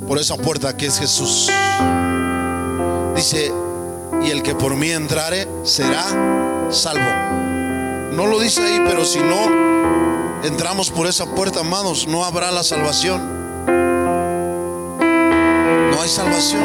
por 0.07 0.19
esa 0.19 0.37
puerta 0.37 0.77
que 0.77 0.87
es 0.87 0.99
Jesús. 0.99 1.51
Dice, 3.15 3.53
y 4.23 4.31
el 4.31 4.43
que 4.43 4.55
por 4.55 4.77
mí 4.77 4.91
entrare 4.91 5.49
será 5.65 6.05
salvo. 6.71 7.11
No 8.13 8.27
lo 8.27 8.39
dice 8.39 8.63
ahí, 8.63 8.81
pero 8.87 9.05
si 9.05 9.19
no 9.19 10.43
entramos 10.45 10.91
por 10.91 11.07
esa 11.07 11.27
puerta, 11.35 11.61
amados, 11.61 12.07
no 12.07 12.25
habrá 12.25 12.51
la 12.51 12.63
salvación. 12.63 13.21
No 15.91 16.01
hay 16.01 16.09
salvación. 16.09 16.63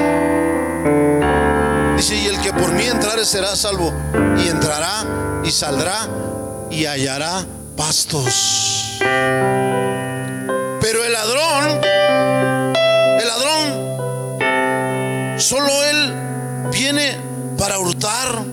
Dice, 1.98 2.16
y 2.16 2.28
el 2.28 2.40
que 2.42 2.54
por 2.54 2.72
mí 2.74 2.86
entrare 2.86 3.26
será 3.26 3.56
salvo. 3.56 3.92
Y 4.38 4.48
entrará 4.48 5.42
y 5.44 5.52
saldrá 5.52 6.08
y 6.70 6.86
hallará 6.86 7.46
pastos. 7.76 9.00
Pero 10.82 11.04
el 11.04 11.14
ladrón, 11.14 11.82
el 13.20 13.28
ladrón, 13.28 14.40
solo 15.40 15.84
él 15.84 16.14
viene 16.72 17.18
para 17.58 17.80
hurtar, 17.80 18.44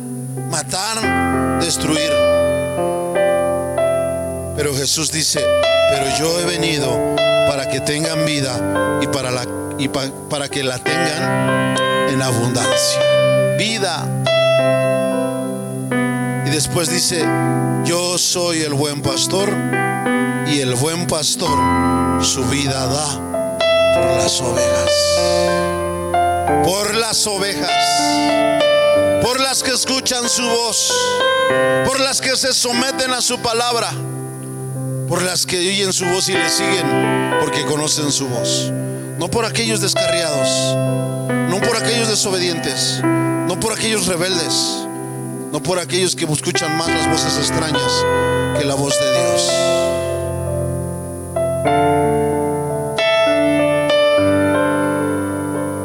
matar, 0.49 1.61
destruir. 1.61 2.12
Pero 4.57 4.75
Jesús 4.75 5.11
dice, 5.11 5.45
pero 5.91 6.07
yo 6.18 6.41
he 6.41 6.45
venido 6.45 7.16
para 7.49 7.68
que 7.68 7.81
tengan 7.81 8.25
vida 8.25 8.99
y 9.03 9.07
para, 9.09 9.31
la, 9.31 9.47
y 9.79 9.89
para 9.89 10.49
que 10.49 10.62
la 10.62 10.79
tengan 10.79 11.77
en 12.11 12.23
abundancia. 12.23 13.01
Vida. 13.59 14.07
Después 16.61 16.91
dice, 16.91 17.25
yo 17.87 18.19
soy 18.19 18.61
el 18.61 18.75
buen 18.75 19.01
pastor 19.01 19.49
y 20.47 20.61
el 20.61 20.75
buen 20.75 21.07
pastor 21.07 21.59
su 22.23 22.45
vida 22.45 22.87
da 22.87 23.95
por 23.95 24.05
las 24.19 24.39
ovejas. 24.43 24.91
Por 26.63 26.95
las 26.97 27.27
ovejas. 27.27 27.71
Por 29.23 29.41
las 29.41 29.63
que 29.63 29.71
escuchan 29.71 30.29
su 30.29 30.43
voz, 30.43 30.93
por 31.87 31.99
las 31.99 32.21
que 32.21 32.37
se 32.37 32.53
someten 32.53 33.11
a 33.15 33.23
su 33.23 33.39
palabra, 33.39 33.93
por 35.09 35.23
las 35.23 35.47
que 35.47 35.57
oyen 35.57 35.95
su 35.95 36.05
voz 36.05 36.29
y 36.29 36.35
le 36.35 36.51
siguen 36.51 37.39
porque 37.41 37.65
conocen 37.65 38.13
su 38.13 38.29
voz. 38.29 38.71
No 39.19 39.31
por 39.31 39.47
aquellos 39.47 39.81
descarriados, 39.81 40.77
no 41.49 41.59
por 41.67 41.79
aquellos 41.79 42.09
desobedientes, 42.09 43.01
no 43.03 43.59
por 43.59 43.73
aquellos 43.73 44.07
rebeldes, 44.07 44.89
no 45.53 45.63
por 45.63 45.79
aquellos 45.79 46.15
que 46.15 46.25
escuchan 46.25 46.77
más 46.77 46.89
las 46.89 47.09
voces 47.09 47.37
extrañas 47.39 48.05
que 48.59 48.65
la 48.65 48.75
voz 48.75 48.95
de 48.99 49.11
Dios. 49.11 49.53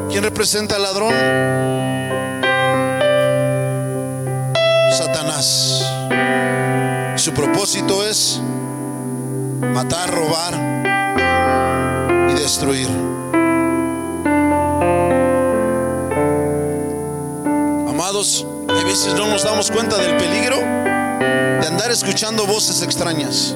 ¿Quién 0.09 0.24
representa 0.24 0.76
al 0.76 0.84
ladrón? 0.84 1.13
Satanás. 4.91 5.84
Su 7.16 7.34
propósito 7.34 8.05
es 8.07 8.39
matar, 9.61 10.13
robar 10.13 10.53
y 12.30 12.34
destruir. 12.34 12.88
Amados, 17.89 18.45
a 18.70 18.84
veces 18.84 19.13
no 19.13 19.28
nos 19.28 19.43
damos 19.43 19.72
cuenta 19.72 19.97
del 19.97 20.16
peligro 20.18 20.57
de 20.57 21.68
andar 21.68 21.91
escuchando 21.91 22.45
voces 22.45 22.82
extrañas. 22.82 23.55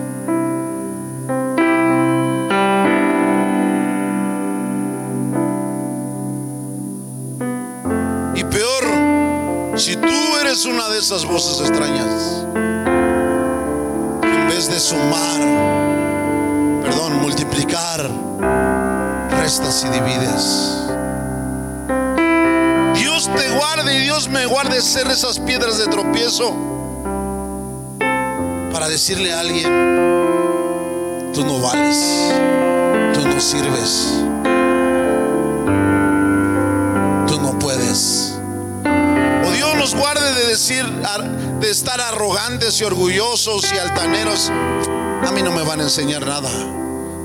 Y 8.36 8.43
peor, 8.43 9.80
si 9.80 9.95
tú 9.95 10.38
eres 10.41 10.66
una 10.66 10.89
de 10.89 10.99
esas 10.99 11.26
voces 11.26 11.60
extrañas, 11.68 12.45
en 14.24 14.47
vez 14.47 14.70
de 14.70 14.80
sumar, 14.80 15.41
perdón, 16.84 17.22
multiplicar, 17.22 18.10
restas 19.32 19.86
y 19.86 19.89
divides. 19.89 20.68
Dios 24.20 24.32
me 24.32 24.45
guarde 24.47 24.82
ser 24.82 25.07
esas 25.07 25.39
piedras 25.39 25.78
de 25.78 25.88
tropiezo 25.88 26.53
para 28.70 28.89
decirle 28.89 29.32
a 29.32 29.39
alguien, 29.39 29.63
tú 31.34 31.45
no 31.45 31.61
vales, 31.61 32.34
tú 33.13 33.26
no 33.26 33.39
sirves, 33.39 34.20
tú 37.28 37.41
no 37.41 37.57
puedes. 37.59 38.38
O 39.47 39.51
Dios 39.51 39.76
nos 39.78 39.95
guarde 39.95 40.34
de 40.34 40.47
decir, 40.47 40.84
de 41.61 41.70
estar 41.70 42.01
arrogantes 42.01 42.82
y 42.82 42.84
orgullosos 42.84 43.72
y 43.72 43.78
altaneros. 43.78 44.49
A 44.49 45.32
mí 45.34 45.41
no 45.41 45.51
me 45.51 45.63
van 45.63 45.80
a 45.80 45.84
enseñar 45.84 46.28
nada, 46.28 46.49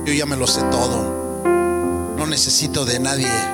yo 0.05 0.13
ya 0.13 0.27
me 0.27 0.37
lo 0.37 0.47
sé 0.47 0.63
todo, 0.71 1.43
no 2.17 2.25
necesito 2.29 2.85
de 2.85 3.01
nadie. 3.01 3.54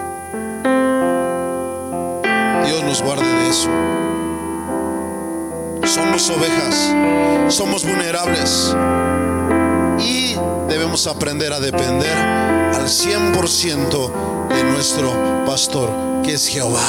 Somos 5.84 6.30
ovejas, 6.30 6.94
somos 7.48 7.84
vulnerables 7.84 8.74
y 9.98 10.36
debemos 10.68 11.06
aprender 11.06 11.52
a 11.52 11.60
depender 11.60 12.16
al 12.16 12.86
100% 12.86 14.48
de 14.48 14.64
nuestro 14.64 15.44
pastor, 15.46 15.90
que 16.22 16.34
es 16.34 16.46
Jehová. 16.46 16.80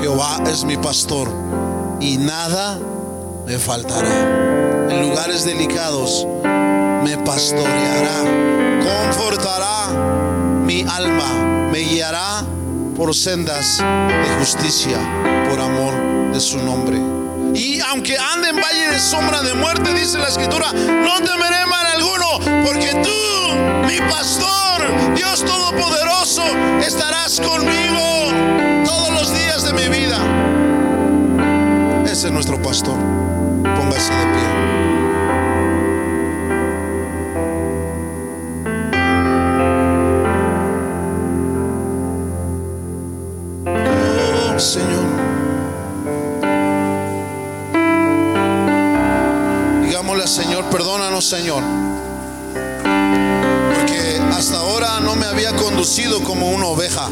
Jehová 0.00 0.38
es 0.46 0.64
mi 0.64 0.76
pastor 0.76 1.28
y 2.00 2.18
nada 2.18 2.78
me 3.46 3.58
faltará. 3.58 4.88
En 4.90 5.08
lugares 5.08 5.44
delicados 5.44 6.26
me 7.04 7.16
pastoreará, 7.18 8.24
confortará 8.82 9.88
mi 10.64 10.82
alma, 10.82 11.68
me 11.70 11.78
guiará 11.78 12.44
por 12.98 13.14
sendas 13.14 13.78
de 13.78 14.38
justicia, 14.40 14.98
por 15.48 15.60
amor 15.60 16.32
de 16.32 16.40
su 16.40 16.58
nombre. 16.58 16.98
Y 17.54 17.80
aunque 17.80 18.18
ande 18.18 18.48
en 18.48 18.56
valle 18.56 18.90
de 18.90 18.98
sombra 18.98 19.40
de 19.40 19.54
muerte, 19.54 19.94
dice 19.94 20.18
la 20.18 20.26
escritura, 20.26 20.72
no 20.72 21.20
temeré 21.20 21.64
mal 21.66 21.86
alguno, 21.94 22.40
porque 22.66 22.90
tú, 23.04 23.86
mi 23.86 23.98
pastor, 24.10 25.14
Dios 25.14 25.44
Todopoderoso, 25.44 26.42
estarás 26.84 27.40
conmigo 27.40 28.82
todos 28.84 29.10
los 29.12 29.32
días 29.32 29.62
de 29.62 29.72
mi 29.74 29.96
vida. 29.96 30.18
Ese 32.04 32.26
es 32.26 32.32
nuestro 32.32 32.60
pastor. 32.60 32.98
Póngase 33.62 34.12
de 34.12 34.26
pie. 34.26 34.87
Señor. 44.60 45.04
Digámosle 49.84 50.26
Señor, 50.26 50.64
perdónanos 50.64 51.24
Señor. 51.24 51.62
Porque 52.82 54.20
hasta 54.32 54.56
ahora 54.58 54.98
no 55.00 55.14
me 55.14 55.26
había 55.26 55.54
conducido 55.54 56.24
como 56.24 56.50
una 56.50 56.66
oveja. 56.66 57.08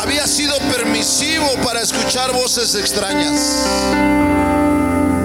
Había 0.00 0.26
sido 0.26 0.56
permisivo 0.74 1.46
para 1.64 1.82
escuchar 1.82 2.32
voces 2.32 2.74
extrañas. 2.74 3.66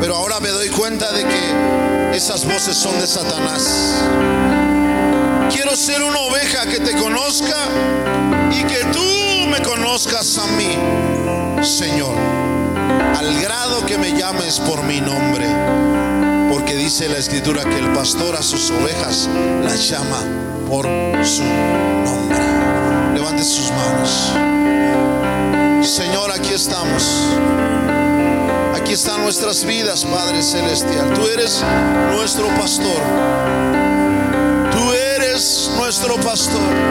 Pero 0.01 0.17
ahora 0.17 0.41
me 0.41 0.49
doy 0.49 0.69
cuenta 0.69 1.09
de 1.13 1.23
que 1.23 2.15
esas 2.17 2.43
voces 2.43 2.75
son 2.75 2.99
de 2.99 3.07
Satanás. 3.07 4.03
Quiero 5.49 5.73
ser 5.77 6.03
una 6.03 6.19
oveja 6.19 6.65
que 6.65 6.79
te 6.81 6.91
conozca 7.01 7.55
y 8.51 8.63
que 8.65 8.83
tú 8.91 9.24
conozcas 9.61 10.37
a 10.37 10.47
mí, 10.47 10.77
Señor, 11.63 12.15
al 13.17 13.41
grado 13.41 13.85
que 13.85 13.97
me 13.97 14.11
llames 14.11 14.59
por 14.59 14.83
mi 14.83 15.01
nombre. 15.01 15.47
Porque 16.51 16.75
dice 16.75 17.09
la 17.09 17.17
escritura 17.17 17.63
que 17.63 17.77
el 17.79 17.91
pastor 17.93 18.35
a 18.35 18.41
sus 18.41 18.71
ovejas 18.71 19.29
las 19.63 19.89
llama 19.89 20.23
por 20.69 20.85
su 21.25 21.43
nombre. 21.43 22.39
Levante 23.13 23.43
sus 23.43 23.71
manos. 23.71 24.33
Señor, 25.87 26.31
aquí 26.31 26.53
estamos. 26.53 27.03
Aquí 28.75 28.93
están 28.93 29.21
nuestras 29.23 29.65
vidas, 29.65 30.05
Padre 30.05 30.41
Celestial. 30.41 31.13
Tú 31.13 31.27
eres 31.27 31.63
nuestro 32.13 32.47
pastor. 32.49 33.01
Tú 34.71 34.93
eres 34.93 35.71
nuestro 35.77 36.15
pastor. 36.17 36.84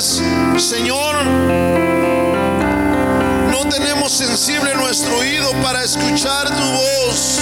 Señor, 0.00 1.14
no 3.50 3.68
tenemos 3.68 4.10
sensible 4.10 4.74
nuestro 4.74 5.18
oído 5.18 5.52
para 5.62 5.84
escuchar 5.84 6.48
tu 6.48 6.64
voz. 6.72 7.38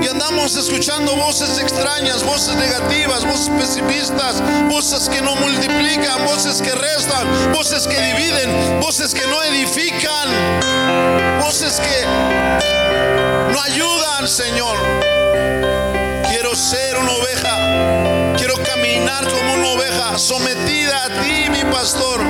Y 0.00 0.08
andamos 0.08 0.56
escuchando 0.56 1.14
voces 1.16 1.58
extrañas, 1.58 2.24
voces 2.24 2.56
negativas, 2.56 3.26
voces 3.26 3.50
pesimistas, 3.50 4.42
voces 4.70 5.10
que 5.10 5.20
no 5.20 5.36
multiplican, 5.36 6.24
voces 6.24 6.62
que 6.62 6.72
restan, 6.76 7.52
voces 7.52 7.86
que 7.86 8.00
dividen, 8.00 8.80
voces 8.80 9.12
que 9.12 9.26
no 9.26 9.42
edifican, 9.42 10.30
voces 11.42 11.78
que 11.78 12.06
no 13.52 13.60
ayudan, 13.60 14.26
Señor. 14.26 15.81
Ser 16.62 16.96
una 16.96 17.10
oveja, 17.10 18.36
quiero 18.38 18.54
caminar 18.62 19.26
como 19.26 19.54
una 19.54 19.66
oveja 19.70 20.16
sometida 20.16 21.06
a 21.06 21.08
ti, 21.20 21.50
mi 21.50 21.64
pastor. 21.72 22.20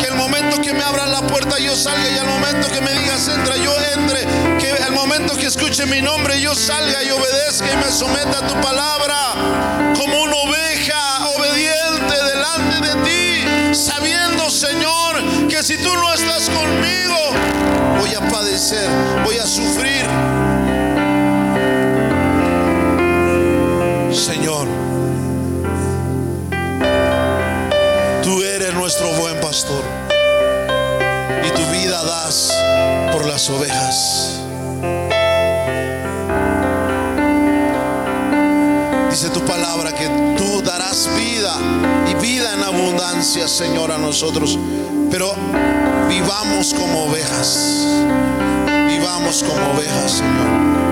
Que 0.00 0.06
el 0.06 0.16
momento 0.16 0.60
que 0.60 0.72
me 0.72 0.82
abran 0.82 1.12
la 1.12 1.20
puerta 1.28 1.60
yo 1.60 1.76
salga 1.76 2.10
y 2.10 2.18
al 2.18 2.26
momento 2.26 2.68
que 2.72 2.80
me 2.80 2.92
digas 2.92 3.28
entra, 3.28 3.56
yo 3.56 3.72
entre. 3.94 4.26
Que 4.58 4.72
el 4.84 4.92
momento 4.92 5.36
que 5.36 5.46
escuche 5.46 5.86
mi 5.86 6.02
nombre 6.02 6.40
yo 6.40 6.56
salga 6.56 7.04
y 7.04 7.10
obedezca 7.12 7.72
y 7.72 7.76
me 7.76 7.92
someta 7.92 8.38
a 8.38 8.46
tu 8.48 8.60
palabra 8.60 9.94
como 9.96 10.22
una 10.24 10.34
oveja 10.34 11.28
obediente 11.36 12.16
delante 12.34 12.88
de 12.88 13.04
ti, 13.04 13.74
sabiendo, 13.76 14.50
Señor, 14.50 15.48
que 15.48 15.62
si 15.62 15.76
tú 15.76 15.94
no 15.94 16.12
estás 16.12 16.50
conmigo, 16.50 18.00
voy 18.00 18.12
a 18.12 18.28
padecer, 18.28 18.90
voy 19.24 19.38
a 19.38 19.46
sufrir. 19.46 20.31
Señor, 24.22 24.68
tú 28.22 28.40
eres 28.40 28.72
nuestro 28.72 29.08
buen 29.14 29.40
pastor 29.40 29.82
y 31.44 31.50
tu 31.50 31.62
vida 31.72 32.00
das 32.04 32.54
por 33.10 33.26
las 33.26 33.50
ovejas. 33.50 34.40
Dice 39.10 39.28
tu 39.30 39.40
palabra 39.40 39.92
que 39.92 40.06
tú 40.38 40.62
darás 40.62 41.10
vida 41.16 41.56
y 42.08 42.14
vida 42.24 42.54
en 42.54 42.62
abundancia, 42.62 43.48
Señor, 43.48 43.90
a 43.90 43.98
nosotros. 43.98 44.56
Pero 45.10 45.34
vivamos 46.08 46.72
como 46.74 47.06
ovejas. 47.06 47.88
Vivamos 48.86 49.42
como 49.42 49.72
ovejas, 49.72 50.12
Señor 50.12 50.91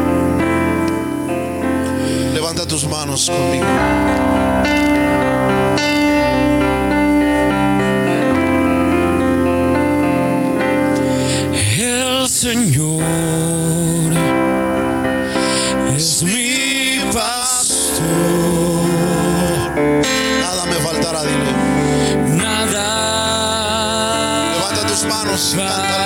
tus 2.71 2.87
manos 2.87 3.29
conmigo. 3.29 3.66
El 11.77 12.29
Señor 12.29 13.03
es 15.97 16.23
mi 16.23 17.01
pastor. 17.12 18.05
Nada 20.41 20.66
me 20.66 20.75
faltará, 20.75 21.23
dile. 21.25 21.53
Nada. 22.37 22.87
Levanta 24.55 24.87
tus 24.87 25.05
manos 25.07 25.55
y 25.55 25.99